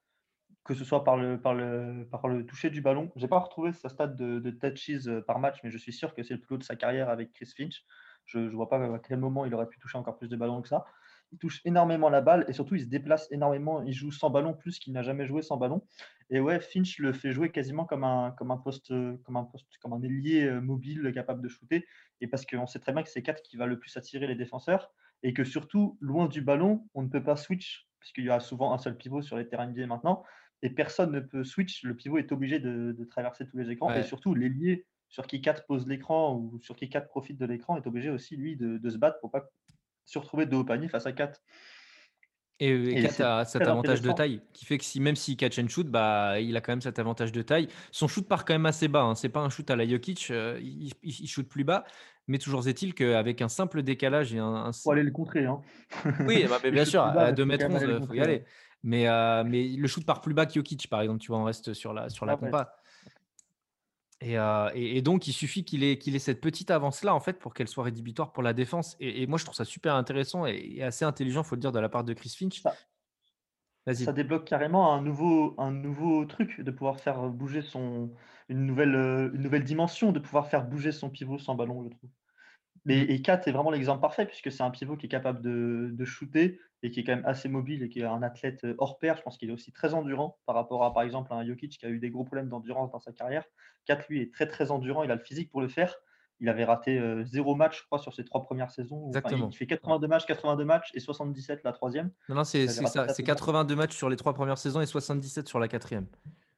que 0.65 0.73
ce 0.73 0.83
soit 0.83 1.03
par 1.03 1.15
le, 1.15 1.39
par 1.39 1.53
le, 1.53 2.07
par 2.11 2.27
le 2.27 2.45
toucher 2.45 2.69
du 2.69 2.81
ballon. 2.81 3.11
J'ai 3.15 3.27
pas 3.27 3.39
retrouvé 3.39 3.71
sa 3.71 3.87
stat 3.87 4.07
de, 4.07 4.39
de 4.39 4.49
touches 4.49 5.07
euh, 5.07 5.21
par 5.21 5.39
match, 5.39 5.59
mais 5.63 5.69
je 5.69 5.77
suis 5.77 5.93
sûr 5.93 6.13
que 6.13 6.23
c'est 6.23 6.33
le 6.33 6.41
plus 6.41 6.55
haut 6.55 6.57
de 6.57 6.63
sa 6.63 6.75
carrière 6.75 7.09
avec 7.09 7.31
Chris 7.33 7.51
Finch. 7.55 7.85
Je 8.25 8.39
ne 8.39 8.49
vois 8.49 8.67
pas 8.67 8.83
à 8.83 8.99
quel 8.99 9.19
moment 9.19 9.45
il 9.45 9.53
aurait 9.53 9.67
pu 9.67 9.79
toucher 9.79 9.97
encore 9.99 10.17
plus 10.17 10.27
de 10.27 10.35
ballons 10.35 10.61
que 10.63 10.67
ça. 10.67 10.85
Il 11.31 11.37
touche 11.37 11.61
énormément 11.65 12.09
la 12.09 12.21
balle 12.21 12.45
et 12.47 12.53
surtout 12.53 12.75
il 12.75 12.81
se 12.81 12.87
déplace 12.87 13.31
énormément. 13.31 13.83
Il 13.83 13.93
joue 13.93 14.11
sans 14.11 14.31
ballon 14.31 14.53
plus 14.55 14.79
qu'il 14.79 14.93
n'a 14.93 15.03
jamais 15.03 15.27
joué 15.27 15.43
sans 15.43 15.57
ballon. 15.57 15.85
Et 16.31 16.39
ouais, 16.39 16.59
Finch 16.59 16.97
le 16.97 17.13
fait 17.13 17.31
jouer 17.31 17.51
quasiment 17.51 17.85
comme 17.85 18.03
un, 18.03 18.31
comme 18.31 18.49
un 18.49 18.57
poste, 18.57 18.89
comme 19.23 19.37
un 19.37 19.43
poste, 19.43 19.77
comme 19.79 19.93
un 19.93 20.01
ailier 20.01 20.45
euh, 20.45 20.61
mobile 20.61 21.11
capable 21.13 21.43
de 21.43 21.47
shooter. 21.47 21.85
Et 22.21 22.27
parce 22.27 22.45
qu'on 22.45 22.65
sait 22.65 22.79
très 22.79 22.91
bien 22.91 23.03
que 23.03 23.09
c'est 23.09 23.21
4 23.21 23.43
qui 23.43 23.57
va 23.57 23.67
le 23.67 23.77
plus 23.77 23.95
attirer 23.97 24.25
les 24.25 24.35
défenseurs 24.35 24.91
et 25.21 25.33
que 25.33 25.43
surtout, 25.43 25.97
loin 26.01 26.27
du 26.27 26.41
ballon, 26.41 26.87
on 26.93 27.03
ne 27.03 27.07
peut 27.07 27.23
pas 27.23 27.35
switch, 27.35 27.87
puisqu'il 27.99 28.25
y 28.25 28.29
a 28.29 28.39
souvent 28.39 28.73
un 28.73 28.77
seul 28.77 28.97
pivot 28.97 29.21
sur 29.21 29.37
les 29.37 29.47
terrains 29.47 29.67
NBA 29.67 29.87
maintenant, 29.87 30.23
et 30.61 30.69
personne 30.69 31.11
ne 31.11 31.19
peut 31.19 31.43
switch. 31.43 31.83
Le 31.83 31.95
pivot 31.95 32.17
est 32.17 32.31
obligé 32.31 32.59
de, 32.59 32.91
de 32.97 33.05
traverser 33.05 33.45
tous 33.47 33.57
les 33.57 33.69
écrans, 33.69 33.89
Ouais. 33.89 33.99
et 33.99 34.03
surtout, 34.03 34.33
l'ailier 34.35 34.85
sur 35.09 35.27
qui 35.27 35.41
4 35.41 35.65
pose 35.67 35.87
l'écran 35.87 36.35
ou 36.35 36.59
sur 36.61 36.75
qui 36.75 36.89
4 36.89 37.07
profite 37.07 37.37
de 37.37 37.45
l'écran 37.45 37.77
est 37.77 37.85
obligé 37.87 38.09
aussi, 38.09 38.35
lui, 38.35 38.55
de, 38.55 38.77
de 38.77 38.89
se 38.89 38.97
battre 38.97 39.19
pour 39.19 39.31
pas 39.31 39.45
se 40.05 40.17
retrouver 40.19 40.45
de 40.45 40.55
haut 40.55 40.63
panier 40.63 40.87
face 40.87 41.05
à 41.05 41.11
4. 41.11 41.41
Et, 42.59 42.69
et 42.69 42.99
Et 42.99 43.21
a 43.21 43.43
cet 43.43 43.63
avantage 43.63 44.01
de 44.01 44.11
taille 44.13 44.41
qui 44.53 44.65
fait 44.65 44.77
que 44.77 44.85
si, 44.85 45.01
même 45.01 45.17
s'il 45.17 45.35
catch 45.35 45.59
and 45.59 45.67
shoot, 45.67 45.87
bah, 45.87 46.39
il 46.39 46.55
a 46.55 46.61
quand 46.61 46.71
même 46.71 46.81
cet 46.81 46.99
avantage 46.99 47.33
de 47.33 47.41
taille. 47.41 47.67
Son 47.91 48.07
shoot 48.07 48.25
part 48.25 48.45
quand 48.45 48.53
même 48.53 48.65
assez 48.65 48.87
bas. 48.87 49.01
Hein. 49.03 49.15
C'est 49.15 49.27
pas 49.29 49.41
un 49.41 49.49
shoot 49.49 49.69
à 49.69 49.75
la 49.75 49.85
Jokic. 49.85 50.31
euh, 50.31 50.57
il- 50.61 50.93
il 51.03 51.27
shoot 51.27 51.47
plus 51.47 51.65
bas. 51.65 51.83
Mais 52.27 52.37
toujours 52.39 52.67
est-il 52.67 52.93
qu'avec 52.95 53.41
un 53.41 53.49
simple 53.49 53.83
décalage 53.83 54.33
et 54.33 54.39
un. 54.39 54.45
un- 54.47 54.71
Faut 54.73 54.91
aller 54.91 55.03
le 55.03 55.11
contrer. 55.11 55.45
Hein. 55.45 55.61
Oui, 56.27 56.45
bah, 56.49 56.59
mais 56.63 56.69
Il 56.69 56.71
bien 56.71 56.85
sûr, 56.85 57.03
bas, 57.03 57.11
à 57.11 57.25
mais 57.27 57.33
2 57.33 57.43
faut 57.45 57.51
m 57.51 57.57
quand 57.57 57.63
même 57.69 57.71
11, 57.77 57.83
aller 57.83 57.93
le 57.93 57.99
il 58.01 58.07
faut 58.07 58.13
y 58.13 58.21
aller. 58.21 58.45
Mais, 58.83 59.07
euh, 59.07 59.43
mais 59.45 59.67
le 59.67 59.87
shoot 59.87 60.05
part 60.05 60.21
plus 60.21 60.33
bas 60.33 60.45
que 60.45 60.53
Jokic, 60.53 60.87
par 60.89 61.01
exemple. 61.01 61.19
Tu 61.19 61.27
vois, 61.27 61.37
on 61.39 61.43
reste 61.43 61.73
sur 61.73 61.93
la, 61.93 62.09
sur 62.09 62.25
la 62.25 62.33
Ah 62.33 62.35
ouais. 62.35 62.41
compa. 62.51 62.75
Et, 64.21 64.37
euh, 64.39 64.69
et- 64.73 64.97
et 64.97 65.01
donc, 65.01 65.27
il 65.27 65.33
suffit 65.33 65.65
qu'il 65.65 65.83
ait, 65.83 65.97
qu'il 65.97 66.15
ait 66.15 66.19
cette 66.19 66.39
petite 66.41 66.71
avance-là, 66.71 67.13
en 67.13 67.19
fait, 67.19 67.33
pour 67.37 67.53
qu'elle 67.53 67.67
soit 67.67 67.83
rédhibitoire 67.83 68.31
pour 68.31 68.43
la 68.43 68.53
défense. 68.53 68.95
Et, 68.99 69.21
et 69.23 69.27
moi, 69.27 69.37
je 69.37 69.43
trouve 69.43 69.55
ça 69.55 69.65
super 69.65 69.95
intéressant 69.95 70.45
et, 70.45 70.81
assez 70.81 71.03
intelligent, 71.05 71.43
faut 71.43 71.55
le 71.55 71.61
dire, 71.61 71.71
de 71.71 71.79
la 71.79 71.89
part 71.89 72.03
de 72.03 72.13
Chris 72.13 72.33
Finch. 72.37 72.61
Ça-. 72.61 72.75
Ça 73.93 74.13
débloque 74.13 74.45
carrément 74.47 74.93
un 74.93 75.01
nouveau, 75.01 75.53
un 75.59 75.71
nouveau 75.71 76.25
truc 76.25 76.59
de 76.61 76.71
pouvoir 76.71 76.99
faire 76.99 77.29
bouger 77.29 77.61
son 77.61 78.13
une 78.49 78.65
nouvelle, 78.65 78.95
euh, 78.95 79.31
une 79.33 79.41
nouvelle 79.41 79.63
dimension, 79.63 80.11
de 80.11 80.19
pouvoir 80.19 80.47
faire 80.47 80.67
bouger 80.67 80.91
son 80.91 81.09
pivot 81.09 81.37
sans 81.37 81.55
ballon, 81.55 81.83
je 81.83 81.89
trouve. 81.89 82.09
Mais, 82.85 83.01
Mm. 83.01 83.09
et 83.09 83.21
Kat 83.21 83.41
est 83.47 83.51
vraiment 83.51 83.71
l'exemple 83.71 84.01
parfait 84.01 84.25
puisque 84.27 84.51
c'est 84.51 84.63
un 84.63 84.71
pivot 84.71 84.97
qui 84.97 85.07
est 85.07 85.09
capable 85.09 85.41
de, 85.41 85.91
de 85.93 86.05
shooter 86.05 86.59
et 86.83 86.91
qui 86.91 87.01
est 87.01 87.03
quand 87.05 87.15
même 87.15 87.25
assez 87.25 87.49
mobile 87.49 87.83
et 87.83 87.89
qui 87.89 88.01
est 88.01 88.05
un 88.05 88.23
athlète 88.23 88.63
euh, 88.65 88.75
hors 88.79 88.99
pair. 88.99 89.17
Je 89.17 89.23
pense 89.23 89.37
qu'il 89.37 89.49
est 89.49 89.53
aussi 89.53 89.73
très 89.73 89.93
endurant 89.95 90.39
par 90.45 90.55
rapport 90.55 90.83
à 90.83 90.93
par 90.93 91.03
exemple 91.03 91.33
à 91.33 91.37
un 91.37 91.45
Jokic 91.45 91.77
qui 91.79 91.85
a 91.85 91.89
eu 91.89 91.99
des 91.99 92.11
gros 92.11 92.25
problèmes 92.25 92.49
d'endurance 92.49 92.91
dans 92.91 92.99
sa 92.99 93.13
carrière. 93.13 93.45
Kat 93.85 93.99
lui 94.09 94.21
est 94.21 94.33
très 94.33 94.47
très 94.47 94.71
endurant, 94.71 95.03
il 95.03 95.11
a 95.11 95.15
le 95.15 95.23
physique 95.23 95.51
pour 95.51 95.61
le 95.61 95.67
faire. 95.69 95.95
Il 96.41 96.49
avait 96.49 96.65
raté 96.65 96.99
euh, 96.99 97.23
zéro 97.23 97.55
match, 97.55 97.79
je 97.79 97.85
crois, 97.85 97.99
sur 97.99 98.13
ses 98.13 98.25
trois 98.25 98.43
premières 98.43 98.71
saisons. 98.71 99.07
Exactement. 99.07 99.49
il 99.51 99.55
fait 99.55 99.65
82 99.67 100.07
matchs, 100.07 100.25
82 100.25 100.65
matchs 100.65 100.91
et 100.93 100.99
77 100.99 101.63
la 101.63 101.71
troisième. 101.71 102.11
Non, 102.29 102.35
non, 102.35 102.43
c'est 102.43 102.67
ça. 102.67 102.83
C'est 102.85 102.91
tout 102.93 102.99
le 103.07 103.07
temps. 103.15 103.35
82 103.35 103.75
matchs 103.75 103.95
sur 103.95 104.09
les 104.09 104.15
trois 104.17 104.33
premières 104.33 104.57
saisons 104.57 104.81
et 104.81 104.85
77 104.85 105.47
sur 105.47 105.59
la 105.59 105.67
quatrième. 105.67 106.07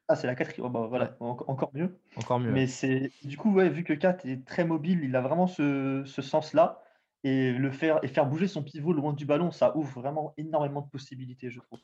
Ah, 0.08 0.16
c'est 0.16 0.26
la 0.26 0.34
quatrième. 0.34 0.66
Oh, 0.66 0.70
bah, 0.70 0.86
voilà, 0.88 1.16
en- 1.20 1.36
encore 1.46 1.70
mieux. 1.74 1.98
Encore 2.16 2.40
mieux. 2.40 2.50
Mais 2.50 2.66
c'est 2.66 3.12
du 3.24 3.36
coup, 3.36 3.52
ouais, 3.52 3.68
vu 3.68 3.84
que 3.84 3.92
Kat 3.92 4.16
est 4.24 4.44
très 4.46 4.64
mobile, 4.64 5.00
il 5.04 5.14
a 5.14 5.20
vraiment 5.20 5.46
ce, 5.46 6.02
ce 6.06 6.22
sens-là. 6.22 6.82
Et 7.24 7.52
le 7.52 7.70
faire 7.72 7.98
et 8.04 8.08
faire 8.08 8.26
bouger 8.26 8.46
son 8.46 8.62
pivot 8.62 8.92
loin 8.92 9.12
du 9.12 9.26
ballon, 9.26 9.50
ça 9.50 9.76
ouvre 9.76 10.00
vraiment 10.00 10.34
énormément 10.36 10.80
de 10.82 10.88
possibilités, 10.88 11.50
je 11.50 11.58
trouve. 11.60 11.80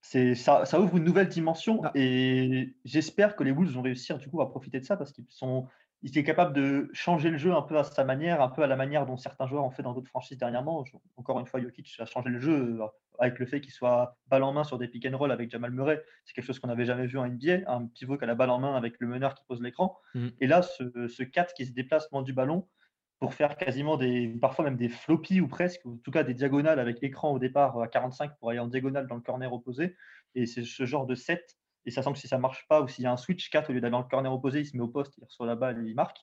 C'est 0.00 0.34
ça, 0.34 0.64
ça 0.64 0.80
ouvre 0.80 0.96
une 0.98 1.04
nouvelle 1.04 1.28
dimension 1.28 1.80
Ah. 1.84 1.90
et 1.94 2.76
j'espère 2.84 3.36
que 3.36 3.42
les 3.42 3.50
Wolves 3.52 3.72
vont 3.72 3.82
réussir 3.82 4.18
du 4.18 4.28
coup 4.28 4.40
à 4.42 4.48
profiter 4.50 4.78
de 4.78 4.84
ça 4.84 4.96
parce 4.96 5.12
qu'ils 5.12 5.24
sont 5.28 5.66
il 6.04 6.10
était 6.10 6.22
capable 6.22 6.52
de 6.52 6.90
changer 6.92 7.30
le 7.30 7.38
jeu 7.38 7.54
un 7.54 7.62
peu 7.62 7.78
à 7.78 7.82
sa 7.82 8.04
manière, 8.04 8.42
un 8.42 8.50
peu 8.50 8.62
à 8.62 8.66
la 8.66 8.76
manière 8.76 9.06
dont 9.06 9.16
certains 9.16 9.46
joueurs 9.46 9.64
ont 9.64 9.70
fait 9.70 9.82
dans 9.82 9.94
d'autres 9.94 10.10
franchises 10.10 10.36
dernièrement. 10.36 10.84
Encore 11.16 11.40
une 11.40 11.46
fois, 11.46 11.62
Jokic 11.62 11.96
a 11.98 12.04
changé 12.04 12.28
le 12.28 12.38
jeu 12.38 12.78
euh, 12.78 12.86
avec 13.18 13.38
le 13.38 13.46
fait 13.46 13.62
qu'il 13.62 13.72
soit 13.72 14.14
balle 14.26 14.42
en 14.42 14.52
main 14.52 14.64
sur 14.64 14.76
des 14.76 14.86
pick 14.86 15.06
and 15.06 15.16
roll 15.16 15.32
avec 15.32 15.50
Jamal 15.50 15.70
Murray. 15.70 16.04
C'est 16.26 16.34
quelque 16.34 16.44
chose 16.44 16.58
qu'on 16.58 16.68
n'avait 16.68 16.84
jamais 16.84 17.06
vu 17.06 17.16
en 17.16 17.26
NBA, 17.26 17.60
un 17.68 17.86
pivot 17.86 18.18
qui 18.18 18.24
a 18.24 18.26
la 18.26 18.34
balle 18.34 18.50
en 18.50 18.58
main 18.58 18.76
avec 18.76 18.96
le 19.00 19.06
meneur 19.06 19.34
qui 19.34 19.44
pose 19.48 19.62
l'écran. 19.62 19.96
Mm. 20.14 20.28
Et 20.40 20.46
là, 20.46 20.60
ce, 20.60 21.08
ce 21.08 21.22
4 21.22 21.54
qui 21.54 21.64
se 21.64 21.72
déplace 21.72 22.06
loin 22.12 22.20
du 22.20 22.34
ballon 22.34 22.68
pour 23.18 23.32
faire 23.32 23.56
quasiment 23.56 23.96
des, 23.96 24.28
parfois 24.38 24.66
même 24.66 24.76
des 24.76 24.90
floppies 24.90 25.40
ou 25.40 25.48
presque, 25.48 25.80
ou 25.86 25.94
en 25.94 25.96
tout 26.04 26.10
cas 26.10 26.22
des 26.22 26.34
diagonales 26.34 26.80
avec 26.80 27.02
écran 27.02 27.32
au 27.32 27.38
départ 27.38 27.80
à 27.80 27.88
45 27.88 28.36
pour 28.38 28.50
aller 28.50 28.58
en 28.58 28.66
diagonale 28.66 29.06
dans 29.06 29.14
le 29.14 29.22
corner 29.22 29.50
opposé. 29.50 29.96
Et 30.34 30.44
c'est 30.44 30.64
ce 30.64 30.84
genre 30.84 31.06
de 31.06 31.14
set. 31.14 31.56
Et 31.86 31.90
sachant 31.90 32.12
que 32.12 32.18
si 32.18 32.28
ça 32.28 32.38
marche 32.38 32.66
pas 32.68 32.82
ou 32.82 32.88
s'il 32.88 33.04
y 33.04 33.06
a 33.06 33.12
un 33.12 33.16
switch 33.16 33.50
4 33.50 33.70
au 33.70 33.72
lieu 33.72 33.80
d'aller 33.80 33.92
dans 33.92 34.00
le 34.00 34.08
corner 34.08 34.32
opposé, 34.32 34.60
il 34.60 34.66
se 34.66 34.76
met 34.76 34.82
au 34.82 34.88
poste, 34.88 35.14
il 35.18 35.24
reçoit 35.24 35.46
la 35.46 35.56
balle 35.56 35.84
et 35.84 35.88
il 35.88 35.94
marque. 35.94 36.18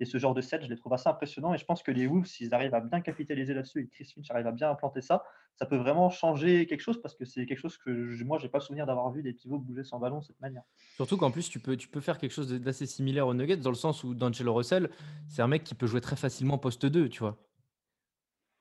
Et 0.00 0.04
ce 0.04 0.18
genre 0.18 0.34
de 0.34 0.40
set, 0.40 0.62
je 0.64 0.68
les 0.68 0.76
trouve 0.76 0.92
assez 0.92 1.08
impressionnants. 1.08 1.54
Et 1.54 1.58
je 1.58 1.64
pense 1.64 1.82
que 1.82 1.92
les 1.92 2.06
Wolves, 2.06 2.26
s'ils 2.26 2.52
arrivent 2.52 2.74
à 2.74 2.80
bien 2.80 3.00
capitaliser 3.00 3.54
là-dessus 3.54 3.82
et 3.82 3.88
Chris 3.88 4.10
Finch 4.12 4.28
arrive 4.30 4.46
à 4.46 4.52
bien 4.52 4.70
implanter 4.70 5.00
ça, 5.00 5.22
ça 5.56 5.66
peut 5.66 5.76
vraiment 5.76 6.10
changer 6.10 6.66
quelque 6.66 6.80
chose 6.80 7.00
parce 7.00 7.14
que 7.14 7.24
c'est 7.24 7.46
quelque 7.46 7.60
chose 7.60 7.78
que 7.78 8.24
moi, 8.24 8.38
je 8.38 8.44
n'ai 8.44 8.50
pas 8.50 8.58
souvenir 8.58 8.86
d'avoir 8.86 9.12
vu 9.12 9.22
des 9.22 9.32
pivots 9.32 9.58
bouger 9.58 9.84
sans 9.84 10.00
ballon 10.00 10.18
de 10.18 10.24
cette 10.24 10.40
manière. 10.40 10.62
Surtout 10.96 11.16
qu'en 11.16 11.30
plus, 11.30 11.48
tu 11.48 11.60
peux, 11.60 11.76
tu 11.76 11.86
peux 11.86 12.00
faire 12.00 12.18
quelque 12.18 12.32
chose 12.32 12.52
d'assez 12.52 12.86
similaire 12.86 13.28
aux 13.28 13.34
Nuggets 13.34 13.58
dans 13.58 13.70
le 13.70 13.76
sens 13.76 14.02
où 14.02 14.14
D'Angelo 14.14 14.52
Russell, 14.52 14.90
c'est 15.28 15.42
un 15.42 15.48
mec 15.48 15.62
qui 15.62 15.76
peut 15.76 15.86
jouer 15.86 16.00
très 16.00 16.16
facilement 16.16 16.58
poste 16.58 16.86
2, 16.86 17.08
tu 17.08 17.20
vois. 17.20 17.38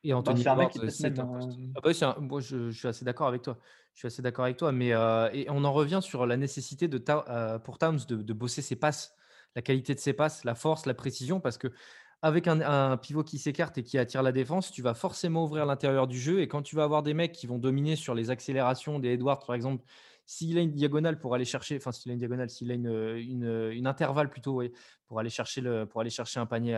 Et 0.03 0.11
bah, 0.11 0.17
Anthony 0.17 0.43
bah, 0.43 0.69
c'est 0.89 1.19
un 1.19 1.25
poste. 1.25 2.03
Ah 2.03 2.15
bah 2.15 2.17
moi, 2.19 2.41
je, 2.41 2.71
suis 2.71 2.87
assez 2.87 3.05
d'accord 3.05 3.27
avec 3.27 3.41
toi. 3.41 3.57
Je 3.93 3.99
suis 3.99 4.07
assez 4.07 4.21
d'accord 4.21 4.45
avec 4.45 4.57
toi. 4.57 4.71
Mais 4.71 4.93
euh, 4.93 5.29
et 5.33 5.49
on 5.49 5.63
en 5.63 5.73
revient 5.73 5.99
sur 6.01 6.25
la 6.25 6.37
nécessité 6.37 6.87
de 6.87 7.03
euh, 7.09 7.59
pour 7.59 7.77
Towns 7.77 8.01
de, 8.07 8.17
de, 8.17 8.33
bosser 8.33 8.61
ses 8.61 8.75
passes, 8.75 9.15
la 9.55 9.61
qualité 9.61 9.95
de 9.95 9.99
ses 9.99 10.13
passes, 10.13 10.43
la 10.43 10.55
force, 10.55 10.85
la 10.85 10.93
précision, 10.93 11.39
parce 11.39 11.57
que 11.57 11.71
avec 12.21 12.47
un, 12.47 12.95
pivot 12.95 13.23
qui 13.23 13.37
s'écarte 13.37 13.77
et 13.77 13.83
qui 13.83 13.97
attire 13.97 14.23
la 14.23 14.31
défense, 14.31 14.71
tu 14.71 14.81
vas 14.81 14.93
forcément 14.93 15.43
ouvrir 15.43 15.65
l'intérieur 15.65 16.07
du 16.07 16.17
jeu. 16.17 16.39
Et 16.39 16.47
quand 16.47 16.61
tu 16.61 16.77
vas 16.77 16.85
avoir 16.85 17.03
des 17.03 17.13
mecs 17.13 17.33
qui 17.33 17.47
vont 17.47 17.57
dominer 17.57 17.97
sur 17.97 18.15
les 18.15 18.29
accélérations 18.29 18.97
des 18.97 19.09
Edwards, 19.09 19.45
par 19.45 19.55
exemple, 19.55 19.83
s'il 20.25 20.57
a 20.57 20.61
une 20.61 20.71
diagonale 20.71 21.19
pour 21.19 21.35
aller 21.35 21.43
chercher, 21.43 21.75
enfin 21.75 21.91
s'il 21.91 22.11
a 22.11 22.13
une 22.13 22.19
diagonale, 22.19 22.49
s'il 22.49 22.71
a 22.71 22.75
une, 22.75 22.87
une, 23.17 23.71
une, 23.73 23.87
intervalle 23.87 24.29
plutôt, 24.29 24.63
pour 25.05 25.19
aller 25.19 25.29
chercher 25.29 25.59
le, 25.59 25.85
pour 25.85 25.99
aller 25.99 26.09
chercher 26.09 26.39
un 26.39 26.45
panier 26.45 26.77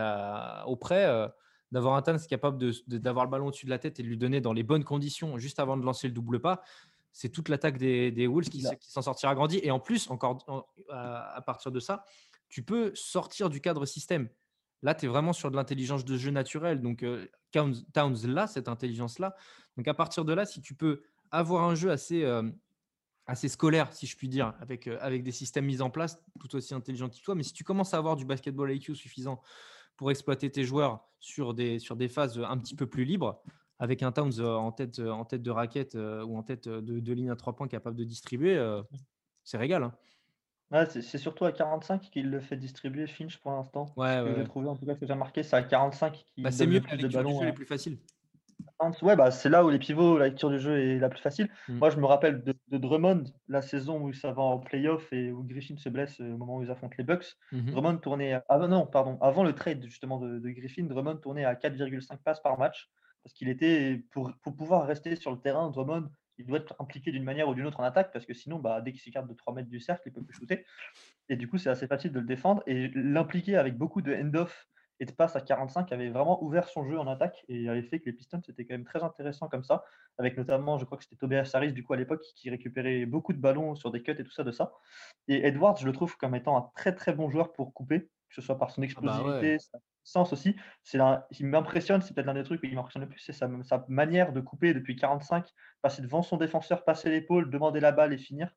au 0.65 0.75
près, 0.75 1.05
euh, 1.05 1.27
d'avoir 1.75 1.95
un 1.95 2.01
Tans 2.01 2.17
capable 2.27 2.71
d'avoir 2.87 3.25
le 3.25 3.31
ballon 3.31 3.47
au-dessus 3.47 3.65
de 3.65 3.69
la 3.69 3.79
tête 3.79 3.99
et 3.99 4.03
de 4.03 4.07
lui 4.07 4.17
donner 4.17 4.41
dans 4.41 4.53
les 4.53 4.63
bonnes 4.63 4.83
conditions 4.83 5.37
juste 5.37 5.59
avant 5.59 5.75
de 5.77 5.85
lancer 5.85 6.07
le 6.07 6.13
double 6.13 6.39
pas, 6.39 6.63
c'est 7.11 7.29
toute 7.29 7.49
l'attaque 7.49 7.77
des, 7.77 8.11
des, 8.11 8.27
Wolves 8.27 8.49
qui, 8.49 8.63
qui 8.79 8.91
s'en 8.91 9.01
sortira 9.01 9.35
grandi. 9.35 9.59
Et 9.61 9.71
en 9.71 9.79
plus, 9.79 10.09
encore 10.09 10.67
à 10.89 11.41
partir 11.45 11.71
de 11.71 11.79
ça, 11.79 12.03
tu 12.49 12.63
peux 12.63 12.91
sortir 12.95 13.49
du 13.49 13.61
cadre 13.61 13.85
système. 13.85 14.29
Là, 14.81 14.93
tu 14.95 15.05
es 15.05 15.07
vraiment 15.07 15.33
sur 15.33 15.51
de 15.51 15.55
l'intelligence 15.55 16.05
de 16.05 16.17
jeu 16.17 16.31
naturelle. 16.31 16.81
Donc, 16.81 17.03
euh, 17.03 17.27
Towns, 17.51 18.27
là, 18.27 18.47
cette 18.47 18.67
intelligence-là. 18.67 19.35
Donc, 19.77 19.87
à 19.87 19.93
partir 19.93 20.25
de 20.25 20.33
là, 20.33 20.45
si 20.45 20.61
tu 20.61 20.75
peux 20.75 21.01
avoir 21.31 21.63
un 21.63 21.75
jeu 21.75 21.91
assez, 21.91 22.23
euh, 22.23 22.49
assez 23.25 23.47
scolaire, 23.47 23.91
si 23.93 24.05
je 24.05 24.15
puis 24.15 24.29
dire, 24.29 24.53
avec, 24.59 24.87
euh, 24.87 24.97
avec 25.01 25.23
des 25.23 25.31
systèmes 25.31 25.65
mis 25.65 25.81
en 25.81 25.89
place, 25.89 26.21
tout 26.39 26.55
aussi 26.55 26.73
intelligents 26.73 27.09
qu'il 27.09 27.23
soit, 27.23 27.35
mais 27.35 27.43
si 27.43 27.53
tu 27.53 27.63
commences 27.63 27.93
à 27.93 27.97
avoir 27.97 28.15
du 28.15 28.25
basketball 28.25 28.71
IQ 28.71 28.95
suffisant 28.95 29.41
pour 29.97 30.11
exploiter 30.11 30.49
tes 30.49 30.63
joueurs 30.63 31.07
sur 31.19 31.53
des, 31.53 31.79
sur 31.79 31.95
des 31.95 32.07
phases 32.07 32.39
un 32.39 32.57
petit 32.57 32.75
peu 32.75 32.87
plus 32.87 33.05
libres, 33.05 33.41
avec 33.79 34.03
un 34.03 34.11
Towns 34.11 34.39
en 34.41 34.71
tête, 34.71 34.99
en 34.99 35.25
tête 35.25 35.41
de 35.41 35.51
raquette 35.51 35.95
ou 35.95 36.37
en 36.37 36.43
tête 36.43 36.67
de, 36.67 36.99
de, 36.99 37.13
ligne 37.13 37.29
à 37.29 37.35
trois 37.35 37.55
points 37.55 37.67
capable 37.67 37.95
de 37.95 38.03
distribuer, 38.03 38.57
c'est 39.43 39.57
régal. 39.57 39.83
Hein 39.83 39.93
c'est 40.89 41.17
surtout 41.17 41.45
à 41.45 41.51
45 41.51 42.01
qu'il 42.01 42.29
le 42.29 42.39
fait 42.39 42.57
distribuer 42.57 43.07
Finch 43.07 43.37
pour 43.37 43.51
l'instant. 43.51 43.93
Ouais, 43.95 44.23
que 44.25 44.35
j'ai 44.35 44.43
trouvé 44.43 44.67
en 44.67 44.75
tout 44.75 44.85
cas 44.85 44.95
que 44.95 45.05
j'ai 45.05 45.13
remarqué, 45.13 45.43
c'est 45.43 45.55
à 45.55 45.63
45 45.63 46.25
qu'il 46.33 46.43
bah, 46.43 46.51
c'est 46.51 46.67
mieux, 46.67 46.81
jeu 46.81 47.47
est 47.47 47.53
plus 47.53 47.65
facile. 47.65 47.99
Ouais, 49.01 49.15
bah, 49.15 49.31
c'est 49.31 49.49
là 49.49 49.63
où 49.63 49.69
les 49.69 49.79
pivots, 49.79 50.17
la 50.17 50.25
lecture 50.25 50.49
du 50.49 50.59
jeu 50.59 50.77
est 50.79 50.99
la 50.99 51.09
plus 51.09 51.21
facile. 51.21 51.49
Mmh. 51.69 51.77
Moi, 51.77 51.89
je 51.89 51.97
me 51.97 52.05
rappelle 52.05 52.43
de, 52.43 52.77
Drummond, 52.77 53.23
la 53.47 53.61
saison 53.61 54.01
où 54.01 54.11
ça 54.13 54.33
va 54.33 54.41
en 54.41 54.59
playoff 54.59 55.11
et 55.13 55.31
où 55.31 55.43
Griffin 55.43 55.77
se 55.77 55.89
blesse 55.89 56.19
au 56.19 56.37
moment 56.37 56.57
où 56.57 56.63
ils 56.63 56.71
affrontent 56.71 56.95
les 56.97 57.03
Bucks. 57.03 57.37
Mmh 57.51 57.71
Drummond 57.71 57.97
tournait. 57.97 58.41
Ah 58.49 58.59
non, 58.59 58.85
pardon, 58.85 59.17
avant 59.21 59.43
le 59.43 59.53
trade 59.53 59.83
justement 59.85 60.19
de, 60.19 60.49
Griffin, 60.49 60.83
Drummond 60.83 61.17
tournait 61.17 61.45
à 61.45 61.55
4,5 61.55 62.17
passes 62.17 62.41
par 62.41 62.57
match 62.59 62.89
parce 63.23 63.33
qu'il 63.33 63.49
était, 63.49 64.03
pour, 64.11 64.31
pour 64.43 64.55
pouvoir 64.55 64.85
rester 64.85 65.15
sur 65.15 65.31
le 65.31 65.39
terrain, 65.39 65.71
Drummond 65.71 66.09
il 66.37 66.45
doit 66.45 66.57
être 66.57 66.75
impliqué 66.79 67.11
d'une 67.11 67.23
manière 67.23 67.47
ou 67.47 67.55
d'une 67.55 67.65
autre 67.65 67.79
en 67.79 67.83
attaque 67.83 68.11
parce 68.11 68.25
que 68.25 68.33
sinon, 68.33 68.59
bah, 68.59 68.81
dès 68.81 68.91
qu'il 68.91 69.01
s'écarte 69.01 69.27
de 69.27 69.33
3 69.33 69.53
mètres 69.53 69.69
du 69.69 69.79
cercle, 69.79 70.03
il 70.07 70.11
peut 70.11 70.23
plus 70.23 70.35
shooter. 70.35 70.65
Et 71.29 71.35
du 71.35 71.47
coup, 71.47 71.57
c'est 71.57 71.69
assez 71.69 71.87
facile 71.87 72.11
de 72.11 72.19
le 72.19 72.25
défendre. 72.25 72.63
Et 72.67 72.89
l'impliquer 72.93 73.55
avec 73.55 73.77
beaucoup 73.77 74.01
de 74.01 74.13
end-off 74.13 74.67
et 74.99 75.05
de 75.05 75.11
passe 75.11 75.35
à 75.35 75.41
45 75.41 75.91
avait 75.91 76.09
vraiment 76.09 76.41
ouvert 76.43 76.69
son 76.69 76.85
jeu 76.85 76.97
en 76.97 77.07
attaque 77.07 77.43
et 77.49 77.67
avait 77.69 77.83
fait 77.83 77.99
que 77.99 78.05
les 78.05 78.13
Pistons 78.13 78.41
c'était 78.45 78.65
quand 78.65 78.73
même 78.73 78.85
très 78.85 79.03
intéressant 79.03 79.47
comme 79.47 79.63
ça, 79.63 79.83
avec 80.17 80.37
notamment, 80.37 80.77
je 80.77 80.85
crois 80.85 80.97
que 80.97 81.03
c'était 81.03 81.17
Tobias 81.17 81.51
Harris 81.53 81.73
du 81.73 81.83
coup 81.83 81.93
à 81.93 81.97
l'époque 81.97 82.23
qui 82.35 82.49
récupérait 82.49 83.05
beaucoup 83.05 83.33
de 83.33 83.39
ballons 83.39 83.75
sur 83.75 83.91
des 83.91 84.01
cuts 84.01 84.15
et 84.17 84.23
tout 84.23 84.31
ça 84.31 84.43
de 84.43 84.51
ça. 84.51 84.73
Et 85.27 85.45
Edwards, 85.47 85.77
je 85.77 85.85
le 85.85 85.91
trouve 85.91 86.15
comme 86.17 86.35
étant 86.35 86.57
un 86.57 86.69
très 86.75 86.93
très 86.93 87.13
bon 87.13 87.29
joueur 87.29 87.51
pour 87.51 87.73
couper, 87.73 88.01
que 88.01 88.35
ce 88.35 88.41
soit 88.41 88.57
par 88.57 88.71
son 88.71 88.81
ah 88.81 88.81
bah 88.81 88.85
explosivité, 88.85 89.59
sa 89.59 89.79
puissance 90.01 90.33
aussi. 90.33 90.55
C'est 90.83 90.99
il 91.39 91.47
m'impressionne, 91.47 92.01
c'est 92.01 92.13
peut-être 92.13 92.27
l'un 92.27 92.33
des 92.33 92.43
trucs 92.43 92.61
qui 92.61 92.73
m'impressionne 92.73 93.03
le 93.03 93.09
plus, 93.09 93.19
c'est 93.19 93.33
sa, 93.33 93.49
sa, 93.63 93.85
manière 93.89 94.31
de 94.31 94.41
couper 94.41 94.73
depuis 94.73 94.95
45, 94.95 95.47
passer 95.81 96.01
devant 96.01 96.21
son 96.21 96.37
défenseur, 96.37 96.83
passer 96.85 97.09
l'épaule, 97.09 97.49
demander 97.49 97.79
la 97.79 97.91
balle 97.91 98.13
et 98.13 98.17
finir. 98.17 98.55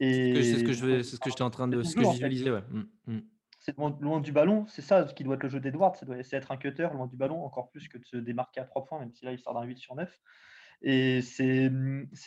Et 0.00 0.42
c'est 0.42 0.58
ce 0.58 0.64
que 0.64 0.72
je 0.72 1.02
c'est 1.02 1.16
ce 1.16 1.20
que 1.20 1.30
j'étais 1.30 1.42
en 1.42 1.50
train 1.50 1.68
de 1.68 1.82
ce 1.82 1.94
que 1.94 2.04
je 2.04 2.10
visualisais, 2.10 2.50
ouais. 2.50 2.62
Mmh, 2.70 2.84
mmh 3.06 3.20
c'est 3.62 3.76
loin, 3.78 4.20
du 4.20 4.32
ballon. 4.32 4.66
C'est 4.66 4.82
ça 4.82 5.04
qui 5.04 5.24
doit 5.24 5.36
être 5.36 5.44
le 5.44 5.48
jeu 5.48 5.60
d'Edward. 5.60 5.96
C'est 5.96 6.36
être 6.36 6.52
un 6.52 6.56
cutter 6.56 6.88
loin 6.92 7.06
du 7.06 7.16
ballon, 7.16 7.44
encore 7.44 7.70
plus 7.70 7.88
que 7.88 7.96
de 7.96 8.04
se 8.04 8.16
démarquer 8.16 8.60
à 8.60 8.64
3 8.64 8.84
points, 8.84 8.98
même 8.98 9.12
si 9.12 9.24
là, 9.24 9.32
il 9.32 9.38
sort 9.38 9.54
d'un 9.54 9.62
8 9.62 9.78
sur 9.78 9.94
9. 9.94 10.20
Et 10.82 11.22
c'est 11.22 11.70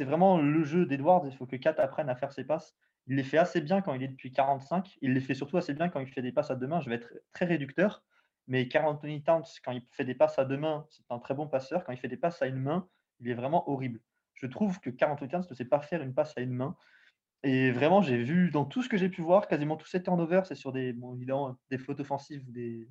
vraiment 0.04 0.40
le 0.40 0.64
jeu 0.64 0.86
d'Edward. 0.86 1.28
Il 1.28 1.36
faut 1.36 1.46
que 1.46 1.58
Kat 1.58 1.76
apprenne 1.78 2.10
à 2.10 2.16
faire 2.16 2.32
ses 2.32 2.46
passes. 2.46 2.76
Il 3.08 3.18
les 3.18 3.24
fait 3.24 3.38
assez 3.38 3.62
bien 3.62 3.82
quand 3.82 3.94
il 3.94 4.02
est 4.02 4.08
depuis 4.08 4.32
45. 4.32 4.98
Il 5.02 5.14
les 5.14 5.20
fait 5.20 5.36
surtout 5.36 5.58
assez 5.58 5.74
bien 5.74 5.90
quand 5.90 6.00
il 6.00 6.08
fait 6.08 6.22
des 6.22 6.32
passes 6.32 6.50
à 6.50 6.56
deux 6.56 6.68
mains. 6.68 6.80
Je 6.80 6.90
vais 6.90 6.96
être 6.96 7.14
très 7.34 7.46
réducteur. 7.46 8.04
Mais 8.48 8.68
Carl 8.68 8.88
Anthony 8.88 9.22
Towns, 9.24 9.44
quand 9.64 9.72
il 9.72 9.84
fait 9.92 10.06
des 10.06 10.16
passes 10.16 10.40
à 10.40 10.46
deux 10.46 10.58
mains, 10.58 10.86
c'est 10.90 11.04
un 11.10 11.20
très 11.20 11.34
bon 11.34 11.48
passeur. 11.48 11.84
Quand 11.84 11.92
il 11.92 11.98
fait 12.00 12.08
des 12.08 12.18
passes 12.18 12.42
à 12.42 12.48
une 12.48 12.62
main, 12.62 12.88
il 13.20 13.30
est 13.30 13.34
vraiment 13.34 13.70
horrible. 13.70 14.00
Je 14.36 14.48
trouve 14.48 14.80
que 14.80 14.90
Carl 14.90 15.12
Anthony 15.12 15.32
Towns 15.32 15.46
ne 15.50 15.56
sait 15.56 15.66
pas 15.66 15.82
faire 15.82 16.02
une 16.02 16.14
passe 16.14 16.38
à 16.38 16.42
une 16.42 16.54
main. 16.54 16.78
Et 17.46 17.72
vraiment, 17.72 18.02
j'ai 18.02 18.18
vu 18.18 18.50
dans 18.50 18.66
tout 18.66 18.82
ce 18.82 18.90
que 18.90 18.98
j'ai 18.98 19.08
pu 19.08 19.22
voir, 19.22 19.48
quasiment 19.48 19.78
tous 19.78 19.86
ces 19.86 20.02
turnovers, 20.02 20.48
c'est 20.48 20.56
sur 20.56 20.72
des, 20.72 20.94
bon, 20.94 21.16
évidemment, 21.16 21.56
des 21.70 21.78
fautes 21.78 22.00
offensives, 22.00 22.44
des, 22.52 22.88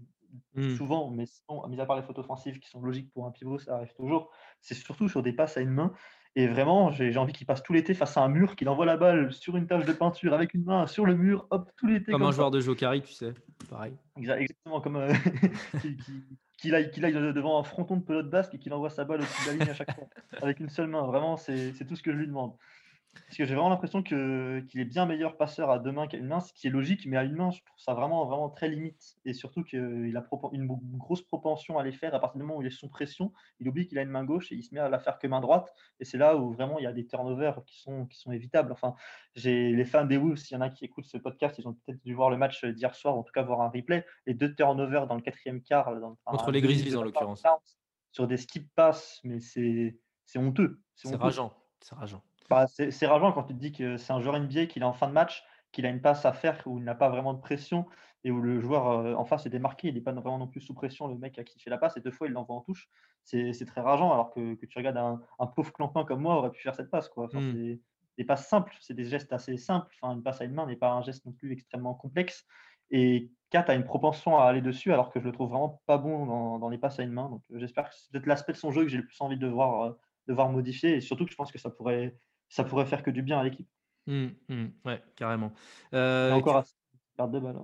mmh. 0.54 0.76
souvent, 0.76 1.10
mais 1.10 1.26
sinon, 1.26 1.66
mis 1.66 1.80
à 1.80 1.86
part 1.86 1.96
les 1.96 2.04
fautes 2.04 2.20
offensives 2.20 2.60
qui 2.60 2.70
sont 2.70 2.80
logiques 2.80 3.10
pour 3.12 3.26
un 3.26 3.32
pivot, 3.32 3.58
ça 3.58 3.74
arrive 3.74 3.92
toujours. 3.94 4.30
C'est 4.60 4.74
surtout 4.74 5.08
sur 5.08 5.24
des 5.24 5.32
passes 5.32 5.56
à 5.56 5.60
une 5.60 5.70
main. 5.70 5.92
Et 6.36 6.46
vraiment, 6.46 6.92
j'ai 6.92 7.16
envie 7.16 7.32
qu'il 7.32 7.48
passe 7.48 7.64
tout 7.64 7.72
l'été 7.72 7.94
face 7.94 8.16
à 8.16 8.22
un 8.22 8.28
mur, 8.28 8.54
qu'il 8.54 8.68
envoie 8.68 8.86
la 8.86 8.96
balle 8.96 9.32
sur 9.32 9.56
une 9.56 9.66
tâche 9.66 9.86
de 9.86 9.92
peinture 9.92 10.34
avec 10.34 10.54
une 10.54 10.64
main 10.64 10.86
sur 10.86 11.04
le 11.04 11.16
mur, 11.16 11.48
hop, 11.50 11.72
tout 11.76 11.88
l'été. 11.88 12.12
Comme, 12.12 12.22
un 12.22 12.30
joueur 12.30 12.52
de 12.52 12.60
Jokari, 12.60 13.02
tu 13.02 13.12
sais, 13.12 13.34
pareil. 13.68 13.94
Exactement, 14.16 14.80
comme 14.80 14.96
euh, 14.96 15.12
qu'il 16.58 16.76
aille, 16.76 16.90
aille, 17.02 17.12
devant 17.32 17.58
un 17.58 17.64
fronton 17.64 17.96
de 17.96 18.02
pelote 18.02 18.30
basque 18.30 18.54
et 18.54 18.58
qu'il 18.58 18.72
envoie 18.72 18.90
sa 18.90 19.04
balle 19.04 19.20
au-dessus 19.20 19.46
de 19.46 19.50
la 19.50 19.56
ligne 19.58 19.70
à 19.70 19.74
chaque 19.74 19.94
fois, 19.96 20.06
avec 20.42 20.60
une 20.60 20.68
seule 20.68 20.86
main. 20.86 21.02
Vraiment, 21.06 21.36
c'est 21.36 21.72
tout 21.88 21.96
ce 21.96 22.02
que 22.04 22.12
je 22.12 22.18
lui 22.18 22.28
demande. 22.28 22.52
Parce 23.14 23.36
que 23.36 23.44
j'ai 23.44 23.54
vraiment 23.54 23.70
l'impression 23.70 24.02
qu'il 24.02 24.16
est 24.74 24.84
bien 24.84 25.06
meilleur 25.06 25.36
passeur 25.36 25.70
à 25.70 25.78
deux 25.78 25.92
mains 25.92 26.06
qu'à 26.06 26.18
une 26.18 26.26
main, 26.26 26.40
ce 26.40 26.52
qui 26.52 26.66
est 26.66 26.70
logique, 26.70 27.06
mais 27.06 27.16
à 27.16 27.24
une 27.24 27.34
main, 27.34 27.50
je 27.50 27.60
trouve 27.64 27.78
ça 27.78 27.94
vraiment, 27.94 28.24
vraiment 28.26 28.50
très 28.50 28.68
limite. 28.68 29.16
Et 29.24 29.32
surtout 29.32 29.62
qu'il 29.62 30.16
a 30.16 30.24
une 30.52 30.66
grosse 30.96 31.22
propension 31.22 31.78
à 31.78 31.84
les 31.84 31.92
faire 31.92 32.14
à 32.14 32.20
partir 32.20 32.38
du 32.38 32.44
moment 32.44 32.58
où 32.58 32.62
il 32.62 32.66
est 32.66 32.70
sous 32.70 32.88
pression. 32.88 33.32
Il 33.60 33.68
oublie 33.68 33.86
qu'il 33.86 33.98
a 33.98 34.02
une 34.02 34.10
main 34.10 34.24
gauche 34.24 34.52
et 34.52 34.56
il 34.56 34.62
se 34.62 34.74
met 34.74 34.80
à 34.80 34.88
la 34.88 34.98
faire 34.98 35.18
que 35.18 35.26
main 35.26 35.40
droite. 35.40 35.72
Et 36.00 36.04
c'est 36.04 36.18
là 36.18 36.36
où 36.36 36.52
vraiment 36.52 36.78
il 36.78 36.84
y 36.84 36.86
a 36.86 36.92
des 36.92 37.06
turnovers 37.06 37.64
qui 37.64 37.80
sont, 37.80 38.06
qui 38.06 38.18
sont 38.18 38.32
évitables. 38.32 38.72
Enfin, 38.72 38.94
j'ai 39.34 39.72
les 39.72 39.84
fans 39.84 40.04
des 40.04 40.16
Wolves, 40.16 40.36
s'il 40.36 40.56
y 40.56 40.58
en 40.58 40.62
a 40.62 40.70
qui 40.70 40.84
écoutent 40.84 41.06
ce 41.06 41.18
podcast, 41.18 41.58
ils 41.58 41.66
ont 41.66 41.74
peut-être 41.74 42.02
dû 42.04 42.14
voir 42.14 42.30
le 42.30 42.36
match 42.36 42.64
d'hier 42.64 42.94
soir, 42.94 43.16
en 43.16 43.22
tout 43.22 43.32
cas 43.32 43.42
voir 43.42 43.60
un 43.60 43.68
replay. 43.68 44.04
Les 44.26 44.34
deux 44.34 44.54
turnovers 44.54 45.06
dans 45.06 45.14
le 45.14 45.22
quatrième 45.22 45.62
quart. 45.62 45.90
Contre 46.24 46.50
les 46.50 46.60
Grizzlies 46.60 46.96
en 46.96 47.02
l'occurrence. 47.02 47.42
Sur 48.12 48.28
des 48.28 48.36
skip 48.36 48.68
passes, 48.74 49.20
mais 49.24 49.40
c'est 49.40 49.98
honteux. 50.36 50.80
C'est 50.94 51.14
rageant. 51.16 51.52
C'est 51.80 51.94
rageant. 51.94 52.22
Bah, 52.50 52.66
c'est 52.66 53.06
rageant 53.06 53.32
quand 53.32 53.44
tu 53.44 53.54
te 53.54 53.58
dis 53.58 53.72
que 53.72 53.96
c'est 53.96 54.12
un 54.12 54.20
joueur 54.20 54.38
NBA, 54.38 54.66
qu'il 54.66 54.82
est 54.82 54.86
en 54.86 54.92
fin 54.92 55.08
de 55.08 55.12
match, 55.12 55.44
qu'il 55.72 55.86
a 55.86 55.88
une 55.88 56.00
passe 56.00 56.24
à 56.24 56.32
faire 56.32 56.62
où 56.66 56.78
il 56.78 56.84
n'a 56.84 56.94
pas 56.94 57.08
vraiment 57.08 57.34
de 57.34 57.40
pression 57.40 57.86
et 58.22 58.30
où 58.30 58.40
le 58.40 58.60
joueur 58.60 58.88
euh, 58.88 59.14
en 59.14 59.24
face 59.24 59.44
est 59.46 59.50
démarqué, 59.50 59.88
il 59.88 59.94
n'est 59.94 60.00
pas 60.00 60.12
vraiment 60.12 60.38
non 60.38 60.46
plus 60.46 60.60
sous 60.60 60.72
pression, 60.72 61.08
le 61.08 61.16
mec 61.16 61.38
à 61.38 61.44
qui 61.44 61.58
il 61.58 61.62
fait 61.62 61.70
la 61.70 61.78
passe, 61.78 61.96
et 61.96 62.00
deux 62.00 62.10
fois 62.10 62.26
il 62.26 62.32
l'envoie 62.32 62.56
en 62.56 62.62
touche. 62.62 62.88
C'est 63.22 63.66
très 63.66 63.80
rageant, 63.80 64.12
alors 64.12 64.30
que, 64.30 64.54
tu 64.54 64.78
regardes 64.78 64.96
un, 64.96 65.46
pauvre 65.46 65.72
clampin 65.72 66.04
comme 66.04 66.20
moi 66.20 66.36
aurait 66.36 66.50
pu 66.50 66.62
faire 66.62 66.74
cette 66.74 66.90
passe. 66.90 67.08
Quoi. 67.08 67.26
Enfin. 67.26 67.40
C'est 67.52 67.80
des 68.18 68.24
passes 68.24 68.48
simples, 68.48 68.76
c'est 68.80 68.94
des 68.94 69.06
gestes 69.06 69.32
assez 69.32 69.56
simples. 69.56 69.94
Enfin, 70.00 70.14
une 70.14 70.22
passe 70.22 70.40
à 70.40 70.44
une 70.44 70.52
main 70.52 70.66
n'est 70.66 70.76
pas 70.76 70.92
un 70.92 71.02
geste 71.02 71.24
non 71.26 71.32
plus 71.32 71.52
extrêmement 71.52 71.94
complexe. 71.94 72.46
Et 72.90 73.30
Kat 73.50 73.64
a 73.68 73.74
une 73.74 73.84
propension 73.84 74.38
à 74.38 74.44
aller 74.44 74.60
dessus, 74.60 74.92
alors 74.92 75.10
que 75.10 75.18
je 75.20 75.24
le 75.24 75.32
trouve 75.32 75.50
vraiment 75.50 75.82
pas 75.86 75.98
bon 75.98 76.58
dans, 76.58 76.68
les 76.68 76.78
passes 76.78 77.00
à 77.00 77.02
une 77.02 77.12
main. 77.12 77.28
Donc 77.28 77.42
j'espère 77.54 77.90
que 77.90 77.96
c'est 77.96 78.10
peut-être 78.12 78.26
l'aspect 78.26 78.52
de 78.52 78.58
son 78.58 78.70
jeu 78.70 78.82
que 78.82 78.88
j'ai 78.88 78.98
le 78.98 79.06
plus 79.06 79.20
envie 79.20 79.38
de 79.38 79.48
voir, 79.48 79.82
euh, 79.82 79.92
de 80.28 80.32
voir 80.32 80.48
modifier, 80.48 80.94
et 80.94 81.00
surtout 81.00 81.24
que 81.24 81.32
je 81.32 81.36
pense 81.36 81.50
que 81.50 81.58
ça 81.58 81.70
pourrait 81.70 82.16
ça 82.54 82.62
pourrait 82.62 82.86
faire 82.86 83.02
que 83.02 83.10
du 83.10 83.20
bien 83.20 83.40
à 83.40 83.42
l'équipe. 83.42 83.66
Mmh, 84.06 84.26
mmh, 84.48 84.64
ouais, 84.84 85.02
carrément. 85.16 85.52
Euh, 85.92 86.30
encore 86.30 86.62
tu... 86.62 86.72
perd 87.16 87.32
deux 87.32 87.40
balles. 87.40 87.56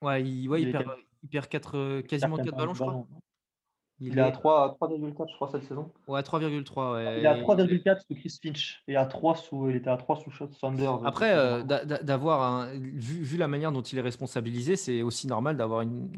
Ouais, 0.00 0.22
il, 0.22 0.48
ouais, 0.48 0.62
il, 0.62 0.70
perd, 0.70 0.84
il, 1.24 1.28
perd, 1.28 1.48
4, 1.48 1.76
euh, 1.76 2.02
quasiment 2.02 2.36
4 2.36 2.56
ballons, 2.56 2.74
je 2.74 2.80
crois. 2.80 3.04
Il, 3.98 4.16
est 4.16 4.22
à 4.22 4.30
3,4 4.30 5.28
je 5.28 5.34
crois 5.34 5.48
cette 5.50 5.64
saison. 5.64 5.90
Ouais, 6.06 6.20
3,3 6.20 6.92
ouais. 6.92 7.18
Il 7.18 7.24
est 7.24 7.26
à 7.26 7.36
3,4 7.36 8.02
sous 8.06 8.14
Chris 8.14 8.38
Finch 8.40 8.84
et 8.86 8.94
à 8.94 9.06
3 9.06 9.34
sous 9.34 9.70
il 9.70 9.74
était 9.74 9.90
à 9.90 9.96
3 9.96 10.20
sous 10.20 10.30
Sanders. 10.52 11.04
Après 11.04 11.32
euh, 11.32 11.64
d'avoir 11.64 12.42
un 12.42 12.74
vu, 12.74 13.24
vu, 13.24 13.36
la 13.38 13.48
manière 13.48 13.72
dont 13.72 13.82
il 13.82 13.98
est 13.98 14.02
responsabilisé, 14.02 14.76
c'est 14.76 15.02
aussi 15.02 15.26
normal 15.26 15.56
d'avoir 15.56 15.80
une 15.80 16.12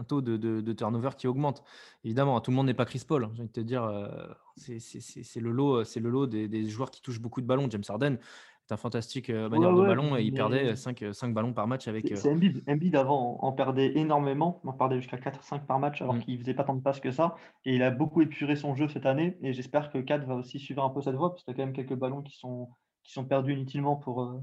un 0.00 0.04
taux 0.04 0.20
de, 0.22 0.72
turnover 0.72 1.10
qui 1.16 1.26
augmente. 1.26 1.62
Évidemment, 2.04 2.40
tout 2.40 2.50
le 2.50 2.56
monde 2.56 2.66
n'est 2.66 2.74
pas 2.74 2.86
Chris 2.86 3.02
Paul. 3.06 3.24
Hein, 3.24 3.30
j'ai 3.34 3.42
envie 3.42 3.48
de 3.48 3.52
te 3.52 3.60
dire, 3.60 3.84
euh, 3.84 4.08
c'est 4.56 5.40
le 5.40 5.50
lot, 5.50 5.84
c'est 5.84 6.00
le 6.00 6.10
lot 6.10 6.26
des, 6.26 6.68
joueurs 6.68 6.90
qui 6.90 7.02
touchent 7.02 7.20
beaucoup 7.20 7.40
de 7.40 7.46
ballons. 7.46 7.68
James 7.70 7.82
Harden, 7.88 8.18
C'est 8.64 8.74
un 8.74 8.76
fantastique 8.76 9.28
manière 9.30 9.72
de 9.72 9.82
ballon 9.82 10.16
et 10.16 10.22
il 10.22 10.32
perdait 10.32 10.74
5, 10.74 11.04
5 11.12 11.34
ballons 11.34 11.52
par 11.52 11.66
match 11.66 11.86
avec. 11.88 12.10
C'est 12.16 12.30
Embiid. 12.30 12.62
Embiid 12.66 12.96
avant 12.96 13.38
en 13.40 13.52
perdait 13.52 13.96
énormément, 13.96 14.60
en 14.64 14.72
perdait 14.72 15.00
jusqu'à 15.00 15.18
4-5 15.18 15.66
par 15.66 15.78
match 15.78 16.00
alors 16.02 16.14
mmh. 16.14 16.20
qu'il 16.20 16.38
faisait 16.38 16.54
pas 16.54 16.64
tant 16.64 16.74
de 16.74 16.82
passes 16.82 17.00
que 17.00 17.10
ça. 17.10 17.36
Et 17.64 17.74
il 17.74 17.82
a 17.82 17.90
beaucoup 17.90 18.22
épuré 18.22 18.56
son 18.56 18.74
jeu 18.74 18.88
cette 18.88 19.06
année 19.06 19.36
et 19.42 19.52
j'espère 19.52 19.90
que 19.90 19.98
4 19.98 20.26
va 20.26 20.34
aussi 20.34 20.58
suivre 20.58 20.82
un 20.82 20.90
peu 20.90 21.02
cette 21.02 21.16
voie 21.16 21.30
parce 21.30 21.44
qu'il 21.44 21.52
y 21.52 21.54
a 21.54 21.56
quand 21.56 21.66
même 21.66 21.74
quelques 21.74 21.98
ballons 21.98 22.22
qui 22.22 22.36
sont, 22.36 22.68
qui 23.02 23.12
sont 23.12 23.24
perdus 23.24 23.52
inutilement 23.52 23.96
pour, 23.96 24.40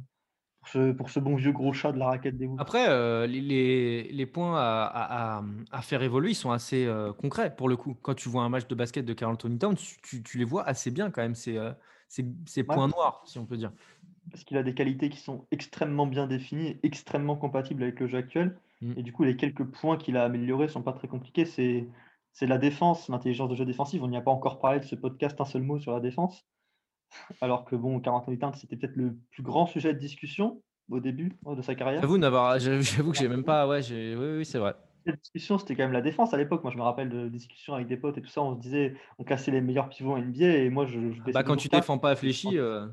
pour 0.97 1.09
ce, 1.09 1.19
bon 1.19 1.35
vieux 1.35 1.51
gros 1.51 1.73
chat 1.73 1.91
de 1.91 1.99
la 1.99 2.07
raquette 2.07 2.37
des 2.37 2.45
Wolves. 2.45 2.61
Après, 2.61 2.87
euh, 2.89 3.27
les, 3.27 4.03
les, 4.11 4.25
points 4.25 4.57
à, 4.57 5.43
à, 5.71 5.81
faire 5.81 6.01
évoluer, 6.03 6.31
ils 6.31 6.35
sont 6.35 6.51
assez 6.51 6.85
euh, 6.85 7.13
concrets 7.13 7.55
pour 7.55 7.69
le 7.69 7.77
coup. 7.77 7.95
Quand 8.01 8.13
tu 8.13 8.29
vois 8.29 8.43
un 8.43 8.49
match 8.49 8.67
de 8.67 8.75
basket 8.75 9.05
de 9.05 9.13
Carl 9.13 9.33
Anthony 9.33 9.57
Town, 9.57 9.75
tu, 9.75 10.23
tu, 10.23 10.37
les 10.37 10.45
vois 10.45 10.67
assez 10.67 10.91
bien 10.91 11.11
quand 11.11 11.21
même, 11.21 11.35
ces, 11.35 11.57
euh, 11.57 11.71
ces, 12.07 12.63
points 12.63 12.87
noirs, 12.87 13.23
si 13.25 13.39
on 13.39 13.45
peut 13.45 13.57
dire. 13.57 13.71
Parce 14.31 14.43
qu'il 14.43 14.57
a 14.57 14.63
des 14.63 14.73
qualités 14.73 15.09
qui 15.09 15.19
sont 15.19 15.45
extrêmement 15.51 16.07
bien 16.07 16.27
définies 16.27 16.69
et 16.69 16.79
extrêmement 16.83 17.35
compatibles 17.35 17.83
avec 17.83 17.99
le 17.99 18.07
jeu 18.07 18.17
actuel. 18.17 18.57
Mm. 18.81 18.93
Et 18.97 19.03
du 19.03 19.13
coup, 19.13 19.23
les 19.23 19.37
quelques 19.37 19.63
points 19.63 19.97
qu'il 19.97 20.17
a 20.17 20.23
améliorés 20.23 20.65
ne 20.65 20.71
sont 20.71 20.83
pas 20.83 20.93
très 20.93 21.07
compliqués. 21.07 21.45
C'est 21.45 21.87
la 22.41 22.57
défense, 22.57 23.09
l'intelligence 23.09 23.49
de 23.49 23.55
jeu 23.55 23.65
défensive. 23.65 24.03
On 24.03 24.07
n'y 24.07 24.17
a 24.17 24.21
pas 24.21 24.31
encore 24.31 24.59
parlé 24.59 24.79
de 24.79 24.85
ce 24.85 24.95
podcast, 24.95 25.39
un 25.39 25.45
seul 25.45 25.63
mot 25.63 25.79
sur 25.79 25.93
la 25.93 25.99
défense. 25.99 26.45
Alors 27.41 27.65
que 27.65 27.75
bon, 27.75 27.99
40 27.99 28.43
ans 28.43 28.53
c'était 28.53 28.75
peut-être 28.75 28.95
le 28.95 29.17
plus 29.31 29.43
grand 29.43 29.65
sujet 29.65 29.93
de 29.93 29.99
discussion 29.99 30.61
au 30.89 30.99
début 30.99 31.33
de 31.45 31.61
sa 31.61 31.75
carrière. 31.75 32.01
J'avoue, 32.01 32.19
j'avoue 32.81 33.11
que 33.11 33.17
j'ai 33.17 33.27
même 33.27 33.43
pas. 33.43 33.67
Ouais, 33.67 33.81
oui, 33.91 34.37
oui 34.37 34.45
c'est 34.45 34.59
vrai. 34.59 34.75
La 35.05 35.15
discussion, 35.15 35.57
c'était 35.57 35.75
quand 35.75 35.83
même 35.83 35.93
la 35.93 36.01
défense 36.01 36.33
à 36.33 36.37
l'époque. 36.37 36.63
Moi, 36.63 36.71
je 36.71 36.77
me 36.77 36.83
rappelle 36.83 37.09
de 37.09 37.29
discussions 37.29 37.73
avec 37.73 37.87
des 37.87 37.95
potes 37.95 38.17
et 38.17 38.21
tout 38.21 38.29
ça. 38.29 38.41
On 38.41 38.55
se 38.55 38.59
disait, 38.59 38.93
on 39.17 39.23
cassait 39.23 39.51
les 39.51 39.61
meilleurs 39.61 39.87
pivots 39.87 40.13
en 40.13 40.17
NBA. 40.17 40.57
Et 40.57 40.69
moi, 40.69 40.85
je. 40.85 40.99
bah, 41.31 41.43
quand 41.43 41.55
tu 41.55 41.69
défends 41.69 41.97
pas 41.97 42.15
fléchi. 42.15 42.57
Euh. 42.57 42.87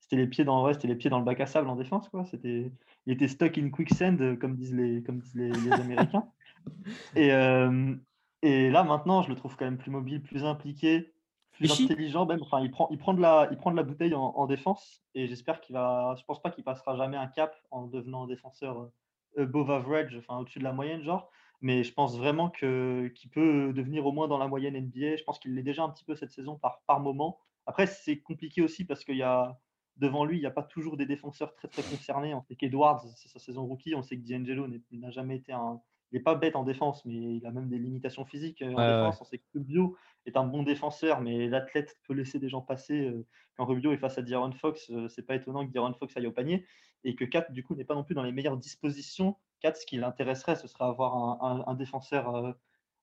C'était 0.00 0.16
les 0.16 0.26
pieds 0.26 0.44
dans 0.44 0.70
c'était 0.74 0.88
les 0.88 0.94
pieds 0.94 1.08
dans 1.08 1.18
le 1.18 1.24
bac 1.24 1.40
à 1.40 1.46
sable 1.46 1.68
en 1.68 1.76
défense, 1.76 2.08
quoi. 2.10 2.26
C'était, 2.26 2.70
il 3.06 3.12
était 3.14 3.28
stuck 3.28 3.56
in 3.56 3.70
quicksand, 3.70 4.38
comme 4.38 4.56
disent 4.56 4.74
les, 4.74 5.02
comme 5.02 5.20
disent 5.20 5.34
les, 5.34 5.72
Américains. 5.72 6.26
et, 7.16 7.32
euh, 7.32 7.94
et 8.42 8.68
là, 8.70 8.84
maintenant, 8.84 9.22
je 9.22 9.30
le 9.30 9.36
trouve 9.36 9.56
quand 9.56 9.64
même 9.64 9.78
plus 9.78 9.90
mobile, 9.90 10.20
plus 10.20 10.44
impliqué 10.44 11.14
plus 11.52 11.70
intelligent 11.84 12.26
même. 12.26 12.42
Enfin, 12.42 12.60
il 12.60 12.70
prend, 12.70 12.88
il 12.90 12.98
prend 12.98 13.14
de 13.14 13.20
la, 13.20 13.48
il 13.50 13.56
prend 13.56 13.70
de 13.70 13.76
la 13.76 13.82
bouteille 13.82 14.14
en, 14.14 14.46
défense 14.46 15.02
et 15.14 15.26
j'espère 15.26 15.60
qu'il 15.60 15.74
va. 15.74 16.14
Je 16.18 16.24
pense 16.24 16.40
pas 16.42 16.50
qu'il 16.50 16.64
passera 16.64 16.96
jamais 16.96 17.16
un 17.16 17.26
cap 17.26 17.54
en 17.70 17.86
devenant 17.86 18.26
défenseur 18.26 18.90
euh, 19.38 19.42
above 19.42 19.70
average, 19.70 20.16
enfin 20.18 20.38
au-dessus 20.38 20.58
de 20.58 20.64
la 20.64 20.72
moyenne 20.72 21.02
genre. 21.02 21.30
Mais 21.60 21.84
je 21.84 21.92
pense 21.92 22.18
vraiment 22.18 22.50
que 22.50 23.08
qu'il 23.14 23.30
peut 23.30 23.72
devenir 23.72 24.04
au 24.04 24.12
moins 24.12 24.26
dans 24.26 24.38
la 24.38 24.48
moyenne 24.48 24.76
NBA. 24.76 25.16
Je 25.16 25.24
pense 25.24 25.38
qu'il 25.38 25.54
l'est 25.54 25.62
déjà 25.62 25.84
un 25.84 25.90
petit 25.90 26.04
peu 26.04 26.16
cette 26.16 26.32
saison 26.32 26.56
par 26.56 26.82
par 26.86 27.00
moment. 27.00 27.38
Après, 27.66 27.86
c'est 27.86 28.18
compliqué 28.18 28.62
aussi 28.62 28.84
parce 28.84 29.04
qu'il 29.04 29.16
y 29.16 29.22
a 29.22 29.58
devant 29.96 30.24
lui, 30.24 30.38
il 30.38 30.40
n'y 30.40 30.46
a 30.46 30.50
pas 30.50 30.62
toujours 30.62 30.96
des 30.96 31.06
défenseurs 31.06 31.54
très 31.54 31.68
très 31.68 31.82
concernés. 31.82 32.34
On 32.34 32.42
sait 32.42 32.56
qu'Edwards, 32.56 33.06
c'est 33.16 33.28
sa 33.28 33.38
saison 33.38 33.64
rookie. 33.66 33.94
On 33.94 34.02
sait 34.02 34.18
que 34.18 34.28
D'Angelo 34.28 34.66
n'a 34.90 35.10
jamais 35.10 35.36
été 35.36 35.52
un, 35.52 35.80
il 36.12 36.16
n'est 36.16 36.22
pas 36.22 36.34
bête 36.34 36.56
en 36.56 36.62
défense, 36.62 37.04
mais 37.06 37.14
il 37.14 37.46
a 37.46 37.50
même 37.50 37.68
des 37.68 37.78
limitations 37.78 38.26
physiques 38.26 38.60
euh, 38.60 38.74
en 38.74 39.06
défense. 39.06 39.22
On 39.22 39.24
sait 39.24 39.38
que 39.38 39.44
Rubio 39.54 39.96
est 40.26 40.36
un 40.36 40.44
bon 40.44 40.62
défenseur, 40.62 41.22
mais 41.22 41.48
l'athlète 41.48 41.96
peut 42.06 42.12
laisser 42.12 42.38
des 42.38 42.50
gens 42.50 42.60
passer. 42.60 43.00
Euh, 43.00 43.26
quand 43.56 43.64
Rubio 43.64 43.92
est 43.92 43.96
face 43.96 44.18
à 44.18 44.22
D'Aaron 44.22 44.52
Fox, 44.52 44.90
euh, 44.90 45.08
c'est 45.08 45.22
pas 45.22 45.34
étonnant 45.34 45.66
que 45.66 45.72
D'Aaron 45.72 45.94
Fox 45.94 46.14
aille 46.16 46.26
au 46.26 46.32
panier. 46.32 46.66
Et 47.04 47.14
que 47.14 47.24
Kat, 47.24 47.46
du 47.50 47.64
coup, 47.64 47.74
n'est 47.74 47.84
pas 47.84 47.94
non 47.94 48.04
plus 48.04 48.14
dans 48.14 48.22
les 48.22 48.30
meilleures 48.30 48.58
dispositions. 48.58 49.36
Kat, 49.60 49.74
ce 49.74 49.86
qui 49.86 49.96
l'intéresserait, 49.96 50.56
ce 50.56 50.68
serait 50.68 50.84
avoir 50.84 51.42
un, 51.42 51.74
défenseur, 51.74 52.54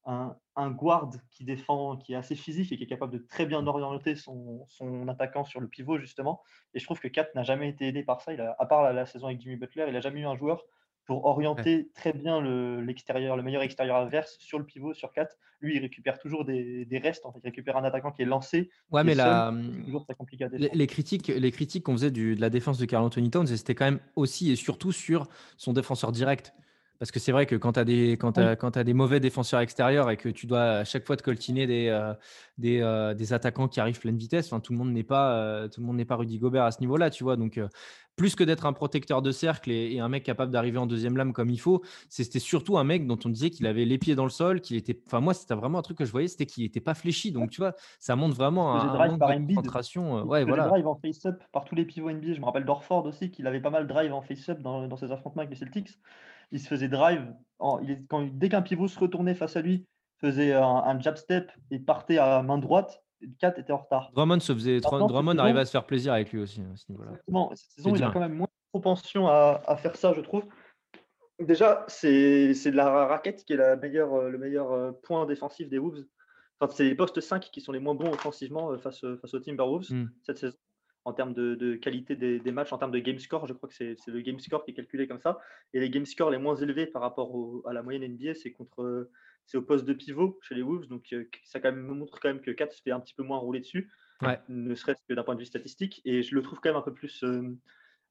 un, 0.06 0.72
guard 0.72 1.10
qui 1.32 1.44
défend, 1.44 1.98
qui 1.98 2.14
est 2.14 2.16
assez 2.16 2.36
physique 2.36 2.72
et 2.72 2.78
qui 2.78 2.84
est 2.84 2.88
capable 2.88 3.12
de 3.12 3.18
très 3.18 3.46
bien 3.46 3.66
orienter 3.68 4.16
son, 4.16 4.66
attaquant 5.10 5.44
sur 5.44 5.60
le 5.60 5.68
pivot, 5.68 5.98
justement. 5.98 6.42
Et 6.74 6.80
je 6.80 6.86
trouve 6.86 7.00
que 7.00 7.10
Kat 7.10 7.28
n'a 7.36 7.44
jamais 7.44 7.68
été 7.68 7.88
aidé 7.88 8.04
par 8.04 8.22
ça. 8.22 8.34
Il 8.34 8.40
a, 8.40 8.56
à 8.58 8.66
part 8.66 8.94
la 8.94 9.06
saison 9.06 9.28
avec 9.28 9.42
Jimmy 9.42 9.58
Butler, 9.58 9.86
il 9.88 9.94
n'a 9.94 10.02
jamais 10.02 10.22
eu 10.22 10.26
un 10.26 10.38
joueur 10.38 10.64
pour 11.06 11.26
orienter 11.26 11.90
très 11.96 12.14
bien 12.14 12.42
l'extérieur, 12.82 13.36
le, 13.36 13.44
meilleur 13.44 13.64
extérieur 13.64 13.98
adverse 13.98 14.38
sur 14.40 14.60
le 14.60 14.66
pivot, 14.66 14.94
sur 14.94 15.12
4. 15.12 15.36
Lui, 15.62 15.76
il 15.76 15.80
récupère 15.80 16.20
toujours 16.20 16.46
des, 16.46 16.88
restes. 17.04 17.26
En 17.26 17.32
fait. 17.32 17.40
Il 17.44 17.48
récupère 17.48 17.78
un 17.78 17.84
attaquant 17.84 18.12
qui 18.12 18.22
est 18.22 18.26
lancé. 18.26 18.70
Ouais, 18.92 19.04
mais 19.04 19.16
la, 19.16 19.54
les, 20.54 20.88
critiques, 20.88 21.28
les 21.28 21.52
critiques 21.52 21.84
qu'on 21.84 21.94
faisait 21.94 22.12
de 22.12 22.40
la 22.40 22.50
défense 22.50 22.78
de 22.78 22.86
Carl 22.86 23.04
Anthony 23.04 23.32
Towns, 23.32 23.48
c'était 23.48 23.76
quand 23.76 23.86
même 23.86 24.00
aussi 24.16 24.52
et 24.52 24.56
surtout 24.56 24.92
sur 24.92 25.28
son 25.58 25.74
défenseur 25.74 26.12
direct. 26.12 26.54
Parce 27.00 27.12
que 27.12 27.20
c'est 27.20 27.32
vrai 27.32 27.46
que 27.46 27.56
quand 27.56 27.74
tu 27.74 27.80
as, 27.80 27.86
des, 27.86 28.18
quand 28.18 28.38
as, 28.38 28.84
des 28.84 28.94
mauvais 28.94 29.22
défenseurs 29.22 29.62
extérieurs 29.62 30.12
et 30.12 30.18
que 30.18 30.28
tu 30.28 30.48
dois 30.48 30.64
à 30.64 30.84
chaque 30.84 31.06
fois 31.06 31.16
te 31.16 31.24
coltiner 31.24 31.66
des, 31.66 31.88
euh, 31.88 32.14
des, 32.58 32.82
euh, 32.82 33.14
des, 33.14 33.32
attaquants 33.32 33.70
qui 33.70 33.80
arrivent 33.80 34.02
pleine 34.02 34.18
vitesse, 34.18 34.50
tout 34.62 34.74
le 34.74 34.78
monde 34.78 34.92
n'est 34.92 35.04
pas, 35.04 35.34
euh, 35.38 35.70
tout 35.70 35.80
le 35.80 35.88
monde 35.88 35.96
n'est 35.96 36.04
pas 36.04 36.18
Rudy 36.18 36.40
Gobert 36.40 36.66
à 36.66 36.72
ce 36.72 36.82
niveau-là, 36.82 37.10
tu 37.10 37.24
vois. 37.24 37.38
Donc, 37.38 37.58
plus 38.18 38.36
que 38.36 38.44
d'être 38.44 38.66
un 38.66 38.74
protecteur 38.74 39.22
de 39.22 39.32
cercle 39.32 39.72
et, 39.72 39.98
un 40.02 40.10
mec 40.10 40.24
capable 40.24 40.52
d'arriver 40.52 40.78
en 40.78 40.88
deuxième 40.88 41.16
lame 41.16 41.32
comme 41.32 41.50
il 41.50 41.60
faut, 41.60 41.82
c'était 42.10 42.40
surtout 42.40 42.78
un 42.78 42.84
mec 42.84 43.08
dont 43.08 43.18
on 43.24 43.30
disait 43.30 43.50
qu'il 43.50 43.66
avait 43.66 43.86
les 43.86 43.98
pieds 43.98 44.16
dans 44.16 44.26
le 44.26 44.30
sol, 44.30 44.60
qu'il 44.60 44.76
était. 44.76 45.00
Enfin, 45.08 45.22
moi, 45.22 45.34
c'était 45.34 45.56
vraiment 45.56 45.80
un 45.80 45.84
truc 45.84 46.00
que 46.00 46.06
je 46.06 46.12
voyais, 46.12 46.28
c'était 46.28 46.48
qu'il 46.48 46.64
n'était 46.64 46.82
pas 46.82 46.96
fléchi. 46.96 47.32
Donc, 47.32 47.50
tu 47.50 47.62
vois, 47.62 47.76
ça 48.00 48.18
montre 48.18 48.36
vraiment 48.36 48.76
un, 48.76 48.90
un 48.90 49.08
manque 49.08 49.48
de 49.48 49.56
concentration. 49.56 50.26
ouais, 50.26 50.44
voilà. 50.44 50.68
drive 50.68 50.88
en 50.88 50.96
face-up 50.96 51.42
par 51.54 51.64
tous 51.64 51.76
les 51.76 51.86
pivots 51.86 52.12
NBA. 52.12 52.34
Je 52.34 52.42
me 52.42 52.46
rappelle 52.46 52.66
d'Orford 52.66 53.06
aussi, 53.06 53.32
qu'il 53.32 53.48
avait 53.48 53.62
pas 53.62 53.70
mal 53.70 53.84
de 53.84 53.88
drive 53.88 54.12
en 54.12 54.22
face-up 54.22 54.60
dans, 54.62 54.86
dans 54.90 54.98
ses 54.98 55.14
affrontements 55.14 55.44
avec 55.44 55.52
les 55.52 55.56
Celtics 55.66 55.98
il 56.52 56.60
se 56.60 56.68
faisait 56.68 56.88
drive. 56.88 57.34
il, 57.82 58.06
quand, 58.08 58.28
dès 58.34 58.50
qu'un 58.50 58.62
pivot 58.62 58.88
se 58.88 59.00
retournait 59.00 59.36
face 59.36 59.56
à 59.56 59.62
lui, 59.62 59.86
faisait 60.20 60.54
un, 60.54 61.00
jab 61.00 61.16
step 61.16 61.52
et 61.72 61.80
partait 61.80 62.18
à 62.18 62.42
main 62.42 62.58
droite, 62.58 63.04
4 63.40 63.60
était 63.60 63.74
en 63.74 63.78
retard. 63.78 64.12
Drummond, 64.14 64.40
se 64.40 64.54
faisait, 64.54 64.80
Drummond 64.80 65.38
arrivait 65.38 65.62
à 65.62 65.66
se 65.66 65.72
faire 65.72 65.86
plaisir 65.86 66.14
avec 66.14 66.32
lui 66.32 66.40
aussi. 66.40 66.62
À 66.62 66.76
ce 66.76 66.92
Exactement. 66.92 67.52
Cette 67.56 67.72
saison, 67.72 67.96
il 67.96 68.04
a 68.04 68.12
quand 68.12 68.20
même 68.20 68.34
moins 68.34 68.48
de 68.48 68.80
propension 68.80 69.28
à, 69.28 69.62
à, 69.66 69.78
faire 69.78 69.96
ça, 69.96 70.14
je 70.14 70.22
trouve. 70.22 70.44
Déjà, 71.40 71.86
c'est 71.88 72.54
de 72.54 72.76
la 72.76 73.08
raquette 73.08 73.46
qui 73.46 73.54
est 73.54 73.58
la 73.58 73.78
meilleure, 73.78 74.30
le 74.30 74.38
meilleur 74.38 74.72
euh, 74.74 74.92
point 75.04 75.26
défensif 75.26 75.70
des 75.70 75.78
Wolves. 75.78 76.06
Enfin, 76.60 76.74
c'est 76.76 76.84
les 76.84 76.96
postes 76.96 77.22
5 77.22 77.50
qui 77.52 77.62
sont 77.62 77.72
les 77.72 77.80
moins 77.80 77.96
bons 77.96 78.12
offensivement 78.12 78.72
euh, 78.72 78.78
face, 78.78 79.06
face 79.22 79.34
aux 79.34 79.40
Timberwolves 79.40 79.90
hmm. 79.90 80.10
cette 80.24 80.38
saison 80.38 80.58
en 81.06 81.14
termes 81.14 81.34
de, 81.34 81.76
qualité 81.76 82.16
des, 82.16 82.52
matchs, 82.52 82.74
en 82.74 82.78
termes 82.78 82.92
de 82.92 83.00
game 83.00 83.20
score. 83.20 83.48
Je 83.48 83.54
crois 83.54 83.70
que 83.70 83.76
c'est 83.76 83.98
le 84.08 84.22
game 84.22 84.40
score 84.40 84.64
qui 84.64 84.72
est 84.72 84.74
calculé 84.74 85.08
comme 85.08 85.20
ça. 85.20 85.40
Et 85.74 85.80
les 85.80 85.90
game 85.90 86.06
scores 86.06 86.30
les 86.30 86.38
moins 86.38 86.56
élevés 86.56 86.86
par 86.86 87.02
rapport 87.02 87.62
à 87.66 87.74
la 87.74 87.82
moyenne 87.82 88.14
NBA, 88.14 88.36
c'est 88.36 88.52
contre 88.52 89.10
c'est 89.50 89.58
au 89.58 89.64
poste 89.64 89.86
de 89.86 89.94
pivot 89.94 90.38
chez 90.44 90.54
les 90.54 90.62
Wolves. 90.62 90.88
Donc 90.88 91.12
euh, 91.12 91.28
ça 91.44 91.60
quand 91.60 91.72
même, 91.72 91.82
montre 91.82 92.20
quand 92.20 92.30
même 92.30 92.42
que 92.42 92.52
4 92.52 92.72
se 92.72 92.82
fait 92.84 92.92
un 92.92 93.00
petit 93.00 93.16
peu 93.16 93.24
moins 93.24 93.40
rouler 93.40 93.60
dessus, 93.60 93.92
ne 94.48 94.76
serait-ce 94.76 95.02
que 95.08 95.14
d'un 95.16 95.24
point 95.24 95.34
de 95.34 95.40
vue 95.40 95.46
statistique. 95.46 96.02
Et 96.06 96.22
je 96.22 96.36
le 96.36 96.44
trouve 96.44 96.60
quand 96.60 96.70
même 96.70 96.78
un 96.78 96.84
peu 96.84 96.94
plus, 96.94 97.24
euh, 97.24 97.58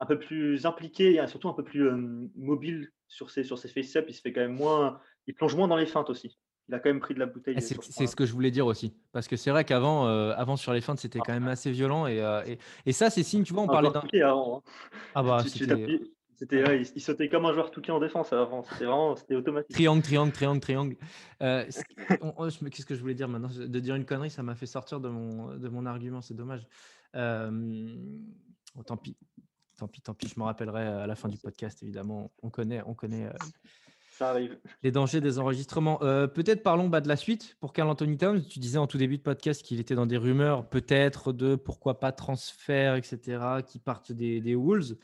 un 0.01 0.07
peu 0.07 0.19
plus 0.19 0.67
impliqué 0.67 1.15
et 1.15 1.27
surtout 1.29 1.49
un 1.49 1.55
peu 1.55 1.63
plus 1.63 1.87
euh, 1.87 2.29
mobile 2.35 2.91
sur 3.07 3.31
ses, 3.31 3.45
sur 3.45 3.57
ses 3.57 3.69
face-up. 3.69 4.07
Il 4.09 4.15
se 4.15 4.21
fait 4.21 4.33
quand 4.33 4.41
même 4.41 4.57
moins, 4.57 5.01
il 5.29 5.35
plonge 5.35 5.55
moins 5.55 5.69
dans 5.69 5.77
les 5.77 5.87
feintes 5.87 6.11
aussi 6.11 6.39
il 6.69 6.75
a 6.75 6.79
quand 6.79 6.91
même 6.91 7.01
pris 7.01 7.15
de 7.15 7.19
la 7.19 7.27
bouteille. 7.27 7.55
Eh, 7.57 7.61
c'est 7.61 8.07
ce 8.07 8.15
que 8.15 8.27
je 8.27 8.33
voulais 8.33 8.51
dire 8.51 8.67
aussi. 8.67 8.95
Parce 9.13 9.27
que 9.27 9.37
c'est 9.37 9.51
vrai 9.51 9.65
qu'avant, 9.65 10.07
euh, 10.07 10.35
avant 10.37 10.57
sur 10.57 10.73
les 10.73 10.83
feintes, 10.83 10.99
c'était 10.99 11.19
quand 11.19 11.33
même 11.33 11.49
assez 11.49 11.71
violent. 11.71 12.07
Et, 12.07 12.21
euh, 12.21 12.43
et, 12.85 12.93
ça, 12.93 13.09
c'est 13.09 13.23
signe, 13.23 13.43
tu 13.43 13.55
vois, 13.55 13.63
on 13.63 13.67
parlait 13.67 13.91
d'un. 13.91 14.01
Hein. 14.01 14.61
Ah 15.15 15.23
bah, 15.23 15.43
c'était. 15.47 16.01
il, 16.95 17.01
sautait 17.01 17.31
comme 17.31 17.47
un 17.47 17.55
joueur 17.55 17.71
touqué 17.71 17.91
en 17.91 17.99
défense 17.99 18.35
avant. 18.35 18.65
C'était 18.65 18.85
vraiment 18.85 19.17
c'était 19.17 19.35
automatique. 19.35 19.75
Triangle, 19.75 20.03
triangle, 20.03 20.33
triangle, 20.33 20.61
triangle. 20.61 20.97
Euh, 21.43 21.65
qu'est-ce 21.65 22.87
que 22.87 22.95
je 22.95 23.01
voulais 23.01 23.15
dire 23.15 23.29
maintenant? 23.29 23.49
De 23.49 23.81
dire 23.81 23.95
une 23.95 24.05
connerie, 24.05 24.31
ça 24.31 24.43
m'a 24.43 24.55
fait 24.55 24.67
sortir 24.67 25.01
de 25.01 25.09
mon, 25.09 25.57
de 25.57 25.69
mon 25.69 25.87
argument. 25.87 26.21
C'est 26.21 26.35
dommage. 26.35 26.67
Oh, 27.15 28.83
tant 28.85 28.99
pis. 28.99 29.17
Tant 29.79 29.89
pis, 29.89 30.03
tant 30.03 30.13
pis. 30.13 30.29
Je 30.29 30.39
me 30.39 30.45
rappellerai 30.45 30.83
à 30.83 31.07
la 31.07 31.15
fin 31.15 31.29
du 31.29 31.39
podcast, 31.39 31.83
évidemment. 31.83 32.31
On 32.43 32.51
connaît, 32.51 32.83
on 32.85 32.93
connaît 32.93 33.31
Les 34.83 34.91
dangers 34.91 35.21
des 35.21 35.39
enregistrements. 35.39 36.03
Euh, 36.03 36.27
peut-être 36.27 36.63
parlons 36.63 36.89
bah, 36.89 37.01
de 37.01 37.09
la 37.09 37.17
suite 37.17 37.57
pour 37.61 37.73
Carl 37.73 37.89
Anthony 37.89 38.17
Towns. 38.17 38.43
Tu 38.49 38.59
disais 38.59 38.79
en 38.79 38.87
tout 38.87 38.99
début 38.99 39.19
de 39.19 39.23
podcast 39.23 39.63
qu'il 39.63 39.81
était 39.81 39.95
dans 39.95 40.07
des 40.07 40.17
rumeurs, 40.17 40.69
peut-être 40.69 41.33
de 41.33 41.57
pourquoi 41.57 42.01
pas 42.01 42.13
transfert, 42.13 42.95
etc., 42.95 43.39
qui 43.67 43.79
partent 43.79 44.13
des, 44.13 44.55
Wolves. 44.55 44.97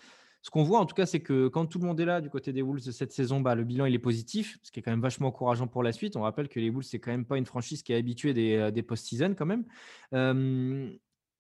Ce 0.43 0.51
qu'on 0.51 0.63
voit 0.63 0.79
en 0.79 0.87
tout 0.87 0.95
cas, 0.95 1.07
c'est 1.07 1.21
que 1.21 1.49
quand 1.49 1.67
tout 1.67 1.79
le 1.79 1.87
monde 1.87 1.99
est 2.01 2.05
là 2.05 2.21
du 2.21 2.29
côté 2.29 2.53
des 2.53 2.61
Wolves 2.61 2.91
cette 2.91 3.13
saison, 3.13 3.41
bah, 3.41 3.55
le 3.55 3.65
bilan 3.65 3.87
il 3.87 3.95
est 3.95 3.99
positif, 3.99 4.59
ce 4.63 4.71
qui 4.71 4.81
est 4.81 4.83
quand 4.83 4.91
même 4.91 5.01
vachement 5.01 5.29
encourageant 5.29 5.67
pour 5.67 5.83
la 5.83 5.93
suite. 5.93 6.17
On 6.17 6.23
rappelle 6.23 6.49
que 6.49 6.61
les 6.61 6.71
Wolves, 6.71 6.85
c'est 6.85 6.99
quand 6.99 7.13
même 7.13 7.25
pas 7.25 7.39
une 7.39 7.47
franchise 7.47 7.83
qui 7.83 7.93
est 7.93 7.97
habituée 7.97 8.35
des, 8.35 8.57
euh, 8.57 8.71
des 8.71 8.83
post-season 8.83 9.35
quand 9.35 9.47
même. 9.47 9.65
Euh, 10.13 10.91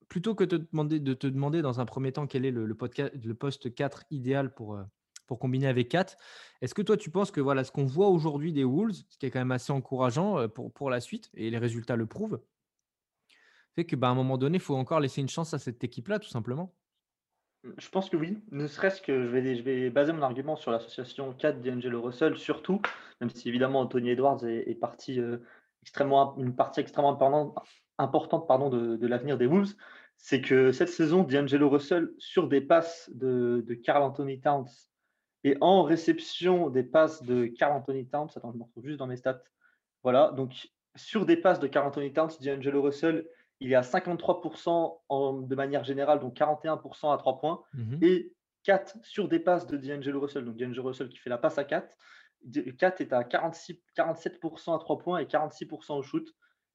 plutôt 0.08 0.34
que 0.34 0.44
de 0.44 0.58
te, 0.58 0.64
demander, 0.70 1.00
de 1.00 1.14
te 1.14 1.26
demander 1.26 1.60
dans 1.60 1.80
un 1.80 1.86
premier 1.86 2.12
temps 2.12 2.26
quel 2.26 2.44
est 2.44 2.50
le, 2.50 2.66
le, 2.66 2.74
podcast, 2.74 3.12
le 3.22 3.34
poste 3.34 3.74
4 3.74 4.04
idéal 4.10 4.54
pour, 4.54 4.78
pour 5.26 5.38
combiner 5.38 5.66
avec 5.66 5.88
4. 5.88 6.16
Est-ce 6.60 6.74
que 6.74 6.82
toi, 6.82 6.96
tu 6.96 7.10
penses 7.10 7.30
que 7.30 7.40
voilà, 7.40 7.64
ce 7.64 7.72
qu'on 7.72 7.84
voit 7.84 8.08
aujourd'hui 8.08 8.52
des 8.52 8.64
Wolves, 8.64 9.04
ce 9.08 9.18
qui 9.18 9.26
est 9.26 9.30
quand 9.30 9.40
même 9.40 9.52
assez 9.52 9.72
encourageant 9.72 10.38
euh, 10.38 10.48
pour, 10.48 10.72
pour 10.72 10.90
la 10.90 11.00
suite, 11.00 11.30
et 11.34 11.50
les 11.50 11.58
résultats 11.58 11.96
le 11.96 12.06
prouvent, 12.06 12.40
fait 13.74 13.84
que 13.84 13.96
bah, 13.96 14.08
un 14.08 14.14
moment 14.14 14.38
donné, 14.38 14.56
il 14.58 14.60
faut 14.60 14.76
encore 14.76 15.00
laisser 15.00 15.20
une 15.20 15.28
chance 15.28 15.52
à 15.54 15.58
cette 15.58 15.82
équipe-là, 15.82 16.18
tout 16.18 16.28
simplement? 16.28 16.74
Je 17.78 17.88
pense 17.88 18.10
que 18.10 18.16
oui, 18.16 18.38
ne 18.50 18.66
serait-ce 18.66 19.00
que 19.00 19.24
je 19.24 19.28
vais, 19.28 19.56
je 19.56 19.62
vais 19.62 19.90
baser 19.90 20.12
mon 20.12 20.22
argument 20.22 20.54
sur 20.54 20.70
l'association 20.70 21.32
4 21.32 21.62
d'Angelo 21.62 22.02
Russell, 22.02 22.36
surtout, 22.36 22.80
même 23.20 23.30
si 23.30 23.48
évidemment 23.48 23.80
Anthony 23.80 24.10
Edwards 24.10 24.44
est, 24.44 24.78
parti, 24.78 25.18
euh, 25.18 25.38
extrêmement, 25.82 26.36
une 26.36 26.54
partie 26.54 26.80
extrêmement 26.80 27.12
importante, 27.12 27.56
importante 27.96 28.46
pardon, 28.46 28.68
de, 28.68 28.96
de 28.96 29.06
l'avenir 29.06 29.38
des 29.38 29.46
Wolves. 29.46 29.74
c'est 30.18 30.42
que 30.42 30.72
cette 30.72 30.90
saison, 30.90 31.22
D'Angelo 31.22 31.70
Russell, 31.70 32.12
sur 32.18 32.48
des 32.48 32.60
passes 32.60 33.10
de, 33.14 33.64
de 33.66 33.74
Carl 33.74 34.02
Anthony 34.02 34.40
Towns 34.40 34.68
et 35.44 35.56
en 35.60 35.82
réception 35.82 36.70
des 36.70 36.82
passes 36.82 37.22
de 37.22 37.46
Carl 37.46 37.72
Anthony 37.76 38.06
Towns, 38.08 38.28
attends, 38.34 38.52
je 38.52 38.58
me 38.58 38.64
retrouve 38.64 38.84
juste 38.86 38.98
dans 38.98 39.06
mes 39.06 39.16
stats. 39.16 39.42
Voilà, 40.02 40.32
donc 40.32 40.68
sur 40.96 41.26
des 41.26 41.36
passes 41.36 41.60
de 41.60 41.66
Carl 41.66 41.86
Anthony 41.86 42.12
Towns, 42.12 42.30
D'Angelo 42.40 42.82
Russell, 42.82 43.26
il 43.60 43.72
est 43.72 43.76
à 43.76 43.82
53% 43.82 44.98
en, 45.08 45.32
de 45.34 45.54
manière 45.54 45.84
générale, 45.84 46.20
donc 46.20 46.34
41% 46.36 47.12
à 47.12 47.16
3 47.16 47.38
points, 47.38 47.62
Mhm. 47.74 47.98
et 48.02 48.32
4 48.64 48.96
sur 49.02 49.28
des 49.28 49.38
passes 49.38 49.66
de 49.66 49.76
D'Angelo 49.76 50.20
Russell, 50.20 50.44
donc 50.44 50.56
D'Angelo 50.56 50.88
Russell 50.88 51.08
qui 51.08 51.18
fait 51.18 51.30
la 51.30 51.38
passe 51.38 51.58
à 51.58 51.64
4. 51.64 51.96
4 52.78 53.00
est 53.00 53.12
à 53.12 53.24
46, 53.24 53.80
47% 53.96 54.74
à 54.74 54.78
3 54.78 54.98
points 54.98 55.18
et 55.18 55.26
46% 55.26 55.96
au 55.96 56.02
shoot, 56.02 56.28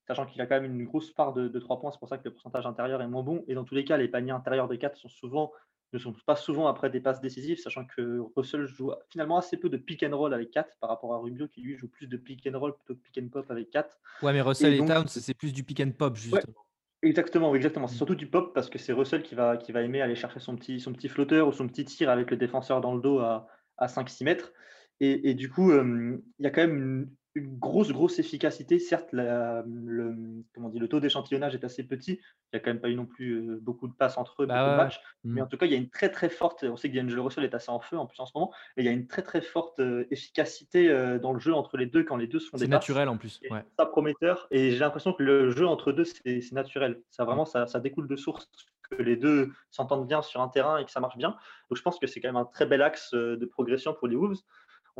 sachant 0.08 0.26
qu'il 0.26 0.42
a 0.42 0.48
quand 0.48 0.60
même 0.60 0.66
une 0.80 0.86
grosse 0.86 1.12
part 1.12 1.34
de, 1.34 1.48
de 1.48 1.60
3 1.60 1.80
points, 1.80 1.92
c'est 1.92 2.00
pour 2.00 2.10
ça 2.10 2.18
que 2.18 2.24
le 2.26 2.32
pourcentage 2.32 2.66
intérieur 2.66 3.02
est 3.02 3.08
moins 3.08 3.24
bon. 3.24 3.44
Et 3.48 3.54
dans 3.54 3.64
tous 3.64 3.76
les 3.76 3.84
cas, 3.86 3.98
les 3.98 4.08
paniers 4.08 4.32
intérieurs 4.32 4.68
des 4.68 4.78
4 4.80 4.98
sont 4.98 5.10
souvent, 5.10 5.52
ne 5.94 5.98
sont 6.00 6.14
pas 6.26 6.36
souvent 6.36 6.68
après 6.68 6.90
des 6.90 7.00
passes 7.00 7.22
décisives, 7.22 7.60
sachant 7.60 7.86
que 7.86 8.20
Russell 8.36 8.66
joue 8.68 8.92
finalement 9.10 9.38
assez 9.38 9.58
peu 9.58 9.70
de 9.70 9.78
pick 9.78 10.04
and 10.04 10.16
roll 10.16 10.34
avec 10.34 10.52
4 10.52 10.78
par 10.80 10.90
rapport 10.90 11.14
à 11.14 11.18
Rubio 11.18 11.48
qui 11.48 11.62
lui 11.62 11.76
joue 11.78 11.88
plus 11.88 12.08
de 12.08 12.18
pick 12.18 12.48
and 12.48 12.58
roll 12.60 12.76
plutôt 12.76 12.96
que 12.96 13.00
pick 13.02 13.24
and 13.24 13.30
pop 13.30 13.50
avec 13.50 13.70
4. 13.72 13.98
Ouais, 14.22 14.34
mais 14.34 14.42
Russell 14.42 14.74
et, 14.74 14.78
donc- 14.78 14.88
Towns, 14.90 15.08
c'est 15.08 15.34
plus 15.34 15.54
du 15.54 15.64
pick 15.64 15.80
and 15.82 15.92
pop, 15.98 16.16
justement. 16.16 16.66
Exactement, 17.02 17.56
exactement. 17.56 17.88
C'est 17.88 17.96
Mm. 17.96 17.98
surtout 17.98 18.16
du 18.16 18.28
pop 18.28 18.54
parce 18.54 18.70
que 18.70 18.78
c'est 18.78 18.92
Russell 18.94 19.24
qui 19.24 19.34
va, 19.34 19.56
qui 19.58 19.72
va 19.72 19.82
aimer 19.82 20.02
aller 20.02 20.16
chercher 20.16 20.40
son 20.40 20.56
petit, 20.58 20.80
son 20.82 20.92
petit 20.94 21.08
flotteur 21.08 21.48
ou 21.48 21.54
son 21.54 21.68
petit 21.68 21.86
tir 21.86 22.10
avec 22.10 22.30
le 22.30 22.38
défenseur 22.38 22.82
dans 22.82 22.94
le 22.94 23.02
dos 23.02 23.20
à, 23.20 23.48
à 23.78 23.88
5-6 23.88 24.24
mètres. 24.26 24.52
Et, 25.00 25.30
et 25.30 25.34
du 25.34 25.50
coup, 25.50 25.72
euh, 25.72 26.18
il 26.40 26.44
y 26.44 26.48
a 26.48 26.52
quand 26.52 26.62
même 26.62 26.78
une, 26.78 27.10
une 27.36 27.58
grosse, 27.60 27.92
grosse 27.92 28.18
efficacité. 28.20 28.80
Certes, 28.80 29.10
la- 29.14 29.64
le, 29.68 30.16
comment 30.54 30.70
dit, 30.70 30.80
le 30.80 30.88
taux 30.88 31.00
d'échantillonnage 31.00 31.54
est 31.56 31.64
assez 31.64 31.84
petit. 31.84 32.14
Il 32.14 32.56
n'y 32.56 32.58
a 32.58 32.60
quand 32.60 32.72
même 32.72 32.82
pas 32.82 32.90
eu 32.90 32.96
non 32.96 33.06
plus 33.06 33.34
euh, 33.50 33.60
beaucoup 33.62 33.88
de 33.88 33.94
passes 33.94 34.18
entre 34.18 34.42
eux, 34.44 34.46
Bah 34.48 34.56
beaucoup 34.56 34.66
de 34.66 34.72
ouais, 34.72 34.84
matchs. 34.86 35.00
Mm. 35.24 35.34
Mais 35.34 35.42
en 35.42 35.46
tout 35.48 35.58
cas, 35.58 35.66
il 35.68 35.72
y 35.72 35.76
a 35.76 35.78
une 35.78 35.90
très, 35.90 36.10
très 36.10 36.30
forte. 36.30 36.64
On 36.64 36.76
sait 36.76 36.90
que 36.90 36.98
D'Angelo 37.00 37.24
Russell 37.24 37.44
est 37.44 37.54
assez 37.54 37.70
en 37.70 37.80
feu 37.80 37.98
en 37.98 38.08
plus 38.08 38.20
en 38.20 38.26
ce 38.26 38.32
moment. 38.36 38.52
Mais 38.76 38.84
il 38.84 38.86
y 38.88 38.90
a 38.90 38.92
une 38.92 39.06
très, 39.08 39.22
très 39.22 39.42
forte 39.42 39.80
euh, 39.80 40.06
efficacité 40.10 40.90
euh, 40.90 41.20
dans 41.20 41.34
le 41.34 41.40
jeu 41.40 41.54
entre 41.54 41.78
les 41.78 41.86
deux 41.86 42.04
quand 42.04 42.18
les 42.18 42.28
deux 42.28 42.40
C'est 42.40 42.48
des 42.54 42.62
passes. 42.62 42.70
naturel 42.70 43.08
en 43.10 43.18
plus. 43.18 43.40
Ouais. 43.52 43.64
ça 43.78 43.86
prometteur. 43.86 44.48
Et 44.52 44.72
j'ai 44.72 44.80
l'impression 44.80 45.14
que 45.14 45.22
le 45.24 45.52
jeu 45.52 45.68
entre 45.68 45.92
deux, 45.92 46.06
c'est 46.06 46.42
c'est 46.42 46.54
naturel. 46.56 47.02
Ça 47.12 47.26
vraiment, 47.26 47.46
ça, 47.46 47.68
ça 47.68 47.80
découle 47.80 48.08
de 48.08 48.16
source 48.16 48.50
que 48.90 49.04
les 49.04 49.16
deux 49.18 49.52
s'entendent 49.70 50.08
bien 50.08 50.24
sur 50.24 50.42
un 50.42 50.48
terrain 50.50 50.80
et 50.80 50.86
que 50.86 50.90
ça 50.90 51.00
marche 51.00 51.16
bien. 51.18 51.30
Donc 51.70 51.78
je 51.78 51.82
pense 51.84 52.00
que 52.00 52.08
c'est 52.08 52.20
quand 52.22 52.30
même 52.30 52.38
un 52.38 52.46
très 52.46 52.66
bel 52.66 52.82
axe 52.82 53.14
de 53.14 53.46
progression 53.46 53.94
pour 53.94 54.08
les 54.08 54.16
Wolves. 54.16 54.40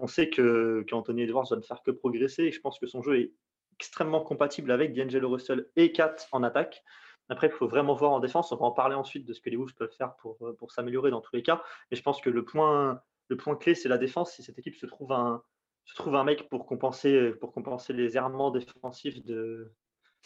On 0.02 0.08
sait 0.08 0.30
que 0.30 0.84
qu'Anthony 0.88 1.24
Edwards 1.24 1.48
va 1.50 1.56
ne 1.58 1.62
faire 1.62 1.82
que 1.84 1.92
progresser 1.92 2.44
et 2.46 2.52
je 2.52 2.60
pense 2.62 2.80
que 2.80 2.88
son 2.88 3.02
jeu 3.02 3.20
est 3.20 3.32
extrêmement 3.76 4.22
compatible 4.22 4.72
avec 4.72 4.94
D'Angelo 4.94 5.30
Russell 5.30 5.68
et 5.76 5.92
Kat 5.92 6.16
en 6.32 6.44
attaque. 6.44 6.84
Après, 7.30 7.48
il 7.48 7.54
faut 7.54 7.68
vraiment 7.68 7.94
voir 7.94 8.12
en 8.12 8.20
défense. 8.20 8.52
On 8.52 8.58
va 8.58 8.66
en 8.66 8.72
parler 8.72 8.96
ensuite 8.96 9.26
de 9.26 9.34
ce 9.34 9.40
que 9.42 9.50
les 9.50 9.56
Wolves 9.56 9.76
peuvent 9.76 9.94
faire 9.96 10.16
pour, 10.16 10.38
euh, 10.42 10.54
pour 10.54 10.72
s'améliorer 10.72 11.12
dans 11.12 11.22
tous 11.22 11.36
les 11.36 11.44
cas. 11.44 11.62
Mais 11.92 11.98
je 11.98 12.02
pense 12.02 12.20
que 12.22 12.30
le 12.30 12.44
point, 12.44 13.02
le 13.28 13.38
point 13.38 13.56
clé, 13.56 13.76
c'est 13.76 13.88
la 13.90 13.98
défense. 14.00 14.34
Si 14.34 14.42
cette 14.44 14.58
équipe 14.58 14.76
se 14.76 14.88
trouve 14.88 15.12
un, 15.12 15.44
se 15.86 15.94
trouve 15.96 16.16
un 16.16 16.24
mec 16.24 16.50
pour 16.50 16.66
compenser, 16.66 17.32
pour 17.40 17.52
compenser 17.54 17.94
les 17.94 18.18
errements 18.18 18.50
défensifs 18.50 19.24
de, 19.24 19.72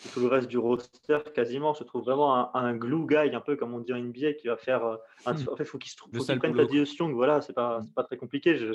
de 0.05 0.09
tout 0.13 0.21
le 0.21 0.27
reste 0.27 0.47
du 0.47 0.57
roster, 0.57 1.19
quasiment, 1.35 1.73
se 1.73 1.83
trouve 1.83 2.03
vraiment 2.03 2.35
un, 2.35 2.49
un 2.53 2.73
glue 2.75 3.05
guy, 3.05 3.35
un 3.35 3.41
peu 3.41 3.55
comme 3.57 3.73
on 3.73 3.79
dit 3.79 3.91
en 3.93 3.97
NBA, 3.97 4.33
qui 4.33 4.47
va 4.47 4.55
faire. 4.57 4.85
euh, 4.85 4.95
un- 5.25 5.33
Hmm. 5.33 5.49
En 5.51 5.55
fait, 5.57 5.65
faut 5.65 5.77
qu'il 5.77 5.91
se 5.91 5.97
trouve, 5.97 6.11
Le 6.13 6.19
faut 6.19 6.25
qu'il 6.25 6.39
prenne 6.39 6.53
Thaddeus 6.67 6.95
Young. 6.97 7.13
Voilà, 7.13 7.41
c'est 7.41 7.53
pas, 7.53 7.81
c'est 7.83 7.93
pas 7.93 8.03
très 8.05 8.15
compliqué. 8.17 8.55
Je, 8.57 8.73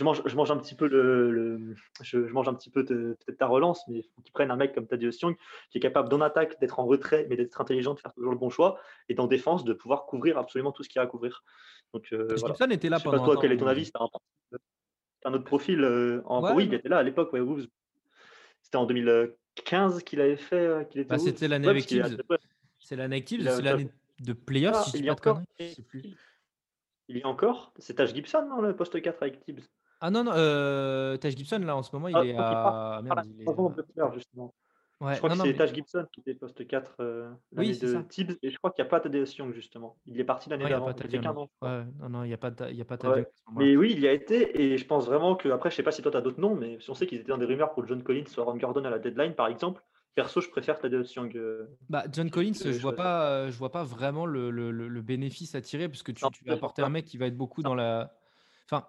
je- 0.00 0.04
mange, 0.04 0.22
je 0.24 0.34
mange 0.34 0.50
un 0.50 0.56
petit 0.56 0.74
peu 0.74 0.88
le, 0.88 1.30
le- 1.30 1.74
je, 2.00 2.26
je 2.26 2.32
mange 2.32 2.48
un 2.48 2.54
petit 2.54 2.70
peu 2.70 2.82
de- 2.84 3.16
peut-être 3.24 3.36
ta 3.38 3.46
relance, 3.46 3.86
mais 3.86 3.98
il 3.98 4.02
faut 4.14 4.22
qu'il 4.22 4.32
prenne 4.32 4.50
un 4.50 4.56
mec 4.56 4.74
comme 4.74 4.86
Thaddeus 4.86 5.12
Young 5.20 5.36
qui 5.70 5.76
est 5.78 5.80
capable 5.80 6.08
d'en 6.08 6.22
attaque 6.22 6.58
d'être 6.60 6.78
en 6.80 6.86
retrait, 6.86 7.26
mais 7.28 7.36
d'être 7.36 7.60
intelligent, 7.60 7.92
de 7.94 8.00
faire 8.00 8.12
toujours 8.14 8.32
le 8.32 8.38
bon 8.38 8.48
choix, 8.48 8.80
et 9.10 9.14
d'en 9.14 9.26
défense 9.26 9.62
de 9.64 9.74
pouvoir 9.74 10.06
couvrir 10.06 10.38
absolument 10.38 10.72
tout 10.72 10.82
ce 10.82 10.88
qu'il 10.88 10.98
y 10.98 11.00
a 11.00 11.02
à 11.02 11.06
couvrir. 11.06 11.44
Donc 11.92 12.06
euh, 12.12 12.28
voilà. 12.38 12.54
Gibson 12.54 12.70
était 12.70 12.88
là 12.88 12.96
Je 12.96 13.02
sais 13.02 13.10
pendant 13.10 13.24
pas 13.26 13.32
toi, 13.32 13.40
quel 13.42 13.52
est 13.52 13.56
ton 13.58 13.66
avis 13.66 13.84
C'est 13.84 13.96
un, 13.96 14.08
un 15.26 15.34
autre 15.34 15.44
profil. 15.44 15.84
euh, 15.84 16.22
en... 16.24 16.42
Ouais, 16.42 16.52
oui, 16.54 16.64
il 16.64 16.74
était 16.74 16.88
là 16.88 16.98
à 16.98 17.02
l'époque, 17.02 17.32
ouais. 17.34 17.40
C'était 18.62 18.76
en 18.78 18.86
2015 18.86 20.02
qu'il 20.04 20.20
avait 20.20 20.36
fait. 20.36 20.56
euh, 20.56 20.84
qu'il 20.84 21.02
était 21.02 21.10
Bah, 21.10 21.18
c'était 21.18 21.48
l'année 21.48 21.66
Ouais, 21.66 21.72
avec. 21.72 21.88
C'est 22.78 22.96
l'année 22.96 23.24
c'est 23.28 23.62
l'année 23.62 23.90
de 24.20 24.32
playoffs, 24.32 24.76
Ah, 24.76 24.84
si 24.90 24.98
il 24.98 25.04
y 25.04 25.08
a 25.10 25.12
encore. 25.12 25.40
plus. 25.88 26.02
Il 27.08 27.18
y 27.18 27.22
a 27.22 27.26
encore? 27.26 27.72
C'est 27.78 27.94
Tash 27.94 28.14
Gibson, 28.14 28.46
non, 28.48 28.60
le 28.60 28.76
poste 28.76 29.00
4 29.02 29.22
avec 29.22 29.40
Tibbs. 29.44 29.64
Ah 30.00 30.10
non, 30.10 30.24
non, 30.24 30.32
euh, 30.34 31.16
Tash 31.18 31.36
Gibson, 31.36 31.58
là, 31.58 31.76
en 31.76 31.82
ce 31.82 31.94
moment, 31.94 32.08
il 32.08 32.16
Ah, 32.16 32.24
est 32.24 32.34
à. 32.36 33.00
Merde, 33.02 33.20
il 33.26 33.42
est. 33.42 34.14
justement. 34.14 34.54
Ouais, 35.02 35.14
je 35.14 35.18
crois 35.18 35.30
non, 35.30 35.36
que 35.36 35.40
c'est 35.42 35.48
mais- 35.52 35.56
Tash 35.56 35.72
Gibson 35.72 36.06
qui 36.12 36.20
était 36.20 36.34
poste 36.34 36.66
4 36.66 36.96
euh, 37.00 37.30
Oui, 37.56 37.68
l'année 37.68 37.78
de 37.78 37.86
ça. 37.86 38.02
Tibbs. 38.02 38.36
Et 38.42 38.50
je 38.50 38.58
crois 38.58 38.70
qu'il 38.70 38.82
n'y 38.84 38.88
a 38.88 38.90
pas 38.90 39.00
Thaddeus 39.00 39.34
Young, 39.38 39.50
justement. 39.54 39.96
Il 40.04 40.20
est 40.20 40.24
parti 40.24 40.50
l'année 40.50 40.64
Non, 40.64 40.68
il 40.68 40.72
n'y 40.72 40.74
a 40.74 40.78
d'avant. 40.78 40.86
pas 40.92 40.92
Il 40.98 41.02
fait 41.10 41.16
Tadion. 41.18 41.22
qu'un 41.22 41.38
an. 41.38 41.50
Ouais, 41.62 41.84
non, 42.00 42.08
non, 42.10 42.24
il 42.24 42.28
n'y 42.28 42.34
a 42.34 42.36
pas, 42.36 42.50
il 42.68 42.76
y 42.76 42.82
a 42.82 42.84
pas 42.84 42.96
Ouais. 43.08 43.26
Mais 43.56 43.76
oui, 43.76 43.92
il 43.92 44.00
y 44.00 44.06
a 44.08 44.12
été, 44.12 44.60
et 44.60 44.76
je 44.76 44.86
pense 44.86 45.06
vraiment 45.06 45.36
que, 45.36 45.48
après, 45.48 45.70
je 45.70 45.76
sais 45.76 45.82
pas 45.82 45.90
si 45.92 46.02
toi 46.02 46.10
tu 46.10 46.18
as 46.18 46.20
d'autres 46.20 46.40
noms, 46.40 46.54
mais 46.54 46.78
si 46.80 46.90
on 46.90 46.94
sait 46.94 47.06
qu'ils 47.06 47.20
étaient 47.20 47.30
dans 47.30 47.38
des 47.38 47.46
rumeurs 47.46 47.72
pour 47.72 47.86
John 47.86 48.02
Collins 48.02 48.24
ou 48.36 48.40
Aaron 48.42 48.56
Gordon 48.58 48.84
à 48.84 48.90
la 48.90 48.98
deadline, 48.98 49.34
par 49.34 49.46
exemple, 49.46 49.82
perso, 50.14 50.42
je 50.42 50.50
préfère 50.50 50.78
Thaddeus 50.78 51.14
Young. 51.16 51.34
euh, 51.34 51.64
Bah, 51.88 52.04
John 52.12 52.28
Collins, 52.30 52.52
je 52.52 52.64
vois 52.72 52.80
choisir. 52.80 52.96
pas, 52.96 53.26
euh, 53.30 53.50
je 53.50 53.56
vois 53.56 53.72
pas 53.72 53.84
vraiment 53.84 54.26
le, 54.26 54.50
le- 54.50 54.70
le- 54.70 54.88
le 54.88 55.00
bénéfice 55.02 55.54
à 55.54 55.62
tirer 55.62 55.88
parce 55.88 56.02
que 56.02 56.12
tu, 56.12 56.22
Non, 56.22 56.30
tu 56.30 56.44
vas 56.44 56.50
vois 56.50 56.56
apporter 56.58 56.82
un 56.82 56.90
mec 56.90 57.06
qui 57.06 57.16
va 57.16 57.26
être 57.26 57.36
beaucoup 57.38 57.62
dans 57.62 57.74
la. 57.74 58.12
Enfin, 58.66 58.84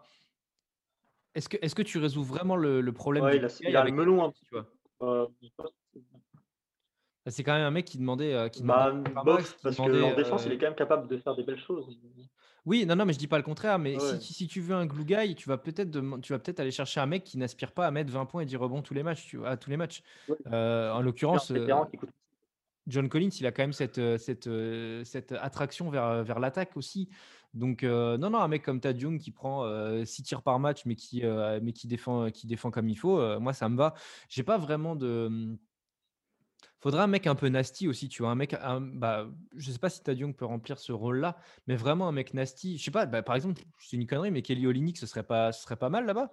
est-ce 1.36 1.50
que, 1.50 1.58
est-ce 1.62 1.76
que 1.76 1.82
tu 1.82 1.98
résous 1.98 2.24
vraiment 2.24 2.56
le, 2.56 2.82
le 2.82 2.92
problème 2.92 3.24
Ouais, 3.24 3.38
il 3.38 3.46
a, 3.46 3.50
il 3.62 3.76
a 3.76 3.84
le 3.86 3.92
melon 3.92 4.24
un 4.24 4.32
tu 4.32 4.40
petit 4.42 4.50
vois? 4.52 4.68
peu. 5.00 5.06
euh, 5.06 5.28
C'est 7.28 7.44
quand 7.44 7.54
même 7.54 7.66
un 7.66 7.72
mec 7.72 7.86
qui 7.86 7.98
demandait, 7.98 8.34
euh, 8.34 8.50
qui 8.50 8.64
bah, 8.64 8.92
demandait 8.92 9.14
bof, 9.24 9.58
parce 9.62 9.78
demandait, 9.78 10.02
qu'en 10.02 10.16
défense, 10.16 10.44
euh, 10.44 10.48
il 10.48 10.54
est 10.54 10.58
quand 10.58 10.66
même 10.68 10.76
capable 10.76 11.08
de 11.08 11.18
faire 11.18 11.36
des 11.36 11.44
belles 11.44 11.60
choses. 11.60 11.98
Oui, 12.66 12.86
non, 12.86 12.96
non, 12.96 13.06
mais 13.06 13.14
je 13.14 13.18
dis 13.20 13.28
pas 13.28 13.38
le 13.38 13.44
contraire. 13.44 13.80
Mais 13.80 13.94
Ouais. 13.96 14.20
si, 14.20 14.34
si 14.34 14.48
tu 14.48 14.62
veux 14.62 14.76
un 14.76 14.86
glue 14.86 15.06
guy, 15.06 15.36
tu 15.36 15.48
vas 15.50 15.58
peut-être 15.58 15.92
tu 16.22 16.34
vas 16.34 16.40
peut-être 16.40 16.60
aller 16.60 16.72
chercher 16.72 17.00
un 17.00 17.06
mec 17.06 17.24
qui 17.24 17.38
n'aspire 17.38 17.72
pas 17.72 17.88
à 17.88 17.92
mettre 17.92 18.12
20 18.12 18.26
points 18.26 18.42
et 18.42 18.46
10 18.46 18.58
rebonds 18.58 18.82
tous 18.82 18.94
les 18.94 19.04
matchs, 19.04 19.26
tu 19.26 19.38
vois, 19.38 19.50
à 19.50 19.58
tous 19.58 19.70
les 19.70 19.78
matchs. 19.78 20.02
Ouais. 20.28 20.36
Euh, 20.52 20.92
en 20.92 21.02
l'occurrence, 21.02 21.52
vétéran 21.52 21.84
euh, 21.84 21.86
qui 21.86 21.98
coûte- 21.98 22.10
John 22.88 23.10
Collins, 23.10 23.30
il 23.40 23.46
a 23.46 23.52
quand 23.52 23.64
même 23.64 23.74
cette, 23.74 23.98
euh, 24.00 24.18
euh, 24.48 25.04
cette 25.04 25.32
attraction 25.32 25.90
vers, 25.90 26.24
vers 26.24 26.40
l'attaque 26.40 26.76
aussi. 26.78 27.10
Donc, 27.54 27.84
euh, 27.84 28.18
non, 28.18 28.30
non, 28.30 28.40
un 28.40 28.48
mec 28.48 28.64
comme 28.64 28.80
Tad 28.80 29.00
Young 29.00 29.20
qui 29.20 29.32
prend 29.32 29.66
6 30.06 30.24
tirs 30.24 30.42
par 30.42 30.60
match, 30.60 30.86
mais 30.86 30.96
qui, 30.96 31.24
euh, 31.26 31.60
mais 31.62 31.74
qui, 31.74 31.88
défend, 31.88 32.32
qui 32.32 32.48
défend 32.48 32.72
comme 32.72 32.90
il 32.90 32.96
faut, 32.98 33.20
euh, 33.20 33.40
moi, 33.40 33.54
ça 33.54 33.70
me 33.70 33.76
va. 33.78 33.94
J'ai 34.30 34.44
pas 34.44 34.58
vraiment 34.58 34.96
de. 34.96 35.58
Faudrait 36.80 37.02
un 37.04 37.08
mec 37.08 37.28
un 37.28 37.36
peu 37.36 37.48
nasty 37.50 37.88
aussi, 37.88 38.10
tu 38.10 38.24
vois. 38.24 38.32
Un 38.32 38.36
mec, 38.36 38.54
un- 38.56 38.82
bah, 38.82 39.30
je 39.56 39.72
sais 39.72 39.80
pas 39.80 39.90
si 39.90 40.02
Tad 40.04 40.18
Young 40.18 40.36
peut 40.36 40.46
remplir 40.46 40.80
ce 40.80 40.92
rôle-là, 40.92 41.38
mais 41.68 41.76
vraiment 41.76 42.08
un 42.08 42.12
mec 42.12 42.34
nasty. 42.34 42.78
Je 42.78 42.84
sais 42.84 42.92
pas, 42.92 43.06
bah, 43.06 43.22
par 43.24 43.36
exemple, 43.36 43.62
c'est 43.80 43.98
une 43.98 44.08
connerie, 44.08 44.32
mais 44.32 44.42
Kelly 44.42 44.66
Olynyk, 44.68 44.98
ce 44.98 45.06
ce 45.06 45.12
serait 45.12 45.24
pas 45.78 45.90
mal 45.90 46.06
là-bas. 46.06 46.32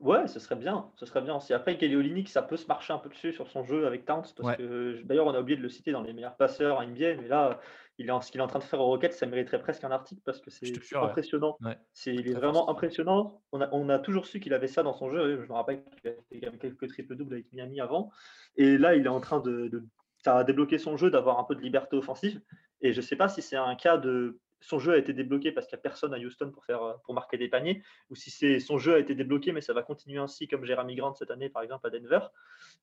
Ouais, 0.00 0.28
ce 0.28 0.38
serait 0.38 0.54
bien. 0.56 0.90
Ce 0.96 1.06
serait 1.06 1.22
bien 1.22 1.36
aussi. 1.36 1.52
Après, 1.52 1.76
Kelly 1.76 1.96
Olynyk, 1.96 2.28
ça 2.28 2.42
peut 2.42 2.56
se 2.56 2.66
marcher 2.68 2.92
un 2.92 2.98
peu 2.98 3.08
dessus 3.08 3.32
sur 3.32 3.48
son 3.48 3.64
jeu 3.64 3.86
avec 3.86 4.04
Towns. 4.04 4.22
Parce 4.36 4.50
Ouais. 4.50 4.56
que 4.56 5.02
d'ailleurs, 5.02 5.26
on 5.26 5.34
a 5.34 5.40
oublié 5.40 5.56
de 5.56 5.62
le 5.62 5.68
citer 5.68 5.90
dans 5.90 6.02
les 6.02 6.12
meilleurs 6.12 6.36
passeurs 6.36 6.78
en 6.78 6.82
NBA. 6.82 7.16
Mais 7.16 7.26
là, 7.26 7.58
il 7.98 8.06
est 8.06 8.10
en, 8.12 8.20
ce 8.20 8.30
qu'il 8.30 8.40
est 8.40 8.44
en 8.44 8.46
train 8.46 8.60
de 8.60 8.64
faire 8.64 8.80
au 8.80 8.86
Rockets, 8.86 9.12
ça 9.12 9.26
mériterait 9.26 9.60
presque 9.60 9.82
un 9.82 9.90
article 9.90 10.22
parce 10.24 10.40
que 10.40 10.50
c'est 10.50 10.70
ouais. 10.70 11.02
impressionnant. 11.02 11.56
Ouais. 11.64 11.76
C'est, 11.92 12.14
il 12.14 12.28
est 12.28 12.34
vraiment 12.34 12.70
impressionnant. 12.70 13.42
On 13.50 13.60
a, 13.60 13.68
on 13.72 13.88
a 13.88 13.98
toujours 13.98 14.26
su 14.26 14.38
qu'il 14.38 14.54
avait 14.54 14.68
ça 14.68 14.84
dans 14.84 14.92
son 14.92 15.10
jeu. 15.10 15.42
Je 15.42 15.48
me 15.48 15.52
rappelle 15.52 15.82
qu'il 16.00 16.10
a 16.10 16.14
fait 16.28 16.40
quand 16.40 16.50
même 16.52 16.58
quelques 16.60 16.86
triples-doubles 16.88 17.34
avec 17.34 17.52
Miami 17.52 17.80
avant. 17.80 18.12
Et 18.56 18.78
là, 18.78 18.94
il 18.94 19.04
est 19.04 19.08
en 19.08 19.20
train 19.20 19.40
de, 19.40 19.66
de- 19.66 19.84
ça 20.24 20.36
a 20.36 20.44
débloqué 20.44 20.78
son 20.78 20.96
jeu, 20.96 21.10
d'avoir 21.10 21.40
un 21.40 21.44
peu 21.44 21.56
de 21.56 21.60
liberté 21.60 21.96
offensive. 21.96 22.40
Et 22.82 22.92
je 22.92 22.98
ne 22.98 23.02
sais 23.04 23.16
pas 23.16 23.28
si 23.28 23.42
c'est 23.42 23.56
un 23.56 23.74
cas 23.74 23.96
de 23.98 24.38
son 24.60 24.78
jeu 24.78 24.92
a 24.94 24.96
été 24.98 25.12
débloqué 25.12 25.52
parce 25.52 25.66
qu'il 25.66 25.76
n'y 25.76 25.80
a 25.80 25.82
personne 25.82 26.12
à 26.14 26.18
Houston 26.18 26.50
pour, 26.50 26.64
faire, 26.64 26.96
pour 27.04 27.14
marquer 27.14 27.38
des 27.38 27.48
paniers, 27.48 27.82
ou 28.10 28.16
si 28.16 28.30
c'est 28.30 28.58
son 28.58 28.78
jeu 28.78 28.94
a 28.94 28.98
été 28.98 29.14
débloqué, 29.14 29.52
mais 29.52 29.60
ça 29.60 29.72
va 29.72 29.82
continuer 29.82 30.18
ainsi, 30.18 30.48
comme 30.48 30.64
Jeremy 30.64 30.96
Grant 30.96 31.14
cette 31.14 31.30
année, 31.30 31.48
par 31.48 31.62
exemple, 31.62 31.86
à 31.86 31.90
Denver. 31.90 32.20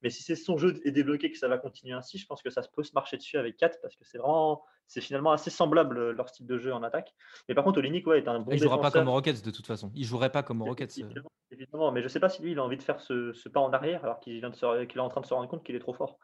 Mais 0.02 0.10
si 0.10 0.24
c'est 0.24 0.36
son 0.36 0.58
jeu 0.58 0.82
est 0.86 0.92
débloqué, 0.92 1.32
que 1.32 1.38
ça 1.38 1.48
va 1.48 1.58
continuer 1.58 1.94
ainsi, 1.94 2.18
je 2.18 2.26
pense 2.26 2.42
que 2.42 2.50
ça 2.50 2.62
peut 2.76 2.84
se 2.84 2.94
marcher 2.94 3.18
dessus 3.18 3.38
avec 3.38 3.58
4 3.58 3.80
parce 3.82 3.96
que 3.96 4.06
c'est 4.06 4.18
vraiment, 4.18 4.64
c'est 4.88 5.02
finalement 5.02 5.32
assez 5.32 5.50
semblable 5.50 5.98
euh, 5.98 6.14
leur 6.14 6.30
style 6.30 6.46
de 6.48 6.58
jeu 6.58 6.74
en 6.74 6.82
attaque. 6.84 7.14
Mais 7.50 7.56
par 7.56 7.64
contre, 7.64 7.80
Olinik, 7.80 8.06
ouais, 8.08 8.20
est 8.20 8.28
un 8.28 8.40
bon 8.40 8.52
il 8.54 8.60
jouera 8.60 8.80
pas 8.80 8.92
comme 8.92 9.10
Rockets 9.10 9.44
de 9.44 9.52
toute 9.52 9.68
façon. 9.68 9.92
Il 9.96 10.06
jouerait 10.06 10.32
pas 10.32 10.44
comme 10.44 10.62
Rockets. 10.62 10.98
euh. 11.00 11.04
Évidemment, 11.06 11.32
évidemment, 11.52 11.92
mais 11.92 12.02
je 12.02 12.08
sais 12.08 12.20
pas 12.20 12.30
si 12.30 12.42
lui, 12.42 12.52
il 12.52 12.60
a 12.60 12.64
envie 12.64 12.78
de 12.78 12.84
faire 12.84 13.02
ce, 13.02 13.34
ce 13.34 13.50
pas 13.50 13.60
en 13.60 13.74
arrière 13.74 14.04
alors 14.04 14.20
qu'il 14.20 14.38
vient 14.40 14.50
de 14.50 14.56
se- 14.56 14.86
qu'il 14.86 14.98
est 14.98 15.02
en 15.04 15.10
train 15.10 15.22
de 15.22 15.26
se 15.26 15.34
rendre 15.34 15.50
compte 15.50 15.64
qu'il 15.66 15.76
est 15.76 15.80
trop 15.80 15.94
fort. 15.94 16.18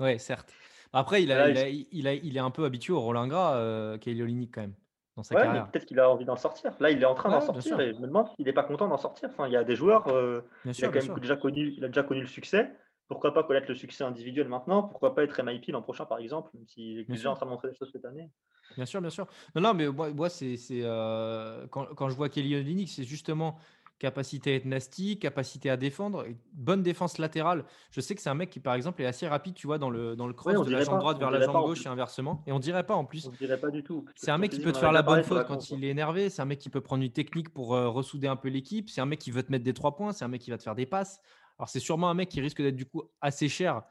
Ouais, 0.00 0.18
certes. 0.18 0.52
Après, 0.92 1.22
il, 1.22 1.32
a, 1.32 1.38
Là, 1.38 1.48
il, 1.48 1.56
il- 1.56 1.58
a- 1.58 1.68
il, 1.68 2.06
a- 2.08 2.14
il 2.14 2.36
est 2.36 2.40
un 2.40 2.50
peu 2.50 2.64
habitué 2.64 2.92
au 2.92 3.00
rôle 3.00 3.16
ingrat, 3.16 3.56
euh, 3.56 3.98
quand 3.98 4.60
même, 4.60 4.74
dans 5.16 5.22
sa 5.22 5.34
Ouais, 5.34 5.42
carrière. 5.42 5.70
peut-être 5.70 5.84
qu'il 5.84 6.00
a 6.00 6.10
envie 6.10 6.24
d'en 6.24 6.36
sortir. 6.36 6.74
Là, 6.80 6.90
il 6.90 7.02
est 7.02 7.04
en 7.04 7.14
train 7.14 7.28
Ouais, 7.28 7.34
d'en 7.34 7.40
sortir 7.42 7.78
et 7.80 7.92
je 7.92 7.98
me 8.00 8.06
demande 8.06 8.28
s'il 8.34 8.46
n'est 8.46 8.52
pas 8.54 8.64
content 8.64 8.88
d'en 8.88 8.96
sortir. 8.96 9.28
Enfin, 9.30 9.46
il 9.46 9.52
y 9.52 9.56
a 9.56 9.64
des 9.64 9.76
joueurs, 9.76 10.08
euh, 10.08 10.40
il, 10.78 10.84
a 10.84 10.88
quand 10.88 11.02
même 11.02 11.20
déjà 11.20 11.36
connu, 11.36 11.74
il 11.76 11.84
a 11.84 11.88
déjà 11.88 12.02
connu 12.02 12.20
le 12.22 12.26
succès. 12.26 12.74
Pourquoi 13.08 13.34
pas 13.34 13.42
connaître 13.44 13.68
le 13.68 13.74
succès 13.74 14.04
individuel 14.04 14.48
maintenant? 14.48 14.82
Pourquoi 14.82 15.14
pas 15.14 15.24
être 15.24 15.38
MIP 15.40 15.72
l'an 15.72 15.82
prochain, 15.82 16.06
par 16.06 16.18
exemple, 16.18 16.50
même 16.54 16.66
s'il 16.66 16.98
est 17.00 17.04
déjà 17.04 17.18
sûr. 17.18 17.30
en 17.30 17.34
train 17.34 17.44
de 17.46 17.50
montrer 17.50 17.68
des 17.68 17.74
choses 17.74 17.90
cette 17.92 18.04
année? 18.06 18.30
Bien 18.76 18.86
sûr, 18.86 19.00
bien 19.00 19.10
sûr. 19.10 19.26
Non, 19.56 19.60
non, 19.62 19.74
mais 19.74 19.88
moi, 19.88 20.10
moi 20.12 20.28
c'est, 20.30 20.56
c'est, 20.56 20.82
euh, 20.84 21.66
quand, 21.68 21.86
quand 21.96 22.08
je 22.10 22.14
vois 22.14 22.28
Kelly 22.28 22.54
Olynyk, 22.54 22.88
c'est 22.88 23.02
justement 23.02 23.58
capacité 23.98 24.52
à 24.52 24.54
être 24.56 24.64
nasty, 24.64 25.18
capacité 25.18 25.70
à 25.70 25.76
défendre, 25.76 26.24
bonne 26.52 26.82
défense 26.82 27.18
latérale. 27.18 27.64
Je 27.90 28.00
sais 28.00 28.14
que 28.14 28.20
c'est 28.20 28.30
un 28.30 28.34
mec 28.34 28.50
qui, 28.50 28.60
par 28.60 28.74
exemple, 28.74 29.02
est 29.02 29.06
assez 29.06 29.26
rapide, 29.26 29.54
tu 29.54 29.66
vois, 29.66 29.78
dans 29.78 29.90
le, 29.90 30.16
dans 30.16 30.26
le 30.26 30.32
cross 30.32 30.64
de 30.64 30.70
la 30.70 30.84
jambe 30.84 31.00
droite 31.00 31.18
vers 31.18 31.30
la 31.30 31.40
jambe 31.40 31.66
gauche 31.66 31.84
et 31.84 31.88
inversement. 31.88 32.42
Et 32.46 32.52
on 32.52 32.58
dirait 32.58 32.86
pas 32.86 32.94
en 32.94 33.04
plus. 33.04 33.26
On 33.26 33.32
dirait 33.32 33.58
pas 33.58 33.70
du 33.70 33.82
tout. 33.82 34.04
C'est 34.14 34.30
un 34.30 34.38
mec 34.38 34.52
qui 34.52 34.60
peut 34.60 34.72
te 34.72 34.78
faire 34.78 34.92
la 34.92 35.02
bonne 35.02 35.22
faute 35.22 35.46
quand 35.46 35.70
il 35.70 35.84
est 35.84 35.88
énervé. 35.88 36.30
C'est 36.30 36.42
un 36.42 36.46
mec 36.46 36.58
qui 36.58 36.70
peut 36.70 36.80
prendre 36.80 37.02
une 37.02 37.12
technique 37.12 37.50
pour 37.50 37.74
euh, 37.74 37.88
ressouder 37.88 38.28
un 38.28 38.36
peu 38.36 38.48
l'équipe. 38.48 38.88
C'est 38.90 39.00
un 39.00 39.06
mec 39.06 39.18
qui 39.18 39.30
veut 39.30 39.42
te 39.42 39.50
mettre 39.50 39.64
des 39.64 39.74
trois 39.74 39.96
points. 39.96 40.12
C'est 40.12 40.24
un 40.24 40.28
mec 40.28 40.40
qui 40.40 40.50
va 40.50 40.58
te 40.58 40.62
faire 40.62 40.74
des 40.74 40.86
passes. 40.86 41.20
Alors, 41.58 41.68
c'est 41.68 41.80
sûrement 41.80 42.08
un 42.08 42.14
mec 42.14 42.28
qui 42.28 42.40
risque 42.40 42.62
d'être 42.62 42.76
du 42.76 42.86
coup 42.86 43.02
assez 43.20 43.48
cher 43.48 43.82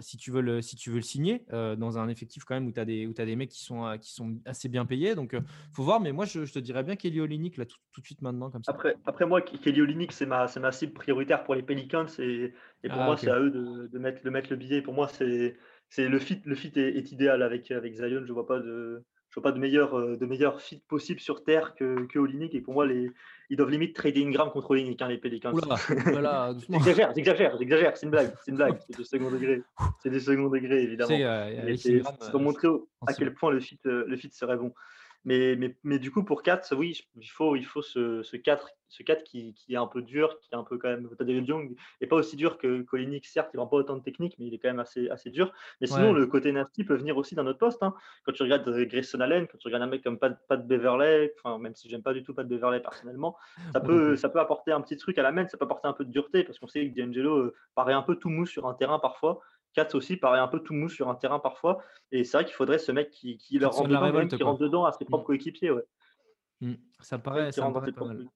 si, 0.00 0.16
tu 0.16 0.30
veux 0.30 0.40
le, 0.40 0.62
si 0.62 0.76
tu 0.76 0.90
veux 0.90 0.96
le 0.96 1.02
signer 1.02 1.44
euh, 1.52 1.76
dans 1.76 1.98
un 1.98 2.08
effectif 2.08 2.44
quand 2.44 2.54
même 2.54 2.66
où 2.66 2.72
tu 2.72 2.80
as, 2.80 2.84
des, 2.84 3.06
où 3.06 3.14
as 3.16 3.24
des 3.24 3.36
mecs 3.36 3.50
qui 3.50 3.62
sont, 3.62 3.86
euh, 3.86 3.96
qui 3.96 4.12
sont 4.12 4.36
assez 4.44 4.68
bien 4.68 4.86
payés. 4.86 5.14
Donc, 5.14 5.32
il 5.32 5.74
faut 5.74 5.82
voir. 5.82 6.00
Mais 6.00 6.12
moi, 6.12 6.24
je, 6.24 6.40
te 6.40 6.58
dirais 6.58 6.82
bien 6.82 6.96
Kelly 6.96 7.20
Olynyk 7.20 7.56
là 7.56 7.66
tout, 7.66 7.76
tout, 7.92 8.00
de 8.00 8.06
suite 8.06 8.22
maintenant. 8.22 8.50
Comme 8.50 8.64
ça. 8.64 8.72
Après, 8.72 8.96
après 9.04 9.26
moi, 9.26 9.40
Kelly 9.42 9.80
Olynyk, 9.80 10.12
c'est 10.12 10.26
ma, 10.26 10.46
ma 10.60 10.72
cible 10.72 10.92
prioritaire 10.92 11.44
pour 11.44 11.54
les 11.54 11.62
Pelicans. 11.62 12.06
Et, 12.18 12.52
et 12.82 12.88
pour 12.88 13.00
ah, 13.00 13.06
moi, 13.06 13.16
c'est 13.16 13.30
à 13.30 13.38
eux 13.38 13.50
de, 13.50 13.86
de, 13.86 13.98
mettre, 13.98 14.22
de 14.22 14.30
mettre 14.30 14.50
le 14.50 14.56
billet. 14.56 14.82
Pour 14.82 14.94
moi, 14.94 15.08
c'est 15.08 15.56
le 15.96 16.18
fit, 16.18 16.40
le 16.44 16.54
fit 16.54 16.72
est, 16.76 16.96
est, 16.96 17.12
idéal 17.12 17.42
avec, 17.42 17.70
avec 17.70 17.94
Zion. 17.94 18.24
Je 18.24 18.32
vois 18.32 18.46
pas 18.46 18.58
de 18.58 19.04
je 19.34 19.40
vois 19.40 19.50
pas 19.50 19.52
de 19.52 19.58
meilleur, 19.58 19.98
euh, 19.98 20.16
de 20.16 20.26
meilleur 20.26 20.60
fit 20.60 20.80
possible 20.86 21.18
sur 21.18 21.42
Terre 21.42 21.74
que, 21.74 22.06
que 22.06 22.20
Olinik. 22.20 22.54
Et 22.54 22.60
pour 22.60 22.72
moi, 22.72 22.86
les, 22.86 23.10
ils 23.50 23.56
doivent 23.56 23.70
limite 23.70 23.94
trader 23.94 24.24
Ingram 24.24 24.50
contre 24.50 24.70
Olinik, 24.70 25.00
hein, 25.02 25.08
les 25.08 25.18
Pelicans. 25.18 25.52
j'exagère, 26.70 27.12
j'exagère, 27.14 27.56
j'exagère. 27.58 27.96
C'est 27.96 28.06
une 28.06 28.10
blague, 28.10 28.34
c'est 28.44 28.50
une 28.50 28.56
blague. 28.56 28.78
C'est 28.86 28.96
du 28.96 29.04
second 29.04 29.30
degré. 29.30 29.62
C'est 30.02 30.10
du 30.10 30.20
second 30.20 30.48
degré, 30.48 30.82
évidemment. 30.82 31.08
C'est 31.08 31.24
euh, 31.24 32.02
pour 32.30 32.40
euh, 32.40 32.42
montrer 32.42 32.68
à 33.06 33.12
quel 33.12 33.34
point 33.34 33.50
le 33.50 33.60
fit, 33.60 33.78
le 33.84 34.16
fit 34.16 34.30
serait 34.30 34.56
bon. 34.56 34.72
Mais, 35.24 35.56
mais, 35.56 35.74
mais, 35.84 35.98
du 35.98 36.10
coup, 36.10 36.22
pour 36.22 36.42
4, 36.42 36.74
oui, 36.76 37.06
il 37.16 37.26
faut, 37.26 37.56
il 37.56 37.64
faut 37.64 37.82
ce, 37.82 38.22
ce 38.22 38.36
4, 38.36 38.68
ce 38.88 39.02
4 39.02 39.24
qui, 39.24 39.54
qui, 39.54 39.74
est 39.74 39.76
un 39.76 39.86
peu 39.86 40.02
dur, 40.02 40.38
qui 40.40 40.50
est 40.52 40.56
un 40.56 40.64
peu 40.64 40.76
quand 40.78 40.88
même. 40.88 41.08
David 41.18 41.48
Young 41.48 41.76
n'est 42.00 42.06
pas 42.06 42.16
aussi 42.16 42.36
dur 42.36 42.58
que 42.58 42.82
Kolinik, 42.82 43.26
certes, 43.26 43.50
il 43.54 43.60
n'a 43.60 43.66
pas 43.66 43.76
autant 43.76 43.96
de 43.96 44.02
technique, 44.02 44.36
mais 44.38 44.46
il 44.46 44.54
est 44.54 44.58
quand 44.58 44.68
même 44.68 44.80
assez, 44.80 45.08
assez 45.08 45.30
dur. 45.30 45.52
Mais 45.80 45.86
sinon, 45.86 46.12
le 46.12 46.26
côté 46.26 46.52
nasty 46.52 46.84
peut 46.84 46.94
venir 46.94 47.16
aussi 47.16 47.34
d'un 47.34 47.46
autre 47.46 47.58
poste. 47.58 47.82
Hein. 47.82 47.94
Quand 48.24 48.32
tu 48.32 48.42
regardes 48.42 48.68
Grayson 48.68 49.20
Allen, 49.20 49.46
quand 49.46 49.58
tu 49.58 49.68
regardes 49.68 49.84
un 49.84 49.88
mec 49.88 50.02
comme 50.02 50.18
Pat, 50.18 50.38
Pat 50.46 50.66
Beverley, 50.66 51.32
enfin, 51.38 51.58
même 51.58 51.74
si 51.74 51.88
j'aime 51.88 52.02
pas 52.02 52.12
du 52.12 52.22
tout 52.22 52.34
Pat 52.34 52.46
Beverley 52.46 52.80
personnellement, 52.80 53.36
ça 53.72 53.80
peut, 53.80 54.16
ça 54.16 54.28
peut 54.28 54.40
apporter 54.40 54.72
un 54.72 54.80
petit 54.80 54.96
truc 54.96 55.18
à 55.18 55.22
la 55.22 55.32
main, 55.32 55.48
ça 55.48 55.56
peut 55.56 55.64
apporter 55.64 55.88
un 55.88 55.94
peu 55.94 56.04
de 56.04 56.10
dureté, 56.10 56.44
parce 56.44 56.58
qu'on 56.58 56.68
sait 56.68 56.88
que 56.88 57.00
D'Angelo 57.00 57.38
euh, 57.38 57.54
paraît 57.74 57.94
un 57.94 58.02
peu 58.02 58.16
tout 58.16 58.28
mou 58.28 58.46
sur 58.46 58.66
un 58.66 58.74
terrain 58.74 58.98
parfois. 58.98 59.40
Katz 59.74 59.94
aussi 59.94 60.16
paraît 60.16 60.38
un 60.38 60.48
peu 60.48 60.60
tout 60.60 60.74
mou 60.74 60.88
sur 60.88 61.08
un 61.08 61.14
terrain 61.14 61.38
parfois. 61.38 61.82
Et 62.12 62.24
c'est 62.24 62.36
vrai 62.36 62.44
qu'il 62.44 62.54
faudrait 62.54 62.78
ce 62.78 62.92
mec 62.92 63.10
qui, 63.10 63.36
qui 63.36 63.58
leur 63.58 63.72
rentre 63.72 63.88
dedans, 63.88 64.28
qui 64.28 64.42
rentre 64.42 64.60
dedans 64.60 64.84
à 64.84 64.92
ses 64.92 65.04
propres 65.04 65.24
mm. 65.24 65.26
coéquipiers. 65.26 65.70
Ouais. 65.70 65.84
Mm. 66.60 66.74
Ça, 67.00 67.18
paraît, 67.18 67.52
ça, 67.52 67.68
me 67.68 67.74
paraît 67.74 67.92
pas 67.92 68.06
mal. 68.06 68.26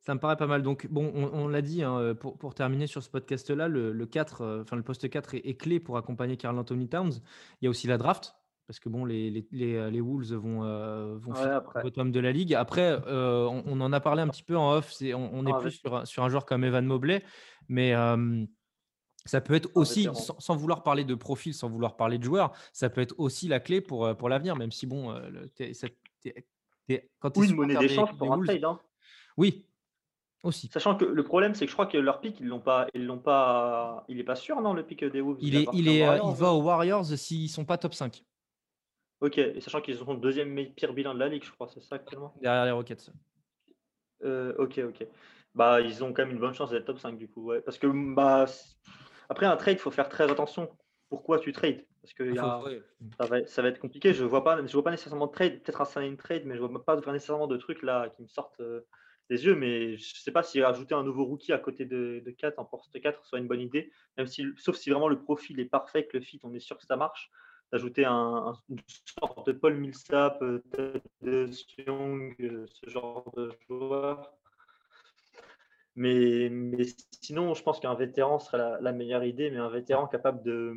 ça 0.00 0.14
me 0.14 0.20
paraît 0.20 0.36
pas 0.36 0.46
mal. 0.46 0.62
Donc, 0.62 0.86
bon, 0.90 1.10
on, 1.14 1.48
l'a 1.48 1.62
dit, 1.62 1.82
hein, 1.82 2.14
pour, 2.14 2.36
pour, 2.36 2.54
terminer 2.54 2.86
sur 2.86 3.02
ce 3.02 3.08
podcast-là, 3.08 3.68
le, 3.68 3.92
le, 3.92 4.06
4, 4.06 4.40
euh, 4.42 4.62
enfin, 4.62 4.76
le 4.76 4.82
poste 4.82 5.08
4 5.08 5.34
est, 5.34 5.56
clé 5.56 5.80
pour 5.80 5.96
accompagner 5.96 6.36
Carl 6.36 6.58
Anthony 6.58 6.88
Towns. 6.88 7.12
Il 7.60 7.64
y 7.64 7.66
a 7.66 7.70
aussi 7.70 7.86
la 7.86 7.96
draft. 7.96 8.34
Parce 8.66 8.80
que 8.80 8.88
bon, 8.88 9.04
les, 9.04 9.30
les, 9.30 9.46
les, 9.52 9.90
les 9.90 10.00
Wolves 10.00 10.32
vont, 10.32 10.64
euh, 10.64 11.16
vont 11.18 11.32
ouais, 11.34 11.84
au 11.84 11.90
tome 11.90 12.10
de 12.10 12.20
la 12.20 12.32
ligue. 12.32 12.54
Après, 12.54 12.98
euh, 13.06 13.44
on, 13.44 13.62
on, 13.66 13.80
en 13.82 13.92
a 13.92 14.00
parlé 14.00 14.22
un 14.22 14.28
petit 14.28 14.42
peu 14.42 14.56
en 14.56 14.72
off. 14.72 14.94
On, 15.02 15.30
on, 15.34 15.46
est 15.46 15.52
ah, 15.52 15.58
plus 15.58 15.72
sur, 15.72 16.06
sur, 16.06 16.24
un 16.24 16.30
joueur 16.30 16.46
comme 16.46 16.64
Evan 16.64 16.86
Mobley. 16.86 17.22
Mais 17.68 17.92
ça 19.26 19.40
peut 19.40 19.54
être 19.54 19.70
aussi, 19.74 20.08
sans, 20.12 20.56
vouloir 20.56 20.82
parler 20.82 21.04
de 21.04 21.14
profil, 21.14 21.54
sans 21.54 21.68
vouloir 21.68 21.96
parler 21.96 22.18
de 22.18 22.24
joueurs, 22.24 22.52
ça 22.72 22.90
peut 22.90 23.00
être 23.00 23.14
aussi 23.18 23.48
la 23.48 23.60
clé 23.60 23.80
pour, 23.80 24.04
euh, 24.04 24.14
pour 24.14 24.28
l'avenir, 24.28 24.56
même 24.56 24.70
si, 24.70 24.86
bon, 24.86 25.12
euh, 25.12 25.30
quand 27.18 27.30
tu 27.30 27.44
une 27.44 27.54
monnaie 27.54 27.76
d'échange 27.76 28.16
pour 28.16 28.32
un 28.32 28.42
trade. 28.42 28.64
Hein. 28.64 28.80
Oui, 29.36 29.66
aussi. 30.42 30.68
Sachant 30.68 30.96
que 30.96 31.06
le 31.06 31.24
problème, 31.24 31.54
c'est 31.54 31.64
que 31.64 31.70
je 31.70 31.74
crois 31.74 31.86
que 31.86 31.96
leur 31.96 32.20
pic, 32.20 32.38
ils 32.40 32.46
l'ont 32.46 32.60
pas, 32.60 32.86
ils 32.92 33.06
l'ont 33.06 33.18
pas, 33.18 34.04
il 34.08 34.20
est 34.20 34.24
pas 34.24 34.36
sûr, 34.36 34.60
non, 34.60 34.74
le 34.74 34.84
pic 34.84 35.02
des 35.02 35.22
Wolves. 35.22 35.38
Il, 35.40 35.56
est, 35.56 35.66
il, 35.72 35.88
est, 35.88 36.06
euh, 36.06 36.18
il 36.22 36.34
va 36.34 36.52
aux 36.52 36.62
Warriors 36.62 37.06
s'ils 37.06 37.48
sont 37.48 37.64
pas 37.64 37.78
top 37.78 37.94
5. 37.94 38.22
Ok, 39.20 39.38
et 39.38 39.60
sachant 39.60 39.80
qu'ils 39.80 40.02
ont 40.02 40.12
le 40.12 40.20
deuxième 40.20 40.54
pire 40.74 40.92
bilan 40.92 41.14
de 41.14 41.18
la 41.18 41.28
ligue, 41.28 41.44
je 41.44 41.50
crois, 41.50 41.68
c'est 41.68 41.82
ça 41.82 41.94
actuellement? 41.94 42.34
Derrière 42.42 42.66
les 42.66 42.72
Rockets. 42.72 43.10
ok, 44.22 44.80
ok. 44.86 45.06
Bah, 45.54 45.80
ils 45.80 46.02
ont 46.02 46.12
quand 46.12 46.22
même 46.22 46.32
une 46.32 46.40
bonne 46.40 46.52
chance 46.52 46.70
d'être 46.70 46.84
top 46.84 46.98
5 46.98 47.16
du 47.16 47.28
coup, 47.28 47.44
ouais. 47.44 47.60
Parce 47.60 47.78
que 47.78 47.86
bah, 48.14 48.44
après, 49.28 49.46
un 49.46 49.56
trade, 49.56 49.76
il 49.76 49.80
faut 49.80 49.90
faire 49.90 50.08
très 50.08 50.30
attention. 50.30 50.70
Pourquoi 51.08 51.38
tu 51.38 51.52
trades? 51.52 51.84
Parce 52.02 52.12
que 52.12 52.34
ça, 52.34 52.60
va, 53.26 53.46
ça, 53.46 53.62
va, 53.62 53.68
être 53.68 53.78
compliqué. 53.78 54.12
Je 54.12 54.24
ne 54.24 54.28
vois, 54.28 54.44
pas, 54.44 54.64
je 54.66 54.72
vois 54.72 54.84
pas 54.84 54.90
nécessairement 54.90 55.26
de 55.26 55.32
trade, 55.32 55.62
peut-être 55.62 55.80
un 55.80 55.86
sign 55.86 56.16
trade, 56.16 56.42
mais 56.44 56.56
je 56.56 56.62
ne 56.62 56.66
vois 56.66 56.84
pas 56.84 56.96
nécessairement 57.12 57.46
de 57.46 57.56
trucs 57.56 57.82
là 57.82 58.10
qui 58.10 58.22
me 58.22 58.26
sortent 58.26 58.60
euh, 58.60 58.86
des 59.30 59.46
yeux. 59.46 59.54
Mais 59.54 59.96
je 59.96 60.14
ne 60.14 60.18
sais 60.18 60.32
pas 60.32 60.42
si 60.42 60.62
ajouter 60.62 60.94
un 60.94 61.02
nouveau 61.02 61.24
rookie 61.24 61.52
à 61.52 61.58
côté 61.58 61.86
de, 61.86 62.22
de 62.24 62.30
4 62.30 62.58
en 62.58 62.64
poste 62.64 63.00
4 63.00 63.24
soit 63.24 63.38
une 63.38 63.46
bonne 63.46 63.60
idée. 63.60 63.90
Même 64.18 64.26
si, 64.26 64.44
sauf 64.58 64.76
si 64.76 64.90
vraiment 64.90 65.08
le 65.08 65.18
profil 65.18 65.60
est 65.60 65.64
parfait, 65.64 66.06
que 66.06 66.18
le 66.18 66.22
fit, 66.22 66.40
on 66.42 66.52
est 66.52 66.60
sûr 66.60 66.76
que 66.76 66.84
ça 66.84 66.96
marche. 66.96 67.30
D'ajouter 67.72 68.04
un, 68.04 68.52
une 68.68 68.80
sorte 69.18 69.46
de 69.46 69.52
Paul 69.52 69.74
Millsap, 69.74 70.42
euh, 70.42 70.62
de 71.22 71.50
Young, 71.86 72.36
euh, 72.40 72.66
ce 72.66 72.90
genre 72.90 73.32
de 73.34 73.50
joueur 73.66 74.30
mais, 75.96 76.48
mais, 76.50 76.84
sinon, 77.20 77.54
je 77.54 77.62
pense 77.62 77.78
qu'un 77.78 77.94
vétéran 77.94 78.38
serait 78.38 78.80
la, 78.80 78.92
meilleure 78.92 79.22
idée, 79.24 79.50
mais 79.50 79.58
un 79.58 79.68
vétéran 79.68 80.08
capable 80.08 80.42
de, 80.42 80.74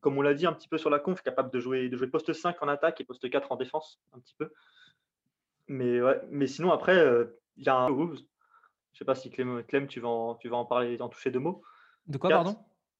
comme 0.00 0.16
on 0.16 0.22
l'a 0.22 0.34
dit 0.34 0.46
un 0.46 0.52
petit 0.52 0.68
peu 0.68 0.78
sur 0.78 0.90
la 0.90 1.00
conf, 1.00 1.20
capable 1.22 1.50
de 1.50 1.58
jouer, 1.58 1.88
de 1.88 1.96
jouer 1.96 2.06
poste 2.06 2.32
5 2.32 2.62
en 2.62 2.68
attaque 2.68 3.00
et 3.00 3.04
poste 3.04 3.28
4 3.28 3.50
en 3.50 3.56
défense, 3.56 4.00
un 4.12 4.20
petit 4.20 4.34
peu. 4.38 4.52
Mais, 5.66 6.00
ouais, 6.00 6.20
mais 6.30 6.46
sinon, 6.46 6.70
après, 6.70 6.96
euh, 6.96 7.40
il 7.56 7.64
y 7.64 7.68
a 7.68 7.76
un 7.76 7.88
Je 7.88 7.94
ne 7.94 8.16
sais 8.92 9.04
pas 9.04 9.16
si 9.16 9.30
Clem, 9.30 9.64
Clem, 9.64 9.88
tu, 9.88 9.98
vas 9.98 10.08
en, 10.08 10.34
tu 10.36 10.48
vas 10.48 10.56
en 10.56 10.64
parler, 10.64 11.00
en 11.02 11.08
toucher 11.08 11.32
deux 11.32 11.40
mots. 11.40 11.62
De 12.06 12.18
quoi, 12.18 12.30
pardon? 12.30 12.56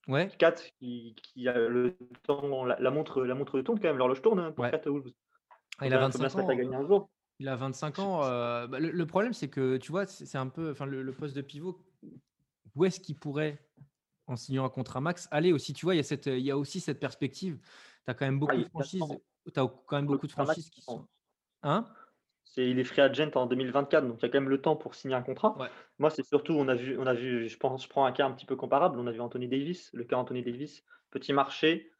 Ouais. 0.09 0.29
4 0.37 0.65
qui, 0.81 1.15
qui, 1.23 1.49
a 1.49 1.57
le 1.57 1.97
temps, 2.25 2.65
la, 2.65 2.91
montre, 2.91 3.23
la 3.23 3.37
montre 3.37 3.61
tourne 3.61 3.79
quand 3.79 3.87
même, 3.87 3.99
l'horloge 3.99 4.21
tourne 4.21 4.41
hein, 4.41 4.51
pour 4.51 4.69
4 4.69 4.91
Wolves. 4.91 5.13
Ah, 5.79 5.87
il 5.87 5.95
a 5.95 5.99
25 5.99 6.41
ans. 6.41 6.49
À 6.49 6.55
gagner 6.57 6.75
un 6.75 6.87
jour. 6.87 7.09
Il 7.39 7.49
a 7.49 7.57
25 7.57 7.99
ans. 7.99 8.25
Euh, 8.25 8.67
bah, 8.67 8.79
le, 8.79 9.07
problème, 9.07 9.33
c'est 9.33 9.49
que 9.49 9.77
tu 9.77 9.91
vois, 9.91 10.07
c'est 10.07 10.39
un 10.39 10.49
peu, 10.49 10.71
enfin, 10.71 10.87
le, 10.87 11.13
poste 11.13 11.35
de 11.35 11.43
pivot. 11.43 11.79
Où 12.75 12.85
est-ce 12.85 13.01
qu'il 13.01 13.17
pourrait, 13.17 13.59
en 14.27 14.37
signant 14.37 14.65
un 14.65 14.71
contrat 14.71 15.01
max, 15.01 15.29
aller 15.31 15.53
aussi 15.53 15.73
Tu 15.73 15.85
vois, 15.85 15.95
il 15.95 15.99
y 15.99 16.01
a 16.01 16.05
cette, 16.05 16.27
il 16.27 16.41
y 16.41 16.51
a 16.51 16.57
aussi 16.57 16.81
cette 16.81 17.01
perspective. 17.01 17.59
Tu 18.05 18.11
as 18.11 18.15
quand 18.15 18.25
même 18.25 18.39
beaucoup 18.39 18.57
ah, 18.57 18.63
de 18.63 18.69
franchises. 18.69 19.03
Tu 19.53 19.61
as 19.61 19.67
quand 19.87 19.97
même 19.97 20.07
beaucoup 20.07 20.27
de 20.27 20.33
franchises 20.33 20.71
qui 20.71 20.83
sont. 20.83 21.07
Hein? 21.63 21.89
Il 22.57 22.79
est 22.79 22.85
free 22.85 23.01
agent 23.01 23.31
en 23.35 23.47
2024, 23.47 24.07
donc 24.07 24.19
il 24.19 24.23
y 24.23 24.27
a 24.27 24.29
quand 24.29 24.41
même 24.41 24.51
le 24.51 24.61
temps 24.61 24.77
pour 24.77 24.95
signer 24.95 25.15
un 25.15 25.23
contrat. 25.23 25.57
Moi, 25.99 26.11
c'est 26.11 26.25
surtout, 26.25 26.53
on 26.53 26.69
a 26.69 26.75
vu, 26.75 26.99
on 26.99 27.07
a 27.07 27.15
vu, 27.15 27.49
je 27.49 27.57
pense, 27.57 27.85
je 27.85 27.89
prends 27.89 28.05
un 28.05 28.13
cas 28.13 28.27
un 28.27 28.33
petit 28.33 28.47
peu 28.47 28.57
comparable. 28.57 28.99
On 28.99 29.07
a 29.07 29.13
vu 29.13 29.21
Anthony 29.21 29.49
Davis, 29.49 29.91
le 29.95 30.05
cas 30.05 30.17
Anthony 30.17 30.43
Davis, 30.43 30.85
petit 31.11 31.33
marché, 31.33 31.91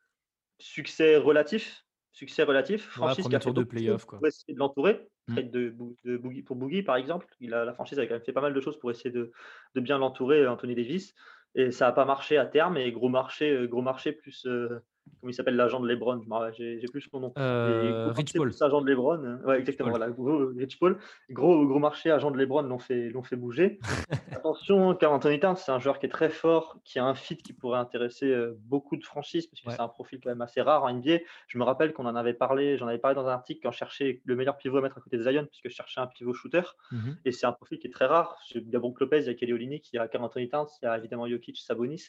succès 0.59 1.17
relatif, 1.17 1.87
succès 2.13 2.43
relatif. 2.43 2.87
Franchise 2.89 3.29
qui 3.29 3.35
a 3.35 3.41
fait 3.41 3.53
de 3.53 3.63
playoff, 3.63 4.07
essayer 4.27 4.55
de 4.55 4.59
l'entourer. 4.59 5.09
Trade 5.29 5.51
de, 5.51 5.75
de 6.05 6.17
Boogie, 6.17 6.43
pour 6.43 6.57
Boogie, 6.57 6.83
par 6.83 6.97
exemple. 6.97 7.27
Il 7.41 7.55
a, 7.55 7.65
la 7.65 7.73
franchise 7.75 7.99
a 7.99 8.07
quand 8.07 8.15
même 8.15 8.23
fait 8.25 8.33
pas 8.33 8.41
mal 8.41 8.55
de 8.55 8.61
choses 8.61 8.79
pour 8.79 8.91
essayer 8.91 9.11
de, 9.11 9.31
de 9.75 9.81
bien 9.81 9.99
l'entourer, 9.99 10.47
Anthony 10.47 10.75
Davis. 10.75 11.15
Et 11.55 11.71
ça 11.71 11.87
n'a 11.87 11.93
pas 11.93 12.05
marché 12.05 12.39
à 12.39 12.47
terme. 12.47 12.77
Et 12.77 12.91
gros 12.93 13.09
marché, 13.09 13.51
euh, 13.53 13.67
gros 13.67 13.83
marché 13.83 14.13
plus, 14.13 14.47
euh, 14.47 14.81
comment 15.21 15.31
il 15.31 15.35
s'appelle 15.35 15.57
l'agent 15.57 15.81
de 15.81 15.89
LeBron? 15.89 16.21
J'ai 16.57 16.81
plus 16.91 17.01
son 17.01 17.21
nom. 17.21 17.33
Euh, 17.39 18.13
Rich 18.13 18.33
Paul. 18.35 18.53
Agent 18.61 18.81
de 18.83 18.91
LeBron. 18.91 19.25
Hein. 19.25 19.41
Ouais, 19.45 19.59
exactement. 19.59 19.91
Voilà, 19.91 20.09
Rich 20.57 20.79
Paul. 20.79 20.99
Gros, 21.31 21.67
gros 21.67 21.79
marché, 21.79 22.11
agent 22.11 22.31
de 22.31 22.39
LeBron 22.39 22.63
l'ont 22.63 22.79
fait, 22.79 23.13
fait 23.25 23.37
bouger. 23.37 23.79
Attention, 24.33 24.95
car 24.95 25.13
Anthony 25.13 25.39
Towns, 25.39 25.57
c'est 25.57 25.73
un 25.73 25.79
joueur 25.79 25.99
qui 25.99 26.07
est 26.07 26.11
très 26.11 26.29
fort, 26.29 26.79
qui 26.85 26.99
a 26.99 27.05
un 27.05 27.15
fit 27.15 27.37
qui 27.37 27.53
pourrait 27.53 27.79
intéresser 27.79 28.27
euh, 28.27 28.59
beaucoup 28.65 28.97
de 28.97 29.05
franchises 29.05 29.47
parce 29.47 29.63
que 29.63 29.71
c'est 29.71 29.81
un 29.81 29.89
profil 29.89 30.21
quand 30.23 30.31
même 30.31 30.41
assez 30.41 30.61
rare 30.61 30.85
en 30.85 30.93
NBA. 30.93 31.19
Je 31.47 31.59
me 31.59 31.65
rappelle 31.65 31.93
qu'on 31.93 32.07
en 32.07 32.17
avait 32.17 32.35
parlé, 32.35 32.77
j'en 32.77 32.89
avais 32.89 32.99
parlé 32.99 33.15
dans 33.15 33.27
un 33.27 33.33
article 33.33 33.61
quand 33.63 33.71
je 33.71 33.79
cherchais 33.79 34.21
le 34.25 34.37
meilleur 34.37 34.57
pivot 34.57 34.79
à 34.79 34.81
mettre 34.81 34.99
à 34.99 35.01
côté 35.01 35.19
de 35.19 35.23
Zion, 35.23 35.47
puisque 35.47 35.69
je 35.69 35.75
cherchais 35.75 36.01
un 36.01 36.07
pivot 36.07 36.35
shooter. 36.35 36.63
Mmh 36.91 37.13
Et 37.25 37.33
c'est 37.33 37.47
un 37.47 37.53
profil 37.53 37.79
qui 37.79 37.87
est 37.87 37.91
très 37.91 38.07
rare. 38.07 38.37
Il 38.55 38.69
y 38.69 38.77
a 38.77 38.79
Brook 38.79 39.01
Lopez, 39.01 39.21
il 39.21 39.27
y 39.27 39.31
a 39.31 39.35
Kelly 39.35 39.53
Olynyk, 39.53 39.93
il 39.93 39.97
y 39.97 39.99
a 39.99 40.09
Carl 40.09 40.25
Anthony 40.25 40.49
Towns, 40.49 40.69
il 40.83 40.87
y 40.87 40.89
a 40.89 40.99
évidemment 40.99 41.29
Jokic, 41.29 41.59
Sabonis. 41.59 42.09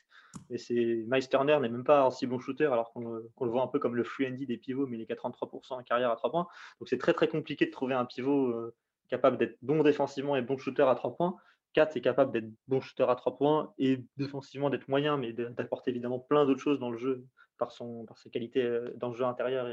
Et 0.50 0.58
c'est 0.58 1.04
Miles 1.08 1.30
Turner 1.30 1.60
n'est 1.60 1.70
même 1.70 1.84
pas 1.84 2.04
un 2.04 2.12
si 2.12 2.26
bon 2.26 2.40
shooter 2.40 2.66
alors 2.66 2.83
qu'on 2.92 3.46
le 3.46 3.52
voit 3.52 3.64
un 3.64 3.68
peu 3.68 3.80
comme 3.80 3.96
le 3.96 4.04
free 4.04 4.32
des 4.32 4.58
pivots, 4.58 4.88
mais 4.88 4.98
il 4.98 5.02
est 5.02 5.10
83% 5.10 5.74
en 5.74 5.84
carrière 5.84 6.12
à 6.12 6.16
3 6.16 6.32
points. 6.32 6.48
Donc 6.80 6.90
c'est 6.90 6.98
très 6.98 7.14
très 7.14 7.28
compliqué 7.28 7.66
de 7.66 7.72
trouver 7.72 7.94
un 7.94 8.06
pivot 8.06 8.48
euh, 8.48 8.74
capable 9.10 9.38
d'être 9.38 9.58
bon 9.62 9.84
défensivement 9.84 10.36
et 10.36 10.42
bon 10.42 10.58
shooter 10.58 10.84
à 10.84 10.96
3 10.96 11.16
points. 11.16 11.36
4 11.74 11.98
est 11.98 12.02
capable 12.02 12.32
d'être 12.32 12.50
bon 12.68 12.82
shooter 12.82 13.06
à 13.08 13.16
3 13.16 13.38
points 13.38 13.74
et 13.78 14.04
défensivement 14.18 14.70
d'être 14.70 14.88
moyen, 14.88 15.18
mais 15.18 15.34
d'apporter 15.34 15.92
évidemment 15.92 16.20
plein 16.20 16.46
d'autres 16.46 16.62
choses 16.62 16.80
dans 16.80 16.92
le 16.92 16.98
jeu 16.98 17.26
par, 17.58 17.72
son, 17.72 18.06
par 18.06 18.18
ses 18.18 18.30
qualités 18.30 18.64
euh, 18.64 18.92
dans 18.98 19.10
le 19.10 19.16
jeu 19.16 19.26
intérieur 19.26 19.68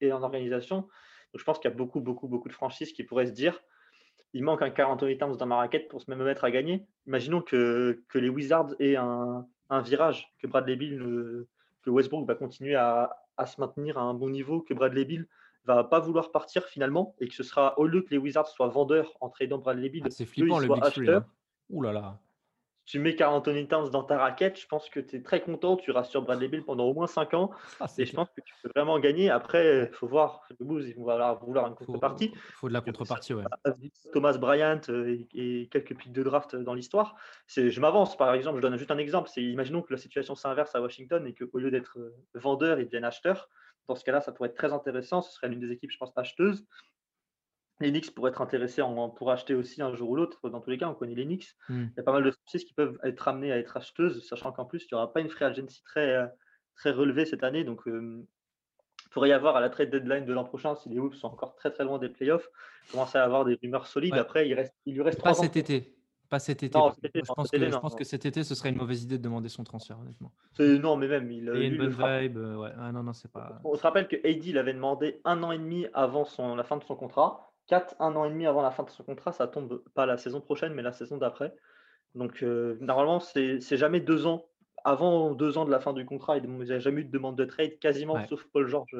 et, 0.00 0.12
en 0.12 0.22
organisation. 0.22 0.78
Donc 0.78 1.38
je 1.38 1.44
pense 1.44 1.58
qu'il 1.58 1.70
y 1.70 1.74
a 1.74 1.76
beaucoup, 1.76 2.00
beaucoup, 2.00 2.28
beaucoup 2.28 2.48
de 2.48 2.54
franchises 2.54 2.92
qui 2.92 3.04
pourraient 3.04 3.26
se 3.26 3.32
dire 3.32 3.60
il 4.32 4.42
manque 4.42 4.62
un 4.62 4.70
48 4.70 5.18
Towns 5.18 5.36
dans 5.36 5.46
ma 5.46 5.56
raquette 5.56 5.88
pour 5.88 6.02
se 6.02 6.10
même 6.10 6.22
mettre 6.22 6.42
à 6.42 6.50
gagner. 6.50 6.84
Imaginons 7.06 7.40
que, 7.40 8.02
que 8.08 8.18
les 8.18 8.28
Wizards 8.28 8.74
aient 8.80 8.96
un, 8.96 9.46
un 9.70 9.80
virage, 9.80 10.32
que 10.38 10.46
Bradley 10.46 10.76
Bill, 10.76 11.00
euh, 11.00 11.48
que 11.84 11.90
Westbrook 11.90 12.26
va 12.26 12.34
continuer 12.34 12.74
à, 12.74 13.16
à 13.36 13.46
se 13.46 13.60
maintenir 13.60 13.98
à 13.98 14.02
un 14.02 14.14
bon 14.14 14.30
niveau, 14.30 14.60
que 14.60 14.74
Bradley 14.74 15.04
Bill 15.04 15.28
va 15.64 15.84
pas 15.84 16.00
vouloir 16.00 16.30
partir 16.30 16.64
finalement 16.64 17.14
et 17.20 17.28
que 17.28 17.34
ce 17.34 17.42
sera 17.42 17.78
au 17.78 17.86
lieu 17.86 18.02
que 18.02 18.10
les 18.10 18.18
Wizards 18.18 18.48
soient 18.48 18.68
vendeurs 18.68 19.16
en 19.20 19.28
tradant 19.28 19.58
Bradley 19.58 19.88
Bill, 19.88 20.02
ah, 20.06 20.10
c'est 20.10 20.26
flippant 20.26 20.58
le 20.58 20.68
Big 20.68 20.84
Free, 20.84 21.10
hein. 21.10 21.26
Ouh 21.70 21.82
là 21.82 21.92
là. 21.92 22.18
Tu 22.86 22.98
mets 22.98 23.14
Carl 23.14 23.34
Anthony 23.34 23.66
Towns 23.66 23.90
dans 23.90 24.02
ta 24.02 24.18
raquette, 24.18 24.60
je 24.60 24.66
pense 24.66 24.90
que 24.90 25.00
tu 25.00 25.16
es 25.16 25.22
très 25.22 25.40
content. 25.40 25.76
Tu 25.76 25.90
rassures 25.90 26.22
Bradley 26.22 26.48
Bill 26.48 26.64
pendant 26.64 26.84
au 26.84 26.94
moins 26.94 27.06
5 27.06 27.34
ans. 27.34 27.50
Ah, 27.80 27.86
Et 27.98 28.06
je 28.06 28.14
pense 28.14 28.28
que 28.30 28.40
tu 28.40 28.54
peux 28.62 28.70
vraiment 28.74 28.98
gagner. 28.98 29.30
Après, 29.30 29.88
il 29.90 29.94
faut 29.94 30.06
voir. 30.06 30.42
Les 30.50 30.64
Bulls, 30.64 30.86
ils 30.86 30.94
vont 30.94 31.04
vouloir 31.42 31.66
une 31.66 31.74
contrepartie. 31.74 32.32
faut 32.54 32.68
de 32.68 32.72
la 32.72 32.80
contrepartie, 32.80 33.34
ouais. 33.34 33.44
Thomas 34.12 34.36
Bryant 34.38 34.80
euh, 34.90 35.18
et, 35.34 35.68
quelques 35.70 35.96
pics 35.96 36.12
de 36.12 36.22
draft 36.22 36.56
dans 36.56 36.74
l'histoire. 36.74 37.16
Je 37.48 37.80
m'avance, 37.80 38.16
par 38.16 38.32
exemple, 38.34 38.58
je 38.58 38.62
donne 38.62 38.76
juste 38.76 38.90
un 38.90 38.98
exemple. 38.98 39.28
C'est, 39.32 39.42
imaginons 39.42 39.82
que 39.82 39.92
la 39.92 39.98
situation 39.98 40.34
s'inverse 40.34 40.74
à 40.74 40.80
Washington 40.80 41.26
et 41.26 41.34
qu'au 41.34 41.58
lieu 41.58 41.70
d'être 41.70 41.98
euh, 41.98 42.14
vendeur, 42.34 42.78
ils 42.78 42.86
deviennent 42.86 43.04
acheteurs. 43.04 43.48
Dans 43.88 43.96
ce 43.96 44.04
cas-là, 44.04 44.20
ça 44.20 44.32
pourrait 44.32 44.50
être 44.50 44.56
très 44.56 44.72
intéressant. 44.72 45.20
Ce 45.20 45.32
serait 45.32 45.48
l'une 45.48 45.60
des 45.60 45.72
équipes, 45.72 45.90
je 45.90 45.98
pense, 45.98 46.12
acheteuses. 46.16 46.64
Les 47.80 47.90
Knicks 47.90 48.14
pourraient 48.14 48.30
être 48.30 48.40
intéressés 48.40 48.82
en, 48.82 49.10
pour 49.10 49.30
acheter 49.32 49.54
aussi 49.54 49.82
un 49.82 49.92
jour 49.94 50.10
ou 50.10 50.16
l'autre. 50.16 50.48
Dans 50.48 50.60
tous 50.60 50.70
les 50.70 50.78
cas, 50.78 50.88
on 50.88 50.94
connaît 50.94 51.14
les 51.14 51.24
Knicks. 51.24 51.48
Hmm. 51.68 51.86
Il 51.90 51.92
y 51.96 52.00
a 52.00 52.02
pas 52.04 52.12
mal 52.12 52.22
de 52.22 52.30
franchises 52.30 52.64
qui 52.64 52.72
peuvent 52.74 52.98
être 53.02 53.26
amenées 53.28 53.50
à 53.52 53.58
être 53.58 53.76
acheteuses, 53.76 54.26
sachant 54.28 54.52
qu'en 54.52 54.64
plus, 54.64 54.82
il 54.84 54.88
n'y 54.92 54.96
aura 54.96 55.12
pas 55.12 55.20
une 55.20 55.28
free 55.28 55.44
agency 55.44 55.82
très, 55.82 56.14
euh, 56.14 56.26
très 56.76 56.92
relevée 56.92 57.26
cette 57.26 57.42
année. 57.42 57.64
Donc, 57.64 57.86
euh, 57.88 58.24
il 59.04 59.08
pourrait 59.10 59.28
y 59.30 59.32
avoir 59.32 59.56
à 59.56 59.60
la 59.60 59.70
trade 59.70 59.90
deadline 59.90 60.24
de 60.24 60.32
l'an 60.32 60.44
prochain, 60.44 60.74
si 60.76 60.88
les 60.88 60.98
Wolves 60.98 61.14
sont 61.16 61.28
encore 61.28 61.54
très 61.56 61.70
très 61.70 61.84
loin 61.84 61.98
des 61.98 62.08
playoffs, 62.08 62.48
commencer 62.92 63.18
à 63.18 63.24
avoir 63.24 63.44
des 63.44 63.58
rumeurs 63.62 63.86
solides. 63.86 64.12
Ouais. 64.14 64.18
Après, 64.20 64.48
il, 64.48 64.54
reste, 64.54 64.74
il 64.86 64.94
lui 64.94 65.02
reste 65.02 65.20
Pas 65.22 65.30
trois 65.32 65.40
ans. 65.40 65.42
cet 65.44 65.56
été. 65.56 65.96
Pas 66.30 66.38
cet 66.38 66.62
été. 66.62 66.76
Non, 66.78 66.86
par 66.86 66.94
cet 66.94 67.04
été, 67.04 67.20
contre. 67.20 67.26
je 67.26 67.30
non, 67.30 67.34
pense, 67.34 67.48
cet 67.48 67.50
que, 67.52 67.56
été, 67.56 67.66
je 67.70 67.74
non, 67.74 67.80
pense 67.80 67.92
non. 67.92 67.98
que 67.98 68.04
cet 68.04 68.26
été, 68.26 68.44
ce 68.44 68.54
serait 68.54 68.70
une 68.70 68.76
mauvaise 68.78 69.02
idée 69.04 69.18
de 69.18 69.22
demander 69.22 69.48
son 69.48 69.62
transfert, 69.62 69.98
honnêtement. 70.00 70.32
Non, 70.58 70.96
mais 70.96 71.06
même, 71.06 71.30
il, 71.30 71.48
Et 71.48 71.68
lui, 71.68 71.76
une 71.76 71.76
bonne 71.76 71.90
vibe. 72.22 72.38
euh, 72.38 72.56
Ouais. 72.56 72.70
Ah, 72.78 72.90
non, 72.92 73.02
non, 73.02 73.12
c'est 73.12 73.30
pas. 73.30 73.60
On 73.64 73.74
se 73.76 73.82
rappelle 73.82 74.08
que 74.08 74.16
AD 74.16 74.44
il 74.46 74.58
avait 74.58 74.72
demandé 74.74 75.20
un 75.24 75.42
an 75.42 75.52
et 75.52 75.58
demi 75.58 75.86
avant 75.92 76.24
son, 76.24 76.56
la 76.56 76.64
fin 76.64 76.76
de 76.76 76.82
son 76.84 76.96
contrat. 76.96 77.53
4, 77.68 77.94
un 77.98 78.14
an 78.16 78.24
et 78.24 78.30
demi 78.30 78.46
avant 78.46 78.62
la 78.62 78.70
fin 78.70 78.82
de 78.82 78.90
son 78.90 79.02
contrat, 79.04 79.32
ça 79.32 79.46
tombe 79.46 79.82
pas 79.94 80.06
la 80.06 80.16
saison 80.18 80.40
prochaine, 80.40 80.74
mais 80.74 80.82
la 80.82 80.92
saison 80.92 81.16
d'après. 81.16 81.54
Donc, 82.14 82.42
euh, 82.42 82.76
normalement, 82.80 83.20
c'est 83.20 83.60
jamais 83.76 84.00
deux 84.00 84.26
ans. 84.26 84.46
Avant 84.84 85.32
deux 85.34 85.56
ans 85.56 85.64
de 85.64 85.70
la 85.70 85.80
fin 85.80 85.92
du 85.94 86.04
contrat, 86.04 86.36
il 86.36 86.48
n'y 86.48 86.72
a 86.72 86.78
jamais 86.78 87.00
eu 87.00 87.04
de 87.04 87.10
demande 87.10 87.36
de 87.36 87.44
trade, 87.44 87.78
quasiment, 87.78 88.14
Ouais. 88.14 88.26
sauf 88.28 88.44
Paul 88.52 88.66
George. 88.68 88.94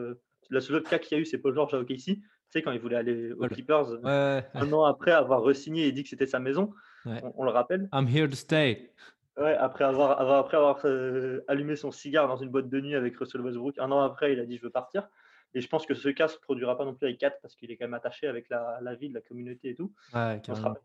Le 0.51 0.61
seul 0.61 0.83
cas 0.83 0.99
qu'il 0.99 1.17
y 1.17 1.19
a 1.19 1.23
eu, 1.23 1.27
c'est 1.27 1.39
Paul 1.39 1.55
George 1.55 1.75
à 1.75 1.79
OKC. 1.79 2.05
Tu 2.17 2.23
sais, 2.51 2.62
quand 2.62 2.73
il 2.73 2.81
voulait 2.81 2.97
aller 2.97 3.33
aux. 3.33 3.47
Clippers, 3.49 3.91
Ouais, 3.91 3.99
ouais. 4.05 4.45
un 4.55 4.73
an 4.73 4.85
après 4.85 5.12
avoir 5.12 5.43
re-signé 5.43 5.87
et 5.87 5.93
dit 5.93 6.03
que 6.03 6.09
c'était 6.09 6.27
sa 6.27 6.39
maison, 6.39 6.73
on, 7.05 7.33
on 7.37 7.45
le 7.45 7.51
rappelle. 7.51 7.89
I'm 7.93 8.09
here 8.09 8.29
to 8.29 8.35
stay. 8.37 8.93
Ouais, 9.37 9.55
après 9.57 9.85
avoir, 9.85 10.21
avoir- 10.21 10.39
après 10.39 10.57
avoir 10.57 10.79
euh, 10.85 11.45
allumé 11.49 11.75
son 11.77 11.91
cigare 11.91 12.29
dans 12.29 12.37
une 12.37 12.51
boîte 12.51 12.69
de 12.69 12.81
nuit 12.81 12.95
avec 12.95 13.17
Russell 13.17 13.41
Westbrook, 13.41 13.79
un 13.79 13.91
an 13.91 14.01
après, 14.01 14.33
il 14.33 14.41
a 14.41 14.47
dit 14.47 14.57
je 14.59 14.62
veux 14.62 14.71
partir. 14.71 15.09
Et 15.55 15.61
je 15.61 15.68
pense 15.68 15.86
que 15.86 15.94
ce 15.94 16.09
cas 16.09 16.24
ne 16.24 16.30
se 16.30 16.38
produira 16.38 16.76
pas 16.76 16.84
non 16.84 16.94
plus 16.94 17.07
avec 17.07 17.18
4 17.18 17.40
parce 17.40 17.55
qu'il 17.55 17.70
est 17.70 17.76
quand 17.76 17.84
même 17.84 17.94
attaché 17.94 18.26
avec 18.26 18.48
la, 18.48 18.78
la 18.82 18.94
vie, 18.94 19.09
la 19.09 19.20
communauté 19.20 19.70
et 19.70 19.74
tout. 19.74 19.92
Ouais, 20.12 20.40
On 20.48 20.55
se 20.55 20.61
rappelle 20.61 20.82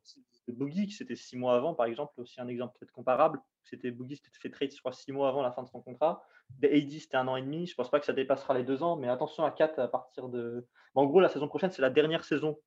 de 0.47 0.53
Boogie, 0.53 0.87
qui 0.87 0.93
c'était 0.93 1.15
six 1.15 1.37
mois 1.37 1.55
avant, 1.55 1.73
par 1.75 1.85
exemple, 1.85 2.13
aussi 2.17 2.39
un 2.41 2.47
exemple 2.47 2.77
peut-être 2.79 2.91
comparable. 2.91 3.39
C'était 3.63 3.91
Boogie, 3.91 4.15
c'était 4.15 4.29
fait 4.39 4.49
trade, 4.49 4.71
je 4.73 4.79
crois, 4.79 4.93
six 4.93 5.11
mois 5.11 5.29
avant 5.29 5.41
la 5.43 5.51
fin 5.51 5.61
de 5.63 5.67
son 5.67 5.81
contrat. 5.81 6.23
AD, 6.63 6.89
c'était 6.91 7.17
un 7.17 7.27
an 7.27 7.35
et 7.35 7.41
demi. 7.41 7.67
Je 7.67 7.75
pense 7.75 7.89
pas 7.91 7.99
que 7.99 8.05
ça 8.05 8.13
dépassera 8.13 8.53
les 8.55 8.63
deux 8.63 8.81
ans, 8.81 8.95
mais 8.95 9.07
attention 9.07 9.43
à 9.43 9.51
4 9.51 9.77
à 9.79 9.87
partir 9.87 10.29
de. 10.29 10.67
Bon, 10.95 11.01
en 11.01 11.05
gros, 11.05 11.19
la 11.19 11.29
saison 11.29 11.47
prochaine, 11.47 11.69
c'est 11.71 11.81
la 11.83 11.91
dernière 11.91 12.23
saison 12.23 12.59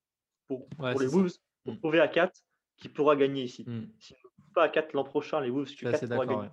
pour, 0.49 0.69
Ouais, 0.79 0.93
pour 0.93 1.01
c'est 1.01 1.07
les. 1.07 1.13
Wolves 1.13 1.33
pour 1.65 1.75
Mm. 1.75 1.79
prouver 1.79 2.01
à 2.01 2.09
4 2.09 2.41
qui 2.77 2.89
pourra 2.89 3.15
gagner 3.17 3.43
ici. 3.45 3.65
Hmm. 3.67 3.87
S'ils 4.01 4.17
ne 4.17 4.21
trouvent 4.23 4.53
pas 4.55 4.65
à 4.65 4.69
4 4.69 4.93
l'an 4.95 5.05
prochain, 5.05 5.41
les 5.41 5.51
Wolves, 5.51 5.69
suis 5.69 5.87
4 5.87 5.95
assez 5.95 6.09
pourra 6.09 6.27
gagner. 6.27 6.41
ouais. 6.43 6.49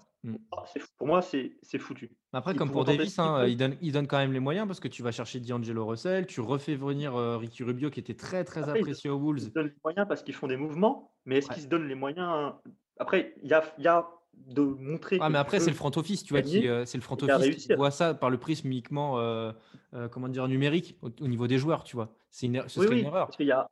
Ah, 0.51 0.63
c'est 0.71 0.79
fou. 0.79 0.87
Pour 0.97 1.07
moi, 1.07 1.21
c'est 1.21 1.51
foutu. 1.79 2.11
Après, 2.33 2.51
Ils 2.53 2.57
comme 2.57 2.71
pour 2.71 2.83
Davis, 2.83 3.17
hein, 3.19 3.45
il, 3.47 3.55
donne, 3.55 3.77
il 3.81 3.91
donne 3.93 4.07
quand 4.07 4.17
même 4.17 4.33
les 4.33 4.39
moyens 4.39 4.67
parce 4.67 4.79
que 4.79 4.87
tu 4.89 5.01
vas 5.01 5.11
chercher 5.11 5.39
D'Angelo 5.39 5.85
Russell, 5.85 6.25
tu 6.27 6.41
refais 6.41 6.75
venir 6.75 7.15
euh, 7.15 7.37
Ricky 7.37 7.63
Rubio 7.63 7.89
qui 7.89 7.99
était 8.01 8.13
très 8.15 8.43
très 8.43 8.61
Après, 8.61 8.79
ils- 8.79 8.81
apprécié 8.83 9.09
aux 9.09 9.17
Ils 9.17 9.23
Wolves. 9.23 9.39
se 9.39 9.49
donnent 9.49 9.67
les 9.67 9.79
moyens 9.83 10.07
parce 10.07 10.21
qu'ils 10.23 10.35
font 10.35 10.47
des 10.47 10.57
mouvements, 10.57 11.13
mais 11.25 11.37
est-ce 11.37 11.47
Ouais. 11.47 11.53
qu'ils 11.53 11.63
se 11.63 11.67
donnent 11.69 11.87
les 11.87 11.95
moyens? 11.95 12.53
Après, 12.99 13.33
il 13.41 13.49
y 13.49 13.53
a, 13.53 13.63
y 13.77 13.87
a 13.87 14.07
de 14.33 14.61
montrer. 14.61 15.17
Ah, 15.21 15.29
mais 15.29 15.37
après, 15.37 15.59
c'est 15.59 15.69
le 15.69 15.75
front 15.75 15.91
office, 15.95 16.23
tu 16.23 16.33
vois, 16.33 16.41
qui, 16.41 16.67
euh, 16.67 16.85
c'est 16.85 16.97
le 16.97 17.01
front 17.03 17.17
office 17.21 17.65
qui 17.67 17.73
voit 17.73 17.91
ça 17.91 18.13
par 18.13 18.29
le 18.29 18.37
prisme 18.37 18.67
uniquement, 18.67 19.19
euh, 19.19 19.51
euh, 19.93 20.07
comment 20.09 20.27
dire, 20.27 20.47
numérique 20.47 20.97
au, 21.01 21.09
au 21.21 21.27
niveau 21.27 21.47
des 21.47 21.57
joueurs, 21.57 21.83
tu 21.83 21.95
vois. 21.95 22.13
C'est 22.29 22.45
une, 22.47 22.55
er- 22.55 22.63
ce 22.67 22.79
Oui, 22.79 22.85
serait 22.85 22.95
oui, 22.95 23.01
une 23.01 23.07
erreur. 23.07 23.27
parce 23.27 23.37
qu'il 23.37 23.47
y 23.47 23.51
a, 23.51 23.69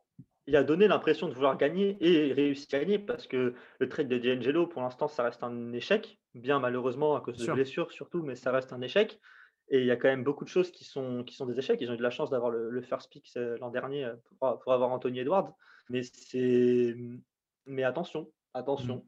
il 0.48 0.56
a 0.56 0.64
donné 0.64 0.88
l'impression 0.88 1.28
de 1.28 1.34
vouloir 1.34 1.58
gagner 1.58 1.98
et 2.00 2.34
réussir 2.34 2.68
à 2.74 2.80
gagner 2.80 3.00
parce 3.00 3.28
que 3.28 3.54
le 3.80 3.90
trade 3.90 4.08
de 4.08 4.18
D'Angelo, 4.18 4.66
pour 4.66 4.82
l'instant, 4.82 5.08
ça 5.10 5.24
reste 5.24 5.44
un 5.44 5.74
échec, 5.74 6.20
bien 6.34 6.60
malheureusement 6.60 7.16
à 7.16 7.22
cause 7.22 7.38
de 7.38 7.52
blessures 7.52 7.92
surtout, 7.92 8.24
mais 8.24 8.36
ça 8.36 8.52
reste 8.52 8.72
un 8.72 8.82
échec. 8.82 9.20
Et 9.70 9.82
il 9.82 9.86
y 9.86 9.92
a 9.92 9.98
quand 9.98 10.08
même 10.08 10.24
beaucoup 10.24 10.46
de 10.46 10.50
choses 10.50 10.72
qui 10.72 10.86
sont, 10.86 11.26
qui 11.26 11.36
sont 11.36 11.46
des 11.46 11.60
échecs. 11.60 11.82
Ils 11.82 11.92
ont 11.92 11.94
eu 11.94 11.98
de 11.98 12.04
la 12.04 12.10
chance 12.10 12.30
d'avoir 12.30 12.52
le, 12.52 12.70
le 12.70 12.82
first 12.82 13.12
pick 13.12 13.30
euh, 13.36 13.58
l'an 13.60 13.70
dernier 13.70 14.06
euh, 14.06 14.16
pour, 14.40 14.60
pour 14.60 14.72
avoir 14.72 14.92
Anthony 14.92 15.20
Edwards. 15.20 15.54
Mais 15.90 16.04
c'est, 16.04 16.96
mais 17.66 17.84
attention, 17.84 18.32
attention. 18.54 19.06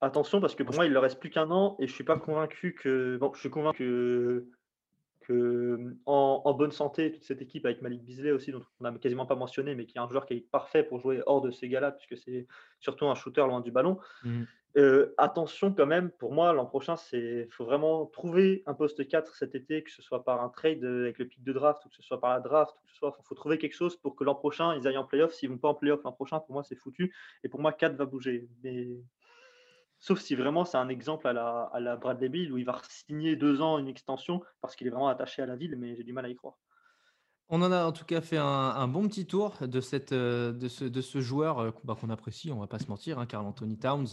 Attention, 0.00 0.40
parce 0.40 0.54
que 0.54 0.62
pour 0.62 0.76
moi, 0.76 0.86
il 0.86 0.90
ne 0.90 0.94
leur 0.94 1.02
reste 1.02 1.18
plus 1.18 1.30
qu'un 1.30 1.50
an 1.50 1.76
et 1.80 1.86
je 1.88 1.92
ne 1.92 1.94
suis 1.94 2.04
pas 2.04 2.16
convaincu 2.16 2.74
que. 2.74 3.16
Bon, 3.16 3.32
je 3.34 3.40
suis 3.40 3.50
convaincu 3.50 3.84
que, 3.84 4.48
que 5.30 5.96
en, 6.06 6.42
en 6.44 6.54
bonne 6.54 6.72
santé, 6.72 7.12
toute 7.12 7.24
cette 7.24 7.40
équipe 7.40 7.64
avec 7.64 7.82
Malik 7.82 8.04
Beasley 8.04 8.32
aussi, 8.32 8.50
dont 8.50 8.62
on 8.80 8.84
n'a 8.84 8.92
quasiment 8.98 9.26
pas 9.26 9.36
mentionné, 9.36 9.74
mais 9.74 9.86
qui 9.86 9.96
est 9.96 10.00
un 10.00 10.08
joueur 10.08 10.26
qui 10.26 10.34
est 10.34 10.50
parfait 10.50 10.82
pour 10.82 10.98
jouer 10.98 11.22
hors 11.26 11.40
de 11.40 11.50
ces 11.50 11.68
gars-là, 11.68 11.92
puisque 11.92 12.20
c'est 12.22 12.46
surtout 12.80 13.06
un 13.06 13.14
shooter 13.14 13.42
loin 13.42 13.60
du 13.60 13.70
ballon. 13.70 13.98
Euh, 14.76 15.12
attention 15.18 15.72
quand 15.72 15.86
même, 15.86 16.10
pour 16.10 16.32
moi, 16.32 16.52
l'an 16.52 16.66
prochain, 16.66 16.94
il 17.12 17.48
faut 17.50 17.64
vraiment 17.64 18.06
trouver 18.06 18.62
un 18.66 18.74
poste 18.74 19.06
4 19.06 19.34
cet 19.34 19.54
été, 19.54 19.82
que 19.82 19.90
ce 19.90 20.02
soit 20.02 20.24
par 20.24 20.42
un 20.42 20.48
trade 20.48 20.84
avec 20.84 21.18
le 21.18 21.26
pic 21.26 21.42
de 21.42 21.52
draft, 21.52 21.84
ou 21.84 21.88
que 21.88 21.96
ce 21.96 22.02
soit 22.02 22.20
par 22.20 22.30
la 22.30 22.40
draft, 22.40 22.74
ou 22.76 22.86
que 22.86 22.90
ce 22.92 22.96
soit, 22.96 23.16
il 23.18 23.24
faut 23.24 23.34
trouver 23.34 23.58
quelque 23.58 23.74
chose 23.74 23.96
pour 23.96 24.16
que 24.16 24.24
l'an 24.24 24.34
prochain, 24.34 24.76
ils 24.76 24.86
aillent 24.86 24.96
en 24.96 25.04
playoff. 25.04 25.32
S'ils 25.32 25.48
ne 25.48 25.54
vont 25.54 25.60
pas 25.60 25.68
en 25.68 25.74
playoff 25.74 26.02
l'an 26.04 26.12
prochain, 26.12 26.40
pour 26.40 26.54
moi, 26.54 26.62
c'est 26.62 26.76
foutu. 26.76 27.14
Et 27.44 27.48
pour 27.48 27.60
moi, 27.60 27.72
4 27.72 27.94
va 27.94 28.04
bouger. 28.04 28.48
Mais... 28.62 28.88
Sauf 30.00 30.20
si 30.20 30.34
vraiment 30.34 30.64
c'est 30.64 30.78
un 30.78 30.88
exemple 30.88 31.28
à 31.28 31.32
la, 31.32 31.70
à 31.72 31.78
la 31.80 31.96
Bradley 31.96 32.30
Bill, 32.30 32.52
où 32.52 32.58
il 32.58 32.64
va 32.64 32.80
signer 32.88 33.36
deux 33.36 33.60
ans 33.60 33.78
une 33.78 33.88
extension 33.88 34.42
parce 34.60 34.74
qu'il 34.74 34.86
est 34.86 34.90
vraiment 34.90 35.08
attaché 35.08 35.42
à 35.42 35.46
la 35.46 35.56
ville, 35.56 35.76
mais 35.76 35.94
j'ai 35.94 36.04
du 36.04 36.12
mal 36.14 36.24
à 36.24 36.28
y 36.30 36.34
croire. 36.34 36.54
On 37.50 37.60
en 37.62 37.72
a 37.72 37.84
en 37.84 37.92
tout 37.92 38.04
cas 38.04 38.20
fait 38.20 38.38
un, 38.38 38.44
un 38.46 38.88
bon 38.88 39.08
petit 39.08 39.26
tour 39.26 39.56
de, 39.60 39.80
cette, 39.80 40.12
euh, 40.12 40.52
de, 40.52 40.68
ce, 40.68 40.84
de 40.84 41.00
ce 41.00 41.20
joueur 41.20 41.58
euh, 41.58 41.70
bah, 41.84 41.96
qu'on 42.00 42.08
apprécie, 42.08 42.50
on 42.52 42.60
va 42.60 42.68
pas 42.68 42.78
se 42.78 42.86
mentir, 42.86 43.18
hein, 43.18 43.26
Carl 43.26 43.44
Anthony 43.44 43.76
Towns, 43.76 44.06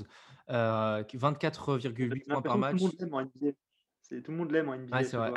euh, 0.50 1.04
qui- 1.04 1.18
24,8 1.18 1.80
J'ai 1.80 2.24
points 2.26 2.42
par 2.42 2.58
match. 2.58 2.80
Tout 2.80 2.86
le 2.86 2.90
monde 2.90 2.96
l'aime 3.00 3.14
en 3.14 3.22
NBA. 3.22 3.52
C'est- 4.02 4.22
Tout 4.24 4.32
le 4.32 4.38
monde 4.38 4.52
l'aime 4.52 4.70
en 4.70 4.74
NBA. 4.74 4.98
Ouais, 4.98 5.04
ce 5.04 5.10
c'est 5.12 5.18
vrai. 5.18 5.34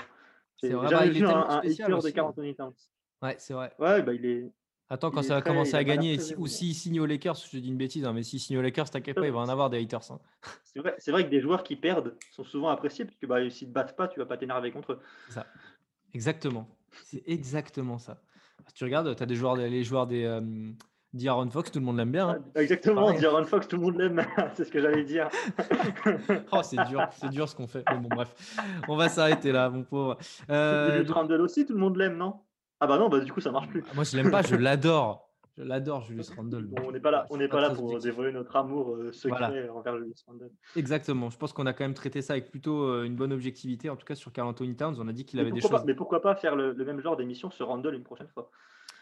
C'est 0.56 0.72
vrai, 0.72 0.90
bah, 0.90 1.06
il 1.06 1.16
est 1.16 1.20
vu 1.20 1.26
un, 1.26 1.48
un 1.48 1.60
de. 1.60 2.10
Carl 2.10 2.28
Anthony 2.28 2.54
Towns. 2.54 2.74
Ouais, 3.22 3.36
c'est 3.38 3.54
vrai. 3.54 3.72
Ouais, 3.78 4.02
bah, 4.02 4.14
il 4.14 4.24
est. 4.26 4.52
Attends, 4.92 5.10
quand 5.12 5.22
ça 5.22 5.34
va 5.36 5.42
commencer 5.42 5.76
à 5.76 5.84
gagner, 5.84 6.18
si- 6.18 6.34
ou 6.36 6.46
s'il 6.48 6.74
signe 6.74 6.98
aux 7.00 7.06
Lakers, 7.06 7.36
je 7.36 7.50
te 7.52 7.56
dis 7.56 7.68
une 7.68 7.76
bêtise, 7.76 8.04
hein, 8.04 8.12
mais 8.12 8.24
s'il 8.24 8.40
signe 8.40 8.58
aux 8.58 8.62
Lakers, 8.62 8.90
t'inquiète 8.90 9.14
pas, 9.16 9.26
il 9.26 9.32
va 9.32 9.38
en 9.38 9.48
avoir 9.48 9.70
des 9.70 9.80
haters. 9.80 10.10
hein. 10.10 10.18
C'est 10.64 10.80
vrai, 10.80 10.96
vrai 11.08 11.24
que 11.24 11.30
des 11.30 11.40
joueurs 11.40 11.62
qui 11.62 11.76
perdent 11.76 12.16
sont 12.32 12.42
souvent 12.44 12.68
appréciés, 12.70 13.04
parce 13.04 13.16
que 13.16 13.26
bah, 13.26 13.48
s'ils 13.50 13.68
ne 13.68 13.72
te 13.72 13.74
battent 13.74 13.96
pas, 13.96 14.08
tu 14.08 14.18
vas 14.18 14.26
pas 14.26 14.36
t'énerver 14.36 14.72
contre 14.72 14.92
eux. 14.94 14.98
Ça. 15.28 15.46
Exactement. 16.12 16.68
C'est 17.04 17.22
exactement 17.28 17.98
ça. 17.98 18.20
Tu 18.74 18.82
regardes, 18.84 19.14
tu 19.14 19.22
as 19.22 19.26
des 19.26 19.36
joueurs, 19.36 19.54
les 19.56 19.84
joueurs 19.84 20.06
des 20.08 20.24
euh, 20.24 20.40
d'Aaron 21.12 21.48
Fox, 21.50 21.70
tout 21.70 21.78
le 21.78 21.84
monde 21.84 21.96
l'aime 21.98 22.10
bien. 22.12 22.28
hein. 22.30 22.38
Exactement, 22.56 23.06
pareil. 23.06 23.20
D'Aaron 23.20 23.44
Fox, 23.44 23.68
tout 23.68 23.76
le 23.76 23.82
monde 23.82 23.96
l'aime, 23.96 24.20
c'est 24.54 24.64
ce 24.64 24.70
que 24.72 24.80
j'allais 24.80 25.04
dire. 25.04 25.28
Oh, 26.52 26.62
c'est 26.64 26.82
dur, 26.88 27.06
c'est 27.12 27.30
dur 27.30 27.48
ce 27.48 27.54
qu'on 27.54 27.66
fait. 27.68 27.84
Mais 27.90 27.98
bon, 27.98 28.08
bref, 28.08 28.34
on 28.88 28.96
va 28.96 29.08
s'arrêter 29.08 29.52
là, 29.52 29.70
mon 29.70 29.84
pauvre. 29.84 30.18
Euh, 30.50 31.04
donc- 31.04 31.14
Randle 31.14 31.40
aussi, 31.42 31.64
tout 31.64 31.72
le 31.74 31.78
monde 31.78 31.96
l'aime, 31.96 32.16
non? 32.16 32.40
Ah 32.80 32.86
bah 32.86 32.98
non, 32.98 33.08
bah 33.08 33.20
du 33.20 33.32
coup 33.32 33.40
ça 33.40 33.50
marche 33.52 33.68
plus. 33.68 33.84
moi, 33.94 34.04
je 34.04 34.16
l'aime 34.16 34.30
pas, 34.30 34.42
je 34.42 34.54
l'adore. 34.56 35.26
Je 35.58 35.64
l'adore, 35.64 36.02
Julius 36.02 36.30
Randle. 36.30 36.64
Bon, 36.68 36.82
on 36.86 36.92
n'est 36.92 37.00
pas 37.00 37.10
là, 37.10 37.26
on 37.28 37.36
n'est 37.36 37.48
pas 37.48 37.60
là 37.60 37.70
pour 37.70 37.98
dévoiler 37.98 38.32
notre 38.32 38.56
amour 38.56 38.94
euh, 38.94 39.12
secret 39.12 39.48
Voilà. 39.48 39.74
envers 39.74 39.98
Julius 39.98 40.22
Randle. 40.26 40.50
Exactement. 40.76 41.28
Je 41.28 41.36
pense 41.36 41.52
qu'on 41.52 41.66
a 41.66 41.72
quand 41.74 41.84
même 41.84 41.92
traité 41.92 42.22
ça 42.22 42.32
avec 42.34 42.50
plutôt 42.50 42.84
euh, 42.84 43.04
une 43.04 43.16
bonne 43.16 43.32
objectivité. 43.32 43.90
En 43.90 43.96
tout 43.96 44.06
cas, 44.06 44.14
sur 44.14 44.32
Carl 44.32 44.48
Anthony 44.48 44.74
Towns, 44.76 44.96
on 44.98 45.08
a 45.08 45.12
dit 45.12 45.26
qu'il 45.26 45.38
avait 45.40 45.50
des 45.50 45.60
choses. 45.60 45.70
pas, 45.70 45.84
mais 45.84 45.94
pourquoi 45.94 46.22
pas 46.22 46.34
faire 46.36 46.56
le, 46.56 46.72
le 46.72 46.84
même 46.84 47.00
genre 47.00 47.16
d'émission 47.16 47.50
sur 47.50 47.66
Randle 47.66 47.94
une 47.94 48.04
prochaine 48.04 48.28
fois? 48.28 48.50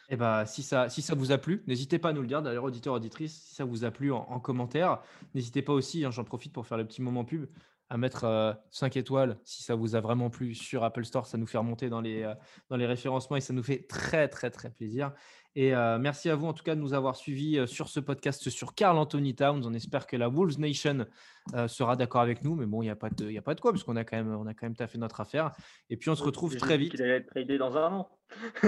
Eh 0.09 0.17
ben, 0.17 0.47
si 0.47 0.63
ça, 0.63 0.89
si 0.89 1.03
ça 1.03 1.15
vous 1.15 1.33
a 1.33 1.39
plu, 1.39 1.63
n'hésitez 1.69 1.99
pas 1.99 2.09
à 2.09 2.13
nous 2.15 2.23
le 2.23 2.27
dire, 2.27 2.41
d'ailleurs, 2.41 2.65
auditeurs, 2.65 2.95
auditrices, 2.95 3.41
si 3.43 3.55
ça 3.55 3.65
vous 3.67 3.85
a 3.85 3.91
plu 3.91 4.11
en, 4.11 4.27
en 4.29 4.41
commentaire. 4.41 5.01
N'hésitez 5.35 5.61
pas 5.61 5.75
aussi, 5.75 6.05
hein, 6.05 6.11
j'en 6.11 6.25
profite 6.25 6.53
pour 6.55 6.67
faire 6.67 6.79
le 6.79 6.87
petit 6.87 7.03
moment 7.03 7.25
pub, 7.27 7.45
à 7.91 7.97
mettre 7.97 8.57
5 8.71 8.97
étoiles 8.97 9.39
si 9.45 9.63
ça 9.63 9.75
vous 9.75 9.95
a 9.95 10.01
vraiment 10.01 10.31
plu 10.31 10.55
sur 10.55 10.85
Apple 10.85 11.05
Store. 11.05 11.27
Ça 11.27 11.39
nous 11.39 11.47
fait 11.47 11.59
remonter 11.59 11.89
dans 11.89 12.01
les, 12.01 12.23
euh, 12.23 12.35
dans 12.69 12.77
les 12.77 12.87
référencements 12.87 13.37
et 13.37 13.41
ça 13.41 13.53
nous 13.53 13.63
fait 13.63 13.87
très, 13.89 14.29
très, 14.29 14.51
très 14.51 14.71
plaisir. 14.71 15.13
Et 15.57 15.75
euh, 15.75 15.99
merci 15.99 16.31
à 16.31 16.37
vous, 16.37 16.47
en 16.47 16.53
tout 16.53 16.63
cas, 16.63 16.77
de 16.77 16.81
nous 16.81 16.95
avoir 16.95 17.17
suivis 17.17 17.59
euh, 17.59 17.67
sur 17.67 17.89
ce 17.89 17.99
podcast 17.99 18.49
sur 18.49 18.75
Carl 18.75 18.97
Anthony 18.97 19.35
Towns. 19.35 19.65
On 19.65 19.75
espère 19.75 20.07
que 20.07 20.17
la 20.17 20.29
Wolves 20.29 20.61
Nation 20.61 21.07
euh, 21.55 21.67
sera 21.67 21.97
d'accord 21.97 22.21
avec 22.21 22.45
nous, 22.45 22.55
mais 22.55 22.67
bon, 22.67 22.83
il 22.83 22.85
n'y 22.85 22.91
a, 22.91 22.97
pas 22.97 23.11
de- 23.11 23.25
il 23.25 23.33
y 23.33 23.39
a 23.39 23.43
pas 23.43 23.55
de 23.55 23.61
quoi, 23.61 23.73
parce 23.73 23.83
qu'on 23.83 23.97
a 23.97 24.05
quand 24.05 24.17
même, 24.17 24.33
on 24.37 24.47
a 24.47 24.55
quand 24.55 24.67
même 24.67 24.77
taffé 24.77 24.99
notre 24.99 25.21
affaire. 25.21 25.51
Et 25.91 25.97
puis, 25.97 26.11
on 26.11 26.15
se 26.15 26.23
retrouve 26.23 26.55
très 26.57 26.77
vite. 26.79 26.93
qu'il 26.93 27.03
allait 27.03 27.17
être 27.17 27.31
tradé 27.31 27.59
dans 27.59 27.77
un 27.77 27.93
an. 27.93 28.09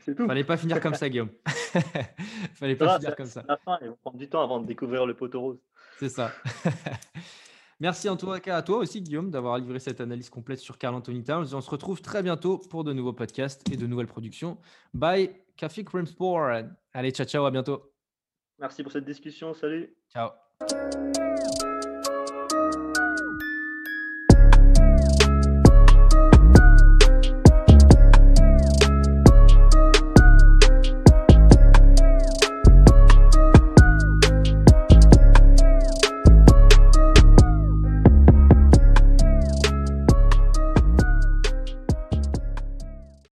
c'est 0.00 0.16
tout. 0.16 0.26
Fallait 0.26 0.42
pas 0.42 0.56
finir 0.56 0.80
comme 0.80 0.94
ça, 0.94 1.08
Guillaume. 1.08 1.30
Fallait 2.54 2.74
pas 2.76 2.98
finir 2.98 3.14
comme 3.14 3.26
ça. 3.26 3.44
La 3.46 3.58
fin, 3.58 3.78
ils 3.82 3.88
vont 3.88 3.98
prendre 4.02 4.16
du 4.16 4.28
temps 4.28 4.42
avant 4.42 4.58
de 4.60 4.66
découvrir 4.66 5.06
le 5.06 5.14
poteau 5.14 5.40
rose. 5.40 5.58
C'est 5.98 6.08
ça. 6.08 6.32
Merci 7.80 8.10
en 8.10 8.16
tout 8.16 8.30
cas 8.40 8.56
à 8.56 8.62
toi 8.62 8.76
aussi, 8.78 9.00
Guillaume, 9.00 9.30
d'avoir 9.30 9.58
livré 9.58 9.78
cette 9.78 10.00
analyse 10.00 10.28
complète 10.28 10.58
sur 10.58 10.76
Carl 10.76 10.94
Anthony 10.94 11.24
Towns. 11.24 11.54
On 11.54 11.60
se 11.62 11.70
retrouve 11.70 12.02
très 12.02 12.22
bientôt 12.22 12.58
pour 12.58 12.84
de 12.84 12.92
nouveaux 12.92 13.14
podcasts 13.14 13.68
et 13.72 13.76
de 13.76 13.86
nouvelles 13.86 14.06
productions. 14.06 14.58
Bye, 14.92 15.30
Café 15.56 15.82
Cream 15.82 16.06
Sport. 16.06 16.62
Allez, 16.92 17.10
ciao, 17.10 17.26
ciao, 17.26 17.44
à 17.46 17.50
bientôt. 17.50 17.90
Merci 18.58 18.82
pour 18.82 18.92
cette 18.92 19.06
discussion. 19.06 19.54
Salut. 19.54 19.96
Ciao. 20.12 20.30